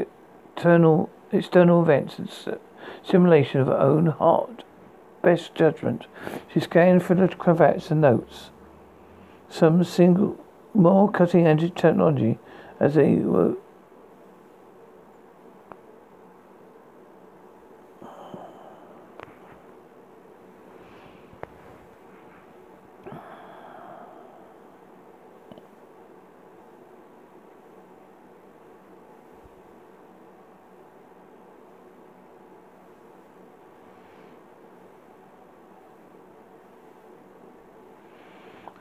[0.56, 2.58] external, external events and
[3.04, 4.64] simulation of her own heart.
[5.22, 6.06] Best judgment.
[6.52, 8.50] She scanned for the cravats and notes
[9.50, 10.38] some single
[10.72, 12.38] more cutting edge technology
[12.78, 13.54] as they uh, were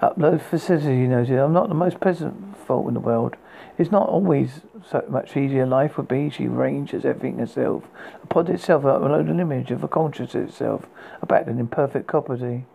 [0.02, 3.36] Upload facility, you know, I'm not the most pleasant fault in the world.
[3.78, 6.30] It's not always so much easier life would be.
[6.30, 7.84] She arranges everything herself.
[8.22, 10.86] The pod itself upload an image of a consciousness itself,
[11.22, 12.66] about an imperfect copy.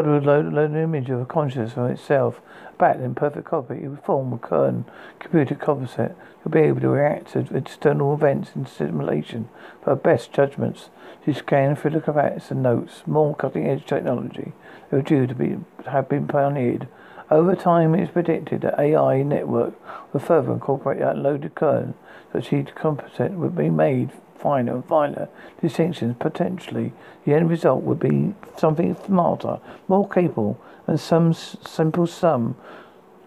[0.00, 2.40] Put a load, load an image of a consciousness from itself
[2.78, 3.84] back in perfect copy.
[3.84, 4.86] It would form a kern
[5.18, 6.16] computer composite.
[6.38, 9.50] You'll be able to react to external events in simulation
[9.84, 10.88] for best judgments.
[11.22, 14.54] She scanned through the cravats and notes, more cutting edge technology
[14.88, 16.88] that were due to be have been pioneered.
[17.30, 19.74] Over time, it's predicted that AI network
[20.12, 21.94] will further incorporate that loaded kern
[22.32, 25.28] that she'd composite would be made finer and finer
[25.60, 26.92] distinctions, potentially
[27.24, 32.56] the end result would be something smarter, more capable, and some simple sum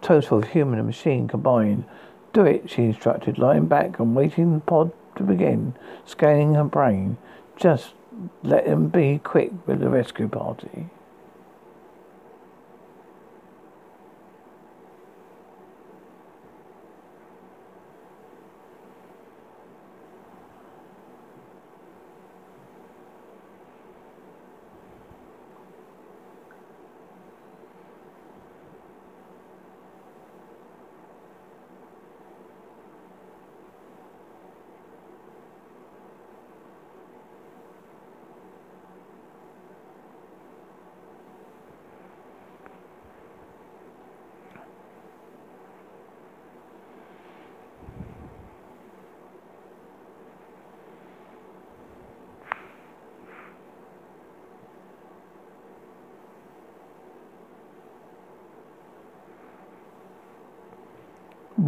[0.02, 1.86] total of human and machine combined.
[2.34, 5.76] Do it, she instructed, lying back and waiting the pod to begin,
[6.06, 7.18] scanning her brain.
[7.56, 7.94] Just
[8.42, 10.90] let them be quick with the rescue party.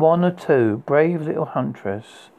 [0.06, 2.30] One or two, brave little huntress.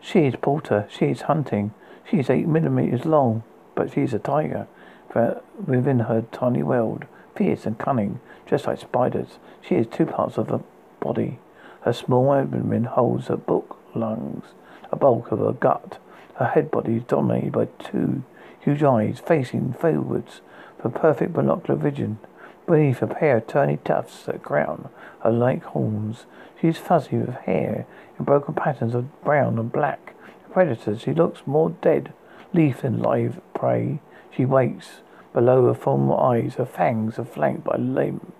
[0.00, 0.86] She is Portia.
[0.88, 1.74] She is hunting.
[2.08, 3.42] She is eight millimeters long,
[3.74, 4.68] but she is a tiger
[5.10, 7.04] for within her tiny world.
[7.34, 9.40] Fierce and cunning, just like spiders.
[9.60, 10.60] She is two parts of a
[11.00, 11.40] body.
[11.80, 14.44] Her small abdomen holds her book lungs,
[14.92, 15.98] a bulk of her gut.
[16.36, 18.22] Her head body is dominated by two
[18.60, 20.42] huge eyes facing forwards
[20.80, 22.20] for perfect binocular vision.
[22.66, 24.88] Beneath a pair of tiny tufts that crown
[25.20, 26.26] her like horns,
[26.60, 27.86] she is fuzzy with hair
[28.18, 30.14] in broken patterns of brown and black.
[30.46, 32.12] The predator, she looks more dead
[32.52, 34.00] leaf than live prey.
[34.30, 35.00] She waits.
[35.32, 38.32] Below her full eyes, her fangs are flanked by lame,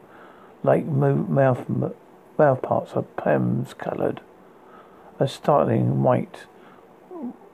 [0.63, 1.69] like mouth,
[2.39, 4.23] mouth parts are pems coloured.
[5.21, 6.47] A startling white,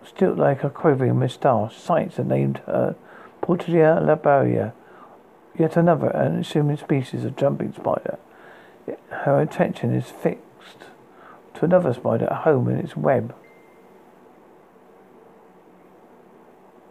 [0.04, 1.76] still like a quivering moustache.
[1.76, 2.94] Science have named her
[3.40, 4.72] Portia labiata,
[5.58, 8.18] yet another unassuming species of jumping spider.
[9.10, 10.78] Her attention is fixed
[11.54, 13.34] to another spider at home in its web.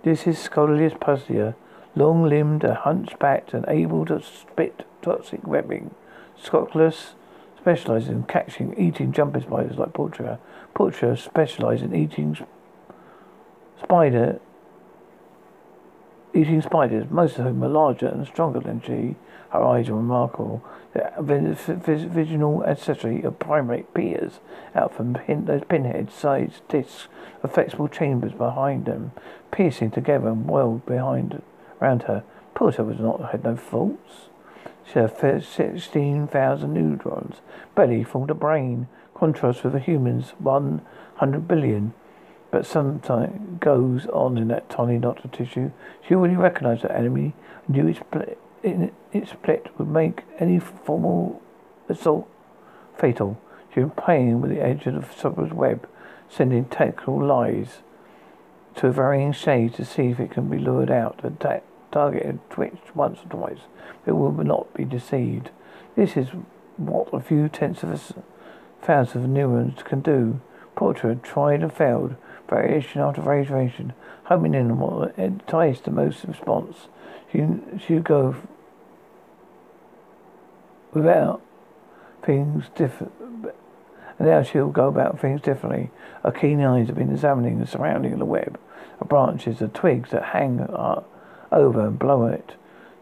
[0.03, 1.55] This is Scolius pusia,
[1.95, 5.93] long-limbed, hunchbacked, and able to spit toxic webbing.
[6.41, 7.13] Scolius
[7.57, 10.39] specializes in catching, eating jumping spiders like Portia.
[10.73, 12.38] Portia specializes in eating
[13.83, 14.39] spider
[16.33, 19.15] eating spiders, most of whom are larger and stronger than she.
[19.49, 20.63] Her eyes are remarkable.
[20.93, 21.57] The
[22.13, 24.39] visual ancestry of primate peers
[24.73, 27.07] out from pin, those pinhead sized discs
[27.43, 29.11] of flexible chambers behind them,
[29.51, 31.41] piercing together and welled behind
[31.81, 32.23] around her.
[32.53, 34.29] Portia was not had no faults.
[34.85, 37.41] She had sixteen thousand neurons.
[37.75, 40.81] Belly formed a brain, contrast with a human's one
[41.15, 41.93] hundred billion.
[42.52, 45.72] But sometimes goes on in that tiny knot of tissue.
[46.06, 47.34] She already recognized her enemy,
[47.68, 51.41] knew its split, its split would make any formal
[51.88, 52.28] assault
[52.98, 53.40] fatal.
[53.73, 55.88] She was playing with the edge of the subway's web,
[56.30, 57.80] sending tactical lies
[58.76, 61.22] to a varying shades to see if it can be lured out.
[61.22, 61.60] The ta-
[61.91, 63.61] target had twitched once or twice,
[64.06, 65.49] but will not be deceived.
[65.95, 66.28] This is
[66.78, 67.99] what a few tenths of a
[68.86, 70.41] thousand of neurons can do.
[70.76, 72.15] Portia had tried and failed,
[72.52, 73.94] variation after variation,
[74.26, 76.88] homing in on what enticed the most response.
[77.32, 77.48] She
[77.84, 78.36] she go
[80.94, 81.41] without
[82.23, 85.90] things different, and now she'll go about things differently.
[86.23, 88.60] Her keen eyes have been examining the surrounding of the web,
[88.99, 91.02] the branches, the twigs that hang uh,
[91.52, 92.53] over and below it.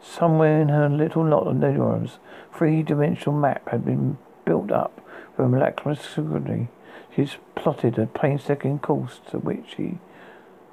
[0.01, 2.19] Somewhere in her little knot of neurons,
[2.55, 5.01] three-dimensional map had been built up
[5.35, 6.69] with miraculous security.
[7.19, 9.97] She's plotted a painstaking course to which he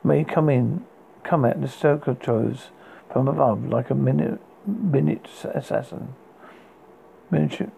[0.05, 0.85] may come in,
[1.25, 2.69] come at the circles
[3.13, 6.15] from above like a minute, minute assassin.
[7.33, 7.73] Minute,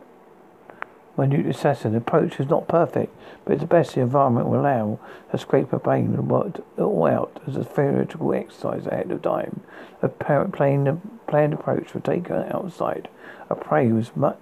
[1.16, 1.96] minute assassin.
[1.96, 3.16] Approach is not perfect,
[3.46, 5.00] but it's the best the environment will allow.
[5.32, 9.22] A scrape her brain and worked it all out as a theoretical exercise ahead of
[9.22, 9.62] time.
[10.02, 13.08] A the planned approach would take her outside.
[13.48, 14.38] A prey was much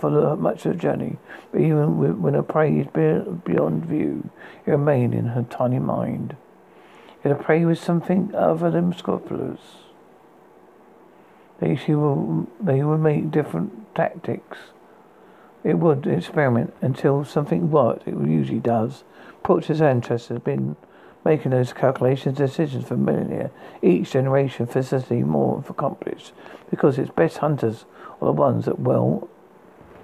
[0.00, 1.18] for much of the journey,
[1.52, 4.30] but even when her prey is beyond view,
[4.66, 6.36] it remained in her tiny mind.
[7.24, 9.60] Yet a prey was something other than scrupulous.
[11.60, 14.58] They, she will, they will make different tactics.
[15.62, 18.08] It would experiment until something worked.
[18.08, 19.04] It usually does.
[19.42, 20.76] Portia's ancestors have been
[21.22, 23.50] making those calculations decisions for millennia.
[23.82, 26.32] Each generation facilitating more accomplished
[26.70, 27.84] because its best hunters
[28.22, 29.28] are the ones that well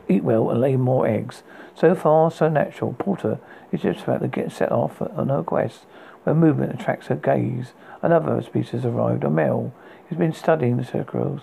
[0.08, 1.42] eat well and lay more eggs.
[1.74, 2.94] So far, so natural.
[2.98, 3.40] Portia
[3.72, 5.86] is just about to get set off on her quest
[6.24, 7.72] when movement attracts her gaze.
[8.02, 9.72] Another species arrived, a male.
[10.08, 11.42] He's been studying the circles,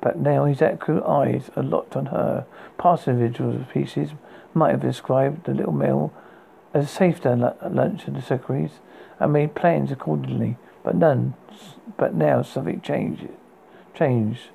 [0.00, 2.46] but now his accurate eyes are locked on her.
[2.78, 4.10] Past individuals of species
[4.54, 6.12] might have described the little male
[6.72, 8.70] as safe to lunch in the circles
[9.18, 11.34] and made plans accordingly, but none.
[11.96, 13.28] But now something changed.
[13.94, 14.50] Changed.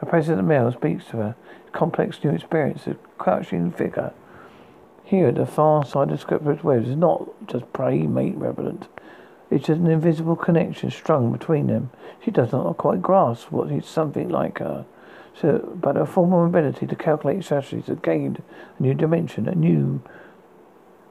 [0.00, 1.36] A President Male speaks to her.
[1.72, 4.12] Complex new experience, a crouching figure.
[5.04, 8.88] Here, the far side of Scripture's webs is not just prey, mate, relevant.
[9.50, 11.90] It's an invisible connection strung between them.
[12.22, 14.84] She does not quite grasp what is something like her.
[15.34, 18.42] So, but her formal ability to calculate strategies has gained
[18.78, 20.02] a new dimension, a new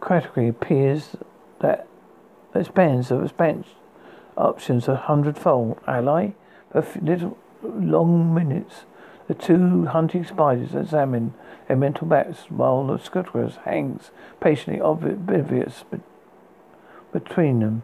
[0.05, 1.15] category appears
[1.61, 1.87] that
[2.53, 3.67] expands the expands
[4.37, 5.79] options a hundredfold.
[5.87, 6.31] Ally,
[6.73, 8.85] a little long minutes,
[9.27, 11.33] the two hunting spiders examine
[11.67, 15.83] their mental maps while the Scutters hangs patiently oblivious
[17.11, 17.83] between them.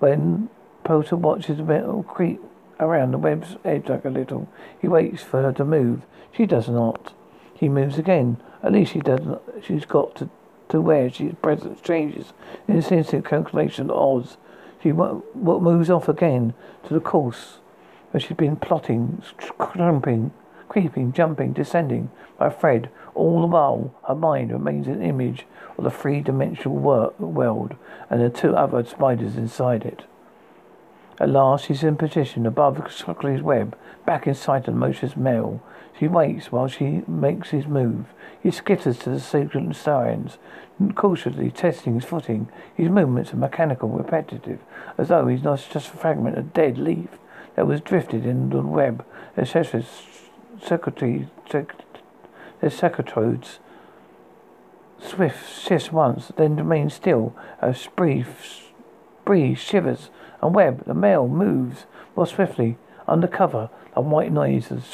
[0.00, 0.50] When
[0.82, 2.40] Portia watches the metal creep
[2.80, 4.48] around the web's edge like a little,
[4.80, 6.02] he waits for her to move.
[6.32, 7.12] She does not.
[7.54, 8.38] He moves again.
[8.62, 9.40] At least she doesn't.
[9.62, 10.28] She's got to,
[10.70, 12.32] to where she's presence changes.
[12.66, 14.36] In this instant calculation of odds,
[14.82, 16.54] she what moves off again
[16.86, 17.58] to the course
[18.14, 19.20] where she'd been plotting,
[19.58, 20.30] cramping,
[20.68, 22.08] creeping, jumping, descending
[22.38, 22.88] by thread.
[23.12, 25.46] All the while, her mind remains an image
[25.76, 26.76] of the three-dimensional
[27.18, 27.74] world
[28.08, 30.04] and the two other spiders inside it.
[31.18, 33.76] At last, she's in position above Scully's web,
[34.06, 35.60] back in sight of the motionless male.
[35.98, 38.06] She waits while she makes his move.
[38.40, 40.38] He skitters to the secret sirens,
[40.94, 42.48] cautiously testing his footing.
[42.76, 44.60] His movements are mechanical, repetitive,
[44.96, 47.08] as though he's not just a fragment of dead leaf
[47.56, 49.04] that was drifted in the web.
[49.36, 51.74] The secretary, sec,
[52.68, 53.58] secretodes
[55.04, 57.34] swift shifts once, then remains still.
[57.60, 58.24] A spree,
[59.22, 60.10] spree shivers
[60.42, 60.84] and web.
[60.86, 61.86] The male moves
[62.16, 63.70] more swiftly under cover.
[63.96, 64.84] A white noise of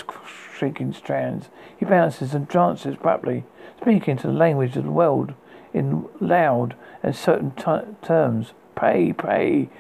[0.55, 1.49] shrieking strands.
[1.79, 3.45] He bounces and dances abruptly,
[3.81, 5.33] speaking to the language of the world
[5.73, 8.53] in loud and certain t- terms.
[8.75, 9.71] Pray, pray,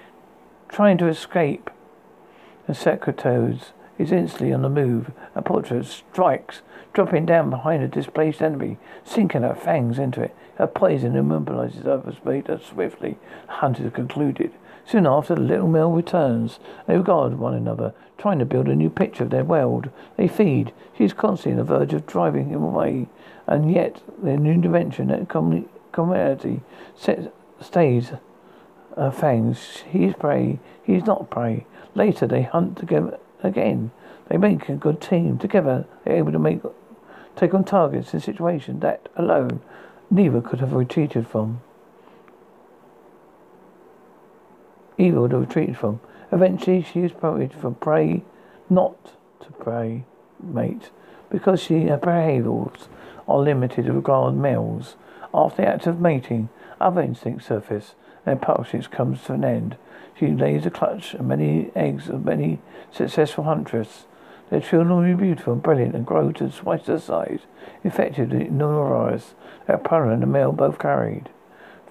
[0.69, 1.71] trying to escape.
[2.67, 5.11] The secretodes is instantly on the move.
[5.35, 6.63] A portrait strikes,
[6.93, 10.35] dropping down behind a displaced enemy, sinking her fangs into it.
[10.57, 13.19] Her poison immobilizes others, her swiftly.
[13.49, 14.53] Hunt is concluded.
[14.87, 16.59] Soon after, the little male returns.
[16.87, 19.91] They regard one another, trying to build a new picture of their world.
[20.17, 20.73] They feed.
[20.97, 23.09] She is constantly on the verge of driving him away,
[23.47, 25.29] and yet their new dimension and
[25.93, 26.61] community
[27.61, 28.13] stays
[28.97, 29.85] her fangs.
[29.91, 30.59] He is prey.
[30.83, 31.67] He is not prey.
[31.95, 33.91] Later, they hunt together again.
[34.29, 35.39] They make a good team.
[35.39, 36.61] Together, they're able to make
[37.37, 39.61] take on targets in situations that alone
[40.11, 41.61] neither could have retreated from.
[44.99, 46.01] Either would have retreated from.
[46.33, 48.23] Eventually, she is promoted from prey,
[48.69, 50.05] not to prey,
[50.41, 50.91] mate,
[51.31, 52.89] because she her behaviours
[53.27, 54.97] are limited to regard males.
[55.33, 56.49] After the act of mating,
[56.81, 57.95] other instincts surface,
[58.27, 59.77] and politics comes to an end.
[60.21, 62.59] She lays a clutch and many eggs of many
[62.93, 64.05] successful huntresses.
[64.51, 67.41] Their children will be beautiful and brilliant and grow to twice their size.
[67.85, 69.33] Effectively, numerous
[69.67, 71.31] that Pura and the male both carried.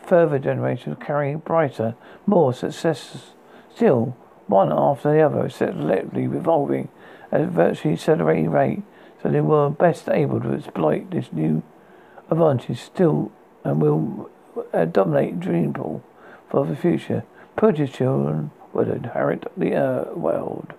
[0.06, 1.96] Further generations carry brighter,
[2.28, 3.32] more successes.
[3.74, 4.16] Still,
[4.46, 6.90] one after the other, selectively revolving
[7.32, 8.84] at a virtually accelerating rate,
[9.24, 11.64] so they were best able to exploit this new
[12.30, 13.32] advantage still
[13.64, 14.30] and will
[14.72, 16.04] uh, dominate dream pool
[16.48, 17.24] for the future.
[17.60, 20.74] Portia's children would inherit the uh, world.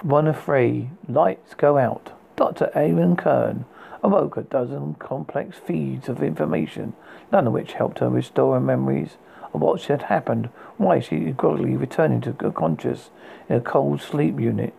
[0.00, 0.88] One of three.
[1.06, 2.12] Lights go out.
[2.36, 2.70] Dr.
[2.74, 3.66] Avrana Kern
[4.02, 6.94] awoke a dozen complex feeds of information,
[7.30, 9.18] none of which helped her restore her memories
[9.56, 13.10] what had happened, why she groggily returning to conscious
[13.48, 14.74] in a cold sleep unit.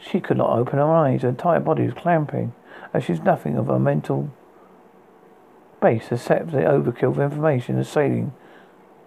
[0.00, 2.52] She could not open her eyes, her entire body was clamping,
[2.94, 4.30] as she's nothing of her mental
[5.80, 8.32] base except the overkill of information assailing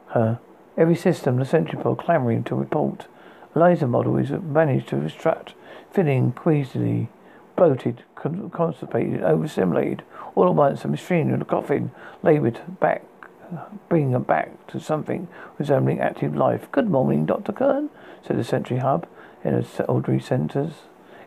[0.09, 0.39] her.
[0.77, 3.07] Every system, the centripode clamoring to report.
[3.53, 5.53] Laser model is managed to extract,
[5.91, 7.09] feeling queasily,
[7.57, 10.03] bloated, constipated, overstimulated.
[10.35, 11.91] All at once, a machine in a coffin
[12.23, 13.03] laboured back
[13.89, 16.71] bringing her back to something resembling active life.
[16.71, 17.51] Good morning, Dr.
[17.51, 17.89] Kern,
[18.25, 19.07] said the Sentry Hub
[19.43, 20.73] in a Audrey centers.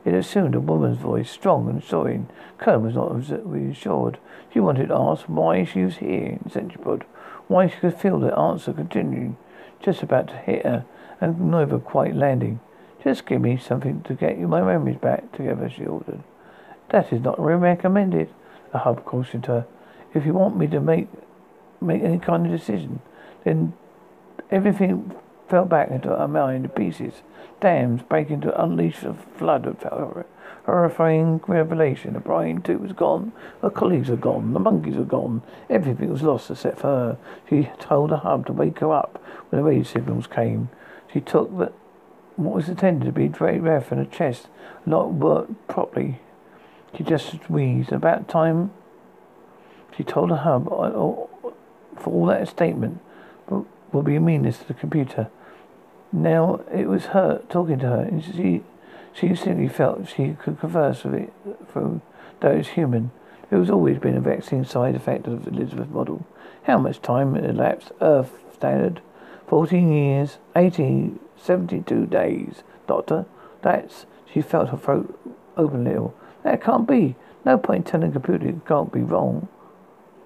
[0.05, 2.29] It assumed a woman's voice, strong and assuring.
[2.59, 3.13] Kern was not
[3.51, 4.19] reassured.
[4.53, 7.03] She wanted to ask why she was here in Centripod,
[7.49, 9.37] why she could feel the answer continuing,
[9.81, 10.85] just about to hit her,
[11.21, 12.61] and never quite landing.
[13.03, 16.23] Just give me something to get my memories back together, she ordered.
[16.91, 18.29] That is not recommended,
[18.73, 19.67] the hub cautioned her.
[20.15, 21.09] If you want me to make
[21.81, 23.01] make any kind of decision.
[23.45, 23.75] Then
[24.51, 25.15] everything
[25.49, 27.23] fell back into her mind in pieces.
[27.61, 30.25] Dams break into unleash a flood of.
[30.67, 32.15] Horrifying revelation.
[32.15, 33.33] The Brin 2 was gone.
[33.61, 34.55] Her colleagues are gone.
[34.55, 35.43] The monkeys are gone.
[35.69, 37.19] Everything was lost except for her.
[37.49, 40.71] She told the hub to wake her up when the radio signals came.
[41.13, 41.73] She took that
[42.37, 44.49] what was intended to be very breath in her chest
[44.87, 46.21] not worked properly.
[46.97, 47.93] She just wheezed.
[47.93, 48.73] About time
[49.97, 50.67] she told the hub
[51.99, 53.01] for all that statement
[53.47, 55.29] what would be a meanness to the computer.
[56.13, 58.63] Now it was her talking to her, and she
[59.13, 61.33] she instantly felt she could converse with it
[61.73, 62.01] through
[62.41, 63.11] those human.
[63.51, 66.27] It was always been a vexing side effect of the Elizabeth model.
[66.65, 67.93] How much time elapsed?
[68.01, 69.01] Earth standard.
[69.47, 72.63] Fourteen years, eighteen seventy-two days.
[72.87, 73.27] Doctor,
[73.63, 75.19] that's she felt her throat
[75.57, 76.15] open a little.
[76.43, 77.15] That can't be.
[77.45, 79.49] No point telling computer it can't be wrong.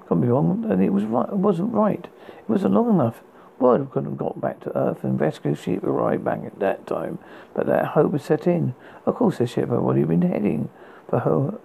[0.08, 1.28] Could be wrong, and it was right.
[1.28, 2.08] It wasn't right.
[2.28, 3.22] It wasn't long enough.
[3.58, 7.18] Word couldn't have got back to Earth, and rescue ship arrived back at that time,
[7.52, 8.74] but that hope had set in.
[9.04, 10.70] Of course, the ship had already been heading
[11.10, 11.58] for her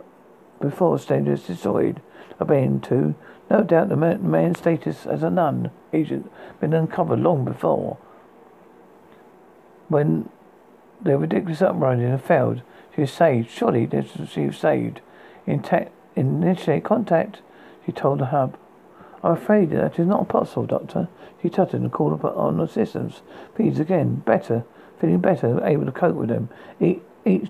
[0.59, 2.01] before Stage destroyed,
[2.41, 3.15] obeying to
[3.49, 6.29] No doubt the man, man's status as a nun agent
[6.59, 7.97] been uncovered long before.
[9.87, 10.29] When
[11.01, 12.61] the ridiculous uprising had failed,
[12.93, 13.49] she was saved.
[13.49, 13.89] Surely
[14.27, 15.01] she was saved.
[15.45, 17.41] Intact, initiate contact,
[17.85, 18.57] she told the hub.
[19.23, 21.07] I'm afraid that is not possible, Doctor.
[21.41, 23.21] She tutted and called up on systems.
[23.55, 24.15] Feeds again.
[24.25, 24.65] Better.
[24.99, 26.49] Feeling better, able to cope with them.
[26.79, 27.49] Each,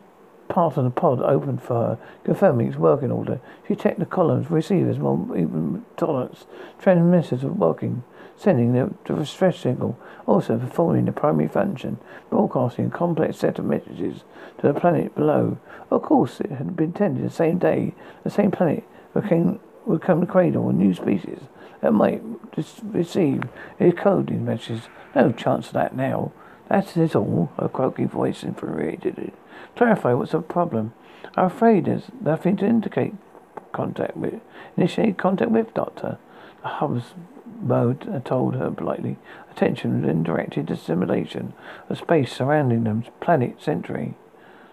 [0.49, 3.39] part of the pod opened for her, confirming its working order.
[3.67, 6.45] She checked the columns, receivers, even tolerance.
[6.79, 8.03] Transmitters were working,
[8.35, 11.97] sending the, the stress signal, also performing the primary function,
[12.29, 14.23] broadcasting a complex set of messages
[14.59, 15.57] to the planet below.
[15.91, 17.93] Of course, it had been intended the same day,
[18.23, 18.83] the same planet
[19.13, 21.39] became would come to cradle a new species
[21.81, 22.21] that might
[22.83, 23.43] receive
[23.79, 24.83] a coding message.
[25.15, 26.31] No chance of that now.
[26.69, 29.33] That is all, a croaky voice infuriated it.
[29.75, 30.93] Clarify what's the problem.
[31.35, 33.13] I'm afraid there's nothing to indicate
[33.73, 34.39] contact with.
[34.77, 36.17] Initiate contact with, Doctor.
[36.61, 37.13] The hub's
[37.61, 39.17] mode told her politely.
[39.51, 41.53] Attention then directed to simulation
[41.89, 44.15] of space surrounding them, planet Century.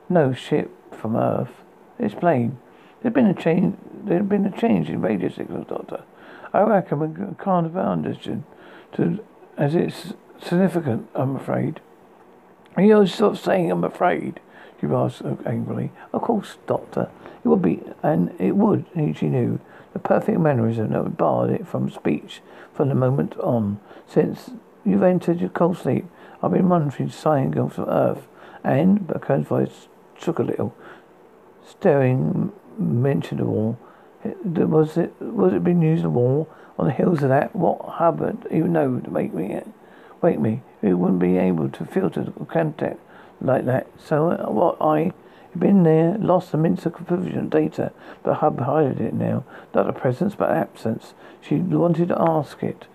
[0.08, 1.50] No ship from Earth.
[1.98, 2.58] It's plain.
[3.02, 3.76] There's been a change.
[4.04, 6.02] There's been a change in radio signals, Doctor.
[6.52, 8.42] I reckon we can't have understood
[8.94, 9.24] to,
[9.56, 11.08] as it's significant.
[11.14, 11.80] I'm afraid.
[12.78, 14.40] You stop saying I'm afraid.
[14.80, 15.92] She asked angrily.
[16.12, 17.10] Of course, Doctor.
[17.44, 19.60] It would be, and it would, she knew,
[19.92, 22.40] the perfect mannerism that would bar it from speech
[22.74, 23.80] from the moment on.
[24.06, 24.50] Since
[24.84, 26.06] you've entered your cold sleep,
[26.42, 28.26] I've been monitoring signals from Earth,
[28.64, 30.74] and, Burkern's voice shook a little,
[31.66, 33.78] staring mentioned the wall.
[34.24, 36.48] Was it was it being used the wall
[36.78, 37.56] on the hills of that?
[37.56, 39.60] What Hubbard even know to make me
[40.20, 40.62] wake me?
[40.82, 43.00] It wouldn't be able to filter contact
[43.40, 43.86] like that.
[43.98, 45.12] So uh, what I
[45.58, 47.92] been there, lost the mince of provision data,
[48.22, 49.44] but Hub hided it now.
[49.74, 51.14] Not a presence, but absence.
[51.40, 52.86] She wanted to ask it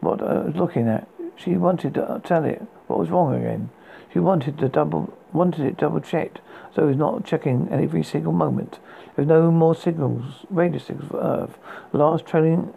[0.00, 1.08] what I was looking at.
[1.36, 3.70] She wanted to tell it what was wrong again.
[4.14, 6.38] She wanted to double wanted it double checked,
[6.72, 8.78] so it was not checking every single moment.
[9.16, 11.58] There was no more signals, radio signals for Earth.
[11.90, 12.72] The last trailing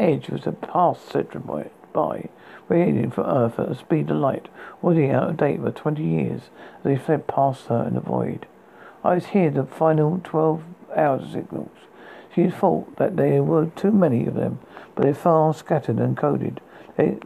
[0.00, 2.28] edge was a past sector by
[2.68, 4.48] radiating from Earth at the speed of light,
[4.82, 8.46] already out of date for twenty years, as they fled past her in the void.
[9.04, 10.64] I was here the final twelve
[10.96, 11.70] hours of signals.
[12.34, 14.58] She thought that there were too many of them,
[14.96, 16.60] but they're far scattered and coded.
[16.96, 17.18] They,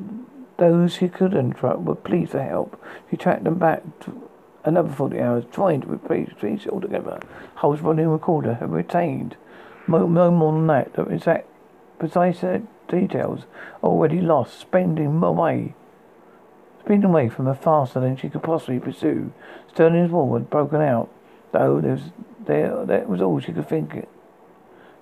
[0.59, 2.83] those who could interrupt were pleased to help.
[3.11, 3.83] She tracked them back
[4.65, 7.21] another 40 hours, trying to replace it altogether.
[7.57, 9.37] Hull's running recorder had retained
[9.89, 10.95] no, no more than that.
[10.95, 11.47] The exact,
[11.99, 13.45] precise uh, details
[13.83, 15.75] already lost, spending away,
[16.85, 19.33] speeding away from her faster than she could possibly pursue.
[19.73, 21.09] Sterling's wall had broken out,
[21.53, 22.03] though there was,
[22.47, 24.07] there, that was all she could think.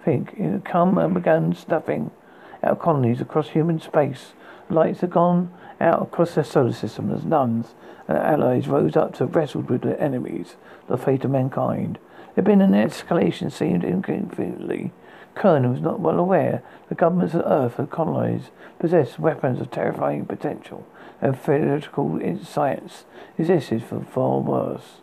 [0.04, 2.10] Think it had come and begun stuffing
[2.62, 4.34] out colonies across human space.
[4.70, 7.74] Lights had gone out across their solar system as nuns
[8.08, 10.56] and allies rose up to wrestle with their enemies,
[10.88, 11.98] the fate of mankind.
[12.34, 14.92] There had been an escalation seemed inconveniently
[15.34, 20.26] Kern was not well aware the governments of Earth had colonized, possessed weapons of terrifying
[20.26, 20.86] potential,
[21.20, 23.04] and theoretical science
[23.36, 25.00] existed for far worse.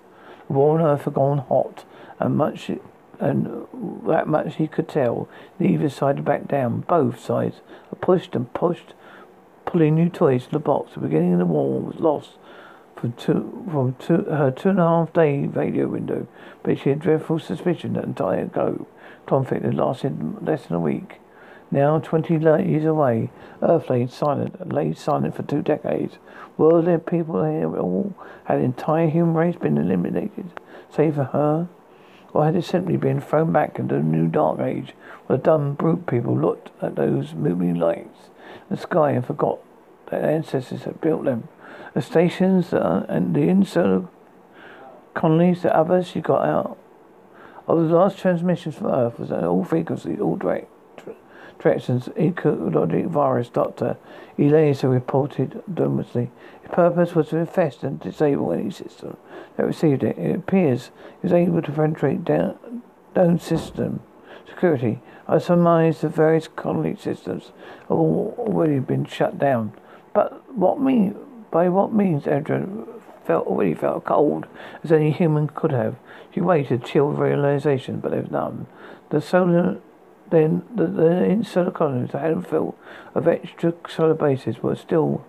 [0.47, 1.83] The war on Earth had gone hot,
[2.19, 2.71] and much
[3.19, 3.67] and
[4.07, 5.27] that much he could tell.
[5.59, 6.81] Neither side had backed down.
[6.87, 7.61] Both sides
[7.99, 8.93] pushed and pushed,
[9.71, 10.93] pulling new toys from the box.
[10.93, 12.31] The beginning of the war was lost
[12.97, 16.27] from, two, from two, her two and a half day radio window,
[16.61, 18.85] but she had dreadful suspicion that entire globe
[19.25, 21.21] conflict had lasted less than a week.
[21.71, 23.31] Now, 20 years away,
[23.61, 26.17] Earth lay silent, lay silent for two decades.
[26.57, 28.13] Were there people here all?
[28.43, 30.59] Had the entire human race been eliminated,
[30.93, 31.69] save for her?
[32.33, 34.93] Or had it simply been thrown back into a new dark age,
[35.27, 38.30] where the dumb brute people looked at those moving lights
[38.71, 39.59] the sky and forgot
[40.09, 41.47] that their ancestors had built them?
[41.93, 44.07] The stations uh, and the insular
[45.13, 46.77] colonies, the others she got out
[47.67, 50.69] of the last transmissions from Earth was at all frequencies, all direct
[51.59, 53.97] directions, ecologic virus, Dr.
[54.37, 56.31] Elisa reported dominously.
[56.63, 59.15] Its purpose was to infest and disable any system
[59.55, 60.17] that received it.
[60.17, 60.91] It appears
[61.21, 62.81] it was able to penetrate down,
[63.13, 64.01] down system
[64.49, 64.99] security.
[65.27, 67.51] I surmise the various colony systems
[67.89, 69.73] have already been shut down.
[70.13, 71.15] But what mean
[71.51, 72.67] by what means Edra
[73.25, 74.47] felt already felt cold
[74.83, 75.95] as any human could have.
[76.33, 78.67] She waited, chilled realization, but there was none.
[79.09, 79.79] The solar
[80.31, 82.75] then the, the insular colonies, a handful
[83.13, 85.25] of extra solar bases were still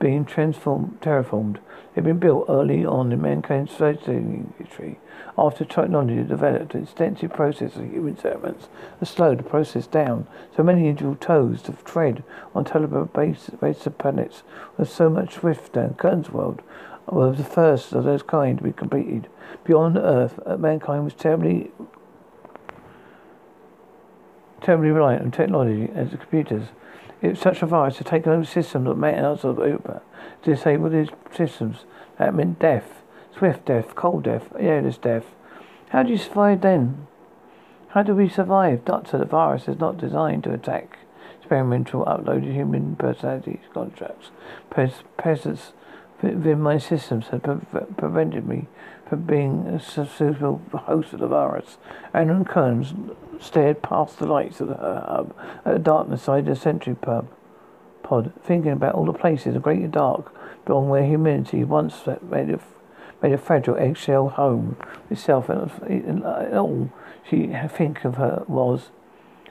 [0.00, 1.58] being transformed, terraformed.
[1.94, 4.98] Had been built early on in mankind's history
[5.38, 10.26] after technology developed extensive process of human settlements and slowed the process down.
[10.56, 12.24] So many individual toes to tread
[12.54, 14.42] on teleported base, base of planets
[14.76, 15.94] was so much swifter.
[15.96, 16.60] Kern's world
[17.06, 19.28] was the first of those kind to be completed.
[19.64, 21.70] Beyond Earth, uh, mankind was terribly
[24.60, 26.68] terribly reliant on technology as the computers.
[27.22, 30.02] If such a virus had taken over systems that made out of Uber,
[30.42, 31.84] disabled these systems,
[32.18, 33.02] that meant death.
[33.38, 35.26] Swift death, cold death, airless death.
[35.90, 37.06] How do you survive then?
[37.90, 38.84] How do we survive?
[38.84, 40.98] Doctor, the virus is not designed to attack
[41.38, 44.32] experimental uploaded human personalities constructs.
[45.16, 45.72] Presence
[46.20, 48.66] within my systems had pre- prevented me
[49.08, 51.78] from being a suitable host of the virus.
[52.12, 55.32] Avrana Kern stared past the lights of the hub
[55.64, 57.28] at the darkness side of the Century pub
[58.02, 60.34] pod, thinking about all the places, the great and dark,
[60.66, 62.60] beyond where humanity once made a,
[63.22, 64.76] made a fragile eggshell home
[65.10, 66.90] itself, and, all
[67.28, 68.90] she think of her was,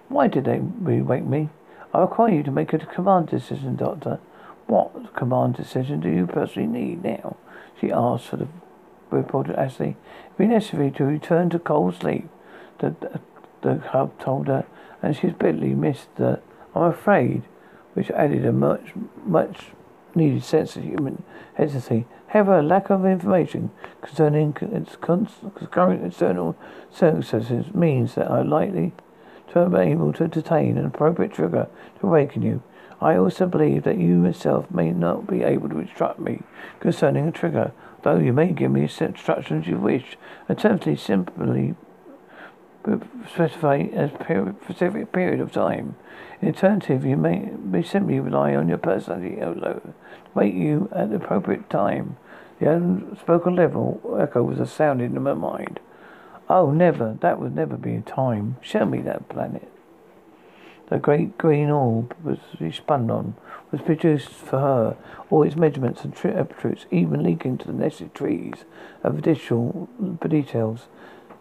[0.08, 1.50] why did they re-wake me?
[1.94, 4.20] I require you to make a command decision, Doctor.
[4.68, 7.38] What command decision do you personally need now?
[7.80, 8.48] She asked for the
[9.10, 9.96] reported Ashley.
[10.26, 12.28] It be necessary to return to cold sleep.
[12.80, 13.22] The, the,
[13.62, 14.66] the hub told her,
[15.02, 16.42] and she's bitterly missed the
[16.76, 17.44] I'm afraid,
[17.94, 18.94] which added a much,
[19.26, 19.68] much
[20.14, 21.24] needed sense of human
[21.56, 22.06] hesitancy.
[22.30, 23.72] However, lack of information
[24.02, 26.56] concerning its current external
[26.92, 28.94] circumstances means that I am likely
[29.54, 31.68] to be able to detain an appropriate trigger
[32.00, 32.62] to awaken you.
[33.00, 36.42] I also believe that you yourself may not be able to instruct me
[36.80, 37.72] concerning a trigger,
[38.04, 40.18] though you may give me instructions you wish.
[40.50, 41.76] Alternatively, simply
[43.34, 44.10] specify a
[44.64, 45.96] specific period of time.
[46.42, 47.52] In alternative, you may,
[47.84, 49.82] simply rely on your personality to
[50.38, 52.16] wait you at the appropriate time.
[52.60, 55.80] The unspoken level echo was a sound in my mind.
[56.50, 57.18] Oh, never.
[57.22, 58.58] That would never be a time.
[58.62, 59.70] Show me that planet.
[60.90, 63.36] The great green orb was he spun on
[63.72, 64.98] was produced for her,
[65.30, 68.64] all its measurements and tri- uh, attributes, even linking to the nested trees
[69.04, 69.90] of additional
[70.28, 70.88] details.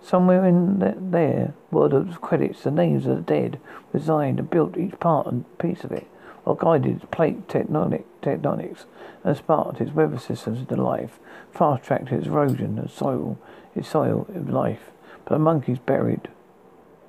[0.02, 0.78] Somewhere in
[1.10, 3.60] there were the credits, the names of the dead,
[3.92, 6.06] designed and built each part and piece of it,
[6.46, 8.84] or guided plate tectonic, tectonics,
[9.22, 11.18] and sparked its weather systems into life,
[11.52, 13.38] fast-tracked its erosion and soil,
[13.74, 14.90] its soil of life.
[15.24, 16.28] But the monkeys buried,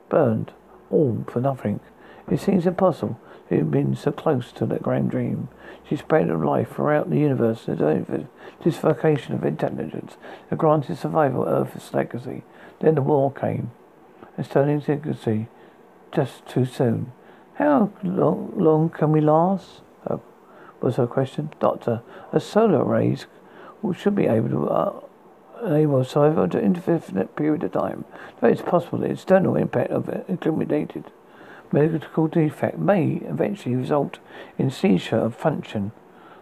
[0.09, 0.51] burned,
[0.89, 1.80] all for nothing.
[2.30, 3.19] It seems impossible
[3.49, 5.49] to have been so close to that grand dream.
[5.88, 8.27] She spread of life throughout the universe, the
[8.64, 10.18] dislocation of intelligence,
[10.49, 12.43] the granted survival Earth's legacy.
[12.80, 13.72] Then the war came,
[14.35, 15.47] and Sterling's legacy
[16.11, 17.14] just too soon.
[17.57, 19.81] How long, long can we last?
[20.05, 20.17] Uh,
[20.81, 21.49] was her question.
[21.59, 22.01] Doctor,
[22.31, 23.25] a solar rays
[23.95, 24.99] should be able to uh,
[25.65, 28.05] enable survival to indefinite period of time.
[28.41, 31.05] It's possible the external impact of it accumulated
[31.71, 34.19] medical defect may eventually result
[34.57, 35.91] in seizure of function.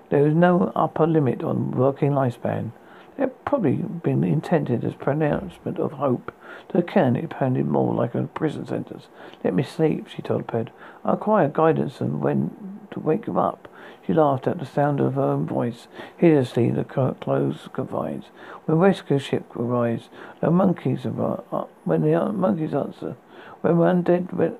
[0.09, 2.71] There is no upper limit on working lifespan.
[3.17, 6.31] It had probably been intended as pronouncement of hope.
[6.69, 9.07] To Ken, it sounded more like a prison sentence.
[9.43, 10.69] Let me sleep, she told Ped.
[11.03, 13.67] I require guidance and when to wake him up.
[14.05, 15.87] She laughed at the sound of her own voice.
[16.17, 18.25] Hideously, the closed confines.
[18.65, 20.09] When rescue ship arrives,
[20.41, 21.41] the monkeys arrive.
[21.51, 23.15] Uh, when the monkeys answer,
[23.61, 24.57] when one dead, when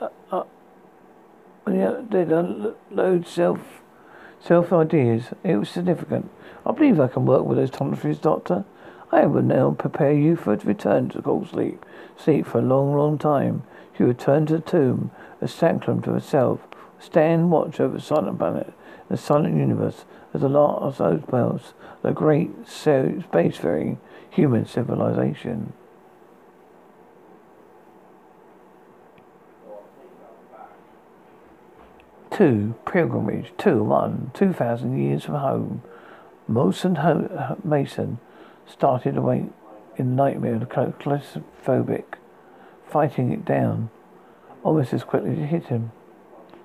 [0.00, 0.44] uh,
[1.68, 3.60] yeah, they unload self
[4.40, 5.26] self ideas.
[5.44, 6.30] It was significant.
[6.66, 8.64] I believe I can work with those toiletries, Doctor.
[9.12, 11.84] I will now prepare you for a return to cold sleep.
[12.16, 13.64] Sleep for a long, long time.
[13.96, 15.10] She returned to the tomb,
[15.40, 16.60] a sanctum to herself.
[16.98, 18.72] Stand watch over the silent planet,
[19.08, 23.98] the silent universe, as the last of those bells, the great spacefaring
[24.30, 25.72] human civilization.
[32.30, 33.52] Two, pilgrimage.
[33.58, 35.82] Two, one, two thousand years from home.
[36.48, 38.18] Holsten Mason
[38.70, 39.44] started awake
[39.96, 42.04] in nightmare claustrophobic,
[42.88, 43.90] fighting it down,
[44.62, 45.92] almost as quickly it hit him.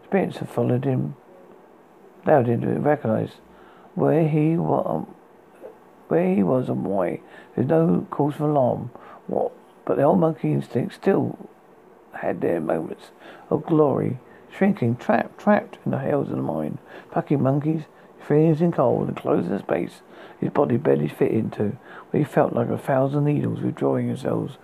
[0.05, 1.15] Spirits had followed him,
[2.25, 3.33] him to recognize
[3.95, 5.15] where he was, um,
[6.07, 7.21] where he was and why.
[7.55, 8.91] There's no cause for alarm.
[9.27, 9.51] What?
[9.85, 11.37] But the old monkey instinct still
[12.13, 13.11] had their moments
[13.49, 14.19] of glory
[14.55, 16.77] Shrinking, trapped, trapped in the hells of the mind.
[17.11, 17.83] Fucking monkeys,
[18.19, 20.01] freezing cold and closing space
[20.39, 21.77] his body barely fit into,
[22.15, 24.57] where he felt like a thousand needles withdrawing themselves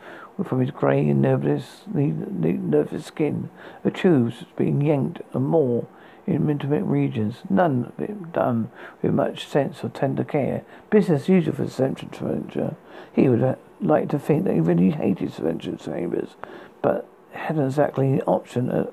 [0.45, 3.49] from his grey and nervous, nervous skin.
[3.83, 5.85] The tubes being yanked and more.
[6.25, 8.71] in intimate regions, none of it done
[9.01, 10.63] with much sense or tender care.
[10.89, 12.77] Business usual for Central Furniture.
[13.11, 16.37] He would uh, like to think that he really hated Central Chambers,
[16.81, 18.89] but hadn't exactly an option uh,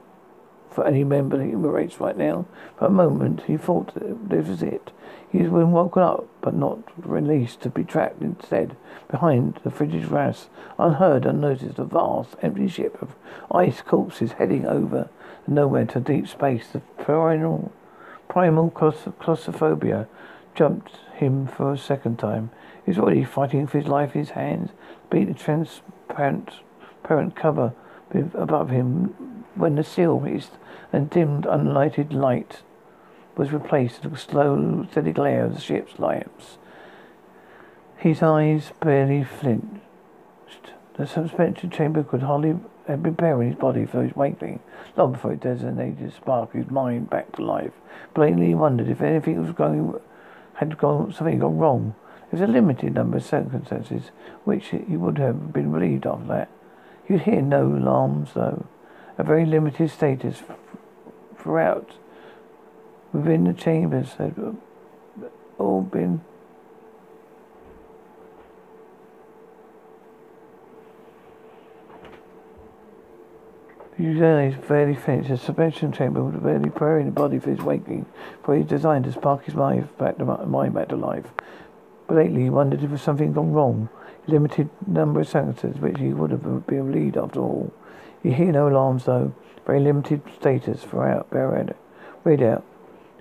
[0.69, 2.47] for any member of the human race right now.
[2.77, 4.91] For a moment, he thought that this was it.
[5.31, 8.77] He had been woken up, but not released, to be trapped instead
[9.11, 10.49] behind the frigid glass,
[10.79, 13.15] unheard, unnoticed, a vast, empty ship of
[13.51, 15.11] ice corpses heading over
[15.47, 16.69] nowhere to deep space.
[16.69, 17.73] The primal,
[18.29, 20.09] primal claustrophobia
[20.55, 22.51] jumped him for a second time.
[22.85, 24.71] He was already fighting for his life his hands,
[25.11, 26.61] beat the transparent
[27.03, 27.75] parent cover
[28.35, 30.53] above him when the seal hissed
[30.93, 32.63] and dimmed unlighted light
[33.39, 36.59] was replaced with a slow, steady glare of the ship's lamps.
[37.97, 39.81] His eyes barely flinched.
[40.97, 42.57] The suspension chamber could hardly
[42.89, 44.59] have been preparing his body for his waking,
[44.97, 47.73] long before it designated spark his mind back to life.
[48.15, 49.95] Blatantly he wondered if anything was going,
[50.55, 51.95] had gone, something gone wrong.
[52.31, 54.11] There was a limited number of circumstances
[54.45, 56.49] which he would have been relieved of that.
[57.07, 58.67] He'd hear no alarms, though.
[59.17, 60.43] A very limited status
[61.39, 61.93] throughout
[63.19, 64.35] within the chambers had
[65.59, 66.21] all been
[74.01, 75.29] eyes fairly faint.
[75.29, 78.07] The suspension chamber was barely preparing the body for his waking,
[78.43, 81.27] for he designed to spark his mind back to, mind back to life.
[82.07, 83.89] But lately he wondered if something gone wrong.
[84.27, 87.73] Limited number of sentences which he would have been relieved after all.
[88.23, 89.35] He hear no alarms though.
[89.67, 91.27] Very limited status for out,
[92.25, 92.65] read out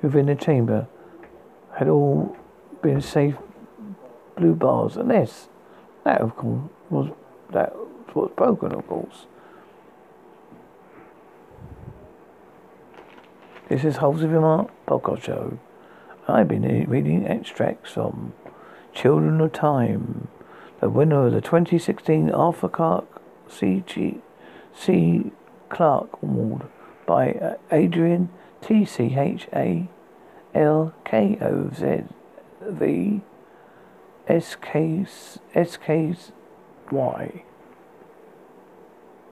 [0.01, 0.87] within the chamber
[1.75, 2.35] had all
[2.81, 3.35] been safe
[4.35, 5.49] blue bars, and this,
[6.03, 7.09] that of course was
[7.51, 7.73] that
[8.15, 9.25] was broken, of course.
[13.69, 14.29] This is Holes of
[14.87, 15.59] podcast show.
[16.27, 18.33] I've been reading extracts from
[18.93, 20.29] Children of Time,
[20.79, 23.83] the winner of the 2016 Arthur Clarke C.
[23.85, 24.21] G.
[24.73, 25.31] C.
[25.69, 26.67] Clarke Award
[27.05, 28.29] by uh, Adrian
[28.61, 29.87] T C H A
[30.53, 32.03] L K O Z
[32.61, 33.21] V
[34.27, 35.05] S K
[35.53, 36.15] S K
[36.91, 37.43] Y.